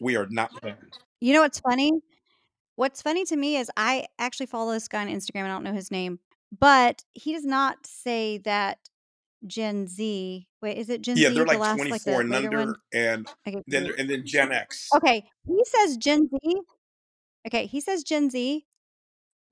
We 0.00 0.16
are 0.16 0.26
not 0.28 0.50
them. 0.62 0.76
You 1.20 1.34
know 1.34 1.42
what's 1.42 1.60
funny? 1.60 1.92
What's 2.76 3.00
funny 3.00 3.24
to 3.24 3.36
me 3.36 3.56
is 3.56 3.70
I 3.76 4.06
actually 4.18 4.46
follow 4.46 4.72
this 4.72 4.88
guy 4.88 5.00
on 5.00 5.08
Instagram, 5.08 5.44
I 5.44 5.48
don't 5.48 5.64
know 5.64 5.72
his 5.72 5.90
name, 5.90 6.18
but 6.60 7.04
he 7.14 7.32
does 7.34 7.44
not 7.44 7.86
say 7.86 8.38
that 8.38 8.78
Gen 9.46 9.86
Z 9.86 10.48
wait, 10.62 10.78
is 10.78 10.88
it 10.90 11.02
Gen 11.02 11.16
Yeah, 11.16 11.28
Z, 11.28 11.34
Yeah, 11.34 11.34
they're 11.34 11.44
the 11.44 11.58
like 11.58 11.58
last 11.60 11.78
like, 11.90 12.02
24 12.02 12.20
the 12.20 12.24
and 12.24 12.32
later 12.32 12.50
one? 12.58 12.68
under, 12.68 12.80
and 12.92 13.28
Okay, 13.48 13.62
then 13.66 13.92
and 13.98 14.10
then 14.10 14.26
Gen 14.26 14.52
X. 14.52 14.90
Okay, 14.96 15.24
he 15.46 15.62
says 15.64 15.96
Gen 15.96 16.28
Z 16.28 16.38
okay, 17.46 17.66
he 17.66 17.80
says 17.80 18.02
Gen 18.04 18.30
Z, 18.30 18.66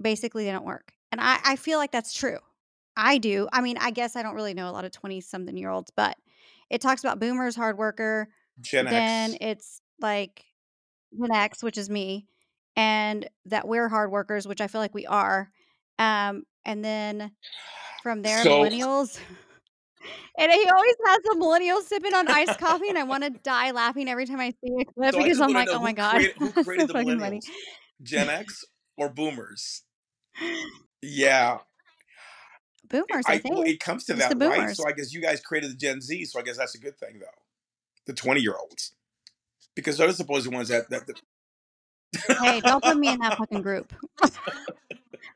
basically, 0.03 0.45
they 0.45 0.53
don't 0.53 0.65
work, 0.65 0.93
and 1.13 1.21
I 1.21 1.39
I 1.45 1.57
feel 1.57 1.79
like 1.79 1.93
that's 1.93 2.13
true. 2.13 2.39
I 2.97 3.19
do. 3.19 3.49
I 3.53 3.61
mean, 3.61 3.77
I 3.79 3.91
guess 3.91 4.17
I 4.17 4.23
don't 4.23 4.35
really 4.37 4.55
know 4.55 4.69
a 4.69 4.73
lot 4.73 4.85
of 4.85 4.93
twenty-something-year-olds, 4.93 5.91
but 5.97 6.17
it 6.71 6.81
talks 6.81 7.03
about 7.03 7.21
boomers, 7.21 7.57
hard 7.57 7.77
worker, 7.79 8.29
Gen 8.61 8.87
then 8.89 9.33
X. 9.33 9.39
it's, 9.41 9.81
like, 10.01 10.45
Gen 11.19 11.33
X, 11.35 11.63
which 11.63 11.79
is 11.79 11.91
me, 11.91 12.27
and 12.77 13.29
that 13.47 13.67
we're 13.69 13.89
hard 13.89 14.11
workers, 14.13 14.47
which 14.49 14.61
I 14.61 14.67
feel 14.69 14.81
like 14.81 14.95
we 14.95 15.07
are, 15.07 15.51
um, 15.99 16.45
and 16.65 16.85
then 16.85 17.33
from 18.03 18.23
there, 18.23 18.43
So 18.43 18.51
millennials, 18.51 19.19
and 20.39 20.53
he 20.53 20.69
always 20.69 20.95
has 21.07 21.19
a 21.33 21.37
millennial 21.37 21.81
sipping 21.81 22.15
on 22.15 22.29
iced 22.29 22.59
coffee, 22.59 22.89
and 22.89 22.99
I 22.99 23.05
wanna 23.05 23.31
die 23.43 23.71
laughing 23.71 24.09
every 24.09 24.27
time 24.27 24.41
I 24.41 24.51
see 24.51 24.73
a 24.81 24.85
clip 24.85 25.15
so 25.15 25.23
because 25.23 25.41
I'm 25.41 25.53
like, 25.53 25.69
"Oh 25.71 25.81
my 25.81 25.93
god." 25.93 26.21
created 26.21 26.35
who 26.39 26.53
That's 26.53 26.65
so 26.65 26.87
the 26.87 26.93
funny. 26.93 27.15
millennials? 27.15 27.47
Gen 28.03 28.29
X 28.29 28.65
or 28.97 29.09
boomers? 29.09 29.83
Yeah. 31.01 31.59
boomers, 32.89 33.25
I, 33.27 33.35
I 33.35 33.39
think. 33.39 33.55
well, 33.55 33.65
it 33.65 33.81
comes 33.81 34.05
to 34.05 34.13
It's 34.13 34.23
that, 34.23 34.39
the 34.39 34.49
right? 34.49 34.77
So 34.77 34.87
I 34.87 34.93
guess 34.93 35.13
you 35.13 35.21
guys 35.21 35.41
created 35.41 35.71
the 35.71 35.77
Gen 35.77 36.01
Z, 36.01 36.25
so 36.27 36.39
I 36.39 36.43
guess 36.43 36.57
that's 36.57 36.75
a 36.75 36.79
good 36.79 36.99
thing, 36.99 37.19
though. 37.21 37.27
The 38.07 38.13
twenty-year-olds, 38.13 38.95
because 39.75 39.97
those 39.97 40.11
are 40.11 40.13
supposed 40.13 40.45
to 40.45 40.51
be 40.51 40.53
the 40.53 40.57
ones 40.57 40.69
that, 40.69 40.91
that, 40.91 41.07
that 41.07 41.21
hey, 42.43 42.61
don't 42.61 42.83
put 42.85 42.97
me 42.97 43.09
in 43.09 43.19
that 43.21 43.39
fucking 43.39 43.63
group. 43.63 43.93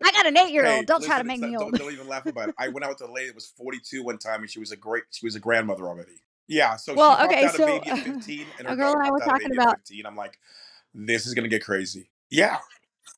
I 0.05 0.13
got 0.13 0.27
an 0.27 0.37
eight-year-old. 0.37 0.75
Hey, 0.77 0.85
don't 0.85 1.03
try 1.03 1.19
to 1.19 1.25
make 1.25 1.41
me 1.41 1.51
not- 1.51 1.63
old. 1.63 1.73
Don't, 1.73 1.81
don't 1.83 1.93
even 1.93 2.09
laugh 2.09 2.27
about 2.27 2.51
it. 2.51 2.55
I 2.59 2.69
went 2.69 2.85
out 2.85 2.91
with 3.01 3.09
a 3.09 3.13
lady 3.13 3.29
that 3.29 3.35
was 3.35 3.47
42 3.47 4.03
one 4.05 4.19
time, 4.19 4.41
and 4.43 4.51
she 4.51 4.61
was 4.61 4.71
a 4.73 4.77
great. 4.77 5.05
She 5.11 5.27
was 5.27 5.35
a 5.35 5.41
grandmother 5.41 5.87
already. 5.89 6.23
Yeah. 6.47 6.77
So 6.77 6.95
Well, 6.95 7.19
she 7.19 7.25
okay, 7.27 7.49
so, 7.49 7.77
a 7.77 7.81
baby 7.81 7.91
at 7.91 7.99
15, 8.05 8.47
and 8.59 8.69
her 8.69 8.75
a 8.75 8.77
girl 8.77 8.93
and 8.95 9.03
I 9.07 9.11
were 9.11 9.19
popped 9.19 9.31
out 9.31 9.37
a 9.37 9.41
talking 9.41 9.57
about- 9.59 9.79
15. 9.79 10.07
I'm 10.07 10.17
like, 10.17 10.39
this 10.95 11.27
is 11.27 11.35
gonna 11.35 11.49
get 11.49 11.65
crazy. 11.65 12.11
Yeah. 12.31 12.59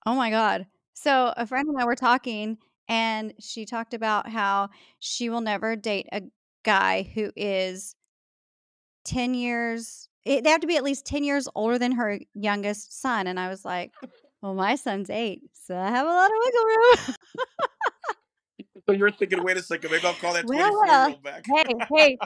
Oh 0.07 0.15
my 0.15 0.31
God. 0.31 0.67
So 0.95 1.33
a 1.37 1.47
friend 1.47 1.69
and 1.69 1.79
I 1.79 1.85
were 1.85 1.95
talking, 1.97 2.59
and 2.89 3.35
she 3.39 3.65
talked 3.67 3.95
about 3.95 4.29
how 4.29 4.71
she 4.99 5.29
will 5.31 5.41
never 5.41 5.77
date 5.77 6.07
a 6.13 6.23
guy 6.65 7.03
who 7.15 7.31
is 7.37 7.95
10 9.05 9.35
years, 9.35 10.09
it, 10.25 10.45
they 10.45 10.51
have 10.51 10.61
to 10.61 10.67
be 10.67 10.77
at 10.77 10.83
least 10.85 11.07
10 11.07 11.25
years 11.25 11.49
older 11.55 11.79
than 11.79 11.93
her 11.93 12.19
youngest 12.35 13.01
son. 13.01 13.27
And 13.27 13.41
I 13.41 13.49
was 13.49 13.65
like, 13.65 13.93
well, 14.43 14.55
my 14.55 14.75
son's 14.77 15.11
eight, 15.11 15.43
so 15.53 15.77
I 15.77 15.89
have 15.89 16.07
a 16.07 16.11
lot 16.11 16.27
of 16.27 16.33
wiggle 16.45 16.67
room. 16.67 17.15
So 18.87 18.93
you're 18.95 19.11
thinking, 19.13 19.45
wait 19.45 19.57
a 19.57 19.63
second, 19.63 19.93
maybe 19.93 20.05
I'll 20.05 20.15
call 20.15 20.33
that 20.35 20.47
Well, 20.47 20.59
24 20.69 20.87
year 20.87 21.09
old 21.11 21.23
back. 21.23 21.45
hey, 21.47 21.65
hey. 21.95 22.19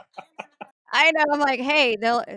I 0.93 1.11
know. 1.11 1.25
I'm 1.33 1.41
like, 1.41 1.61
hey, 1.61 1.97
they'll 1.97 2.25
uh, 2.27 2.37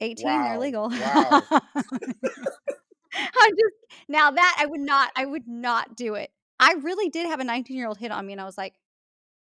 18, 0.00 0.26
Wow, 0.26 0.42
they're 0.44 0.58
legal. 0.58 0.88
wow. 0.90 1.42
I'm 1.50 3.50
just 3.50 3.74
now 4.08 4.30
that 4.30 4.56
I 4.60 4.66
would 4.66 4.80
not, 4.80 5.10
I 5.16 5.24
would 5.24 5.48
not 5.48 5.96
do 5.96 6.14
it. 6.14 6.30
I 6.60 6.74
really 6.74 7.08
did 7.08 7.26
have 7.26 7.40
a 7.40 7.44
19 7.44 7.76
year 7.76 7.88
old 7.88 7.98
hit 7.98 8.12
on 8.12 8.26
me, 8.26 8.32
and 8.32 8.40
I 8.40 8.44
was 8.44 8.58
like, 8.58 8.74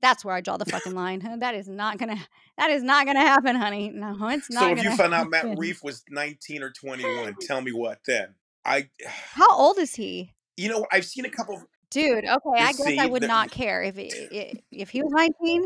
that's 0.01 0.23
where 0.23 0.35
I 0.35 0.41
draw 0.41 0.57
the 0.57 0.65
fucking 0.65 0.93
line. 0.93 1.21
That 1.39 1.55
is 1.55 1.67
not 1.67 1.97
gonna, 1.97 2.17
that 2.57 2.69
is 2.69 2.83
not 2.83 3.05
gonna 3.05 3.21
happen, 3.21 3.55
honey. 3.55 3.89
No, 3.89 4.15
it's 4.29 4.49
not. 4.49 4.61
So 4.61 4.67
if 4.69 4.83
you 4.83 4.95
found 4.95 5.13
out 5.13 5.29
Matt 5.29 5.45
happen. 5.45 5.59
Rife 5.59 5.83
was 5.83 6.03
19 6.09 6.63
or 6.63 6.69
21, 6.69 7.35
tell 7.41 7.61
me 7.61 7.71
what 7.73 7.99
then? 8.05 8.35
I, 8.65 8.89
how 9.07 9.55
old 9.55 9.77
is 9.77 9.95
he? 9.95 10.33
you 10.57 10.69
know, 10.69 10.85
I've 10.91 11.05
seen 11.05 11.25
a 11.25 11.29
couple. 11.29 11.55
Of, 11.57 11.65
Dude, 11.91 12.25
okay, 12.25 12.63
I 12.63 12.73
guess 12.73 12.97
I 12.99 13.05
would 13.05 13.23
the- 13.23 13.27
not 13.27 13.51
care 13.51 13.83
if 13.83 13.97
it, 13.97 14.63
if 14.71 14.89
he 14.89 15.01
was 15.01 15.11
19. 15.11 15.65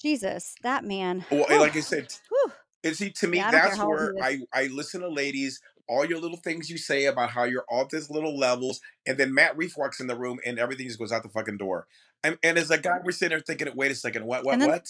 Jesus, 0.00 0.54
that 0.62 0.84
man. 0.84 1.24
well, 1.30 1.46
like 1.60 1.76
I 1.76 1.80
said, 1.80 2.12
whew. 2.28 2.52
And 2.84 2.96
see, 2.96 3.10
to 3.10 3.28
me, 3.28 3.38
Yeah, 3.38 3.48
I 3.48 3.50
don't 3.52 3.60
care 3.60 3.70
that's 3.70 3.84
where 3.84 4.14
I, 4.20 4.40
I 4.52 4.66
listen 4.66 5.02
to 5.02 5.08
ladies, 5.08 5.60
all 5.88 6.04
your 6.04 6.18
little 6.18 6.38
things 6.38 6.68
you 6.68 6.76
say 6.76 7.04
about 7.06 7.30
how 7.30 7.44
you're 7.44 7.64
all 7.68 7.86
these 7.86 8.10
little 8.10 8.36
levels, 8.36 8.80
and 9.06 9.16
then 9.16 9.32
Matt 9.32 9.56
Rife 9.56 9.76
walks 9.76 10.00
in 10.00 10.08
the 10.08 10.16
room 10.16 10.40
and 10.44 10.58
everything 10.58 10.88
just 10.88 10.98
goes 10.98 11.12
out 11.12 11.22
the 11.22 11.28
fucking 11.28 11.58
door. 11.58 11.86
And, 12.24 12.36
and 12.42 12.58
as 12.58 12.70
a 12.70 12.78
guy, 12.78 12.98
we're 13.04 13.12
sitting 13.12 13.30
there 13.36 13.40
thinking, 13.40 13.68
wait 13.76 13.92
a 13.92 13.94
second, 13.94 14.24
what, 14.24 14.44
what, 14.44 14.58
then- 14.58 14.68
what? 14.68 14.88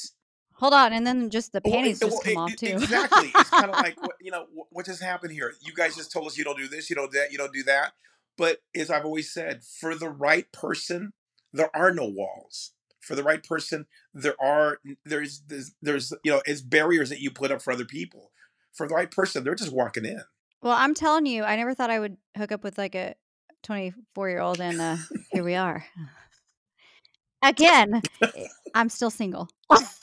Hold 0.62 0.75
on, 0.75 0.92
and 0.92 1.05
then 1.05 1.29
just 1.29 1.53
the 1.53 1.61
Well, 1.64 1.75
panties 1.75 2.01
it- 2.01 2.05
just 2.07 2.12
well, 2.12 2.20
come 2.22 2.33
it- 2.33 2.53
off 2.53 2.57
too. 2.57 2.66
Exactly. 2.66 3.33
It's 3.35 3.51
kind 3.51 3.64
of 3.70 3.70
like, 3.83 4.01
what, 4.01 4.12
you 4.20 4.31
know, 4.31 4.46
what, 4.55 4.68
what 4.70 4.87
just 4.87 5.03
happened 5.03 5.33
here? 5.33 5.53
You 5.61 5.75
guys 5.75 5.96
just 5.96 6.12
told 6.12 6.27
us 6.29 6.38
you 6.38 6.44
don't 6.44 6.57
do 6.57 6.68
this, 6.68 6.88
you 6.88 6.94
don't 6.94 7.11
do 7.11 7.18
that, 7.18 7.33
you 7.33 7.38
don't 7.38 7.53
do 7.53 7.64
that. 7.64 7.92
But 8.38 8.59
as 8.75 8.88
I've 8.88 9.05
always 9.05 9.33
said, 9.33 9.62
for 9.64 9.96
the 9.96 10.09
right 10.09 10.51
person, 10.53 11.14
there 11.53 11.75
are 11.77 11.92
no 11.92 12.05
walls. 12.07 12.72
For 13.01 13.16
the 13.16 13.25
right 13.25 13.42
person, 13.42 13.87
there 14.14 14.40
are 14.40 14.79
there's 15.05 15.42
there's, 15.48 15.75
there's 15.83 16.12
you 16.22 16.31
know 16.31 16.40
it's 16.46 16.61
barriers 16.61 17.09
that 17.11 17.18
you 17.20 17.33
put 17.33 17.51
up 17.51 17.61
for 17.61 17.72
other 17.72 17.85
people. 17.85 18.31
For 18.72 18.87
the 18.87 18.94
right 18.94 19.11
person, 19.11 19.42
they're 19.42 19.57
just 19.57 19.72
walking 19.72 20.05
in. 20.05 20.22
Well, 20.62 20.77
I'm 20.79 20.94
telling 20.94 21.27
you, 21.27 21.42
I 21.42 21.57
never 21.57 21.75
thought 21.75 21.90
I 21.90 21.98
would 21.98 22.16
hook 22.37 22.53
up 22.53 22.62
with 22.62 22.79
like 22.79 22.94
a 22.94 23.16
24 23.64 24.29
year 24.31 24.40
old, 24.40 24.61
and 24.61 24.81
uh, 24.81 24.96
here 25.33 25.42
we 25.42 25.57
are. 25.57 25.85
Again, 27.42 28.01
eh, 28.22 28.46
I'm 28.75 28.88
still 28.88 29.11
single. 29.11 29.48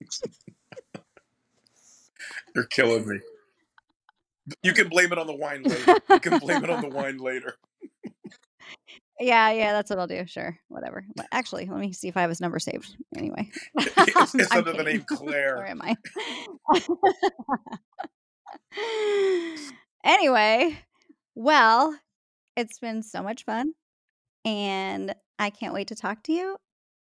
You're 2.54 2.66
killing 2.66 3.06
me. 3.06 3.20
You 4.62 4.72
can 4.72 4.88
blame 4.88 5.12
it 5.12 5.18
on 5.18 5.26
the 5.26 5.34
wine 5.34 5.62
later. 5.62 5.98
You 6.10 6.20
can 6.20 6.38
blame 6.38 6.64
it 6.64 6.70
on 6.70 6.80
the 6.80 6.88
wine 6.88 7.18
later. 7.18 7.56
yeah, 9.20 9.50
yeah, 9.50 9.72
that's 9.72 9.90
what 9.90 9.98
I'll 9.98 10.06
do. 10.06 10.26
Sure, 10.26 10.58
whatever. 10.68 11.04
But 11.14 11.26
actually, 11.32 11.66
let 11.66 11.78
me 11.78 11.92
see 11.92 12.08
if 12.08 12.16
I 12.16 12.22
have 12.22 12.30
his 12.30 12.40
number 12.40 12.58
saved. 12.58 12.96
Anyway, 13.16 13.50
It's, 13.76 14.34
it's 14.34 14.52
under 14.56 14.72
the 14.72 14.84
name. 14.84 15.04
Claire. 15.06 15.56
Where 15.56 15.66
am 15.66 15.82
I? 15.82 15.96
anyway, 20.04 20.78
well, 21.34 21.98
it's 22.56 22.78
been 22.78 23.02
so 23.02 23.22
much 23.22 23.44
fun. 23.44 23.72
And 24.44 25.14
I 25.38 25.50
can't 25.50 25.74
wait 25.74 25.88
to 25.88 25.94
talk 25.94 26.22
to 26.24 26.32
you 26.32 26.56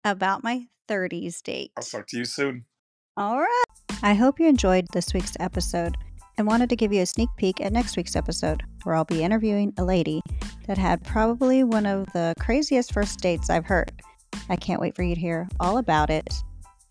about 0.04 0.44
my 0.44 0.66
30s 0.88 1.42
date. 1.42 1.72
I'll 1.76 1.82
talk 1.82 2.06
to 2.08 2.18
you 2.18 2.24
soon. 2.24 2.66
All 3.14 3.38
right. 3.38 3.64
I 4.02 4.14
hope 4.14 4.40
you 4.40 4.48
enjoyed 4.48 4.86
this 4.94 5.12
week's 5.12 5.36
episode 5.38 5.98
and 6.38 6.46
wanted 6.46 6.70
to 6.70 6.76
give 6.76 6.94
you 6.94 7.02
a 7.02 7.06
sneak 7.06 7.28
peek 7.36 7.60
at 7.60 7.70
next 7.70 7.94
week's 7.94 8.16
episode, 8.16 8.62
where 8.84 8.94
I'll 8.94 9.04
be 9.04 9.22
interviewing 9.22 9.74
a 9.76 9.84
lady 9.84 10.22
that 10.66 10.78
had 10.78 11.04
probably 11.04 11.62
one 11.62 11.84
of 11.84 12.10
the 12.14 12.32
craziest 12.40 12.94
first 12.94 13.20
dates 13.20 13.50
I've 13.50 13.66
heard. 13.66 13.92
I 14.48 14.56
can't 14.56 14.80
wait 14.80 14.96
for 14.96 15.02
you 15.02 15.14
to 15.14 15.20
hear 15.20 15.46
all 15.60 15.76
about 15.76 16.08
it 16.08 16.32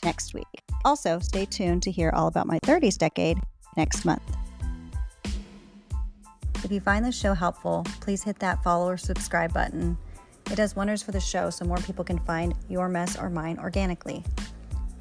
next 0.03 0.35
week. 0.35 0.45
Also, 0.85 1.17
stay 1.17 1.45
tuned 1.45 1.81
to 1.83 1.91
hear 1.91 2.11
all 2.11 2.27
about 2.27 2.45
my 2.45 2.59
30s 2.59 2.99
decade 2.99 3.39
next 3.75 4.05
month. 4.05 4.37
If 6.63 6.71
you 6.71 6.81
find 6.81 7.03
this 7.03 7.17
show 7.17 7.33
helpful, 7.33 7.83
please 7.99 8.21
hit 8.21 8.37
that 8.39 8.61
follow 8.63 8.87
or 8.87 8.97
subscribe 8.97 9.53
button. 9.53 9.97
It 10.51 10.55
does 10.55 10.75
wonders 10.75 11.01
for 11.01 11.13
the 11.13 11.19
show 11.19 11.49
so 11.49 11.65
more 11.65 11.77
people 11.77 12.05
can 12.05 12.19
find 12.19 12.53
your 12.69 12.89
mess 12.89 13.17
or 13.17 13.31
mine 13.31 13.57
organically. 13.57 14.23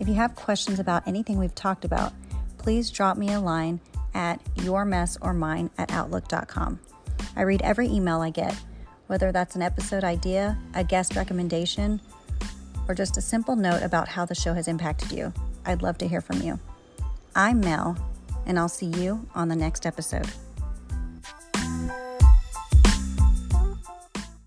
If 0.01 0.09
you 0.09 0.15
have 0.15 0.35
questions 0.35 0.81
about 0.81 1.07
anything 1.07 1.39
we've 1.39 1.55
talked 1.55 1.85
about, 1.85 2.15
please 2.57 2.91
drop 2.91 3.19
me 3.19 3.33
a 3.33 3.39
line 3.39 3.81
at 4.15 4.43
yourmessormine 4.57 5.71
at 5.77 5.93
outlook.com. 5.93 6.81
I 7.37 7.43
read 7.43 7.61
every 7.63 7.87
email 7.87 8.23
I 8.23 8.31
get, 8.31 8.57
whether 9.07 9.31
that's 9.31 9.57
an 9.57 9.63
episode 9.63 10.03
idea, 10.03 10.59
a 10.75 10.83
guest 10.83 11.17
recommendation, 11.17 12.01
or 12.89 12.95
just 12.95 13.19
a 13.19 13.21
simple 13.21 13.57
note 13.57 13.83
about 13.83 14.09
how 14.09 14.25
the 14.25 14.35
show 14.35 14.55
has 14.55 14.69
impacted 14.69 15.13
you. 15.13 15.35
I'd 15.67 15.83
love 15.83 15.99
to 15.99 16.09
hear 16.09 16.23
from 16.23 16.41
you. 16.41 16.59
I'm 17.37 17.61
Mel, 17.61 17.97
and 18.47 18.59
I'll 18.59 18.71
see 18.71 18.87
you 18.87 19.29
on 19.35 19.49
the 19.49 19.57
next 19.57 19.85
episode. 19.85 20.29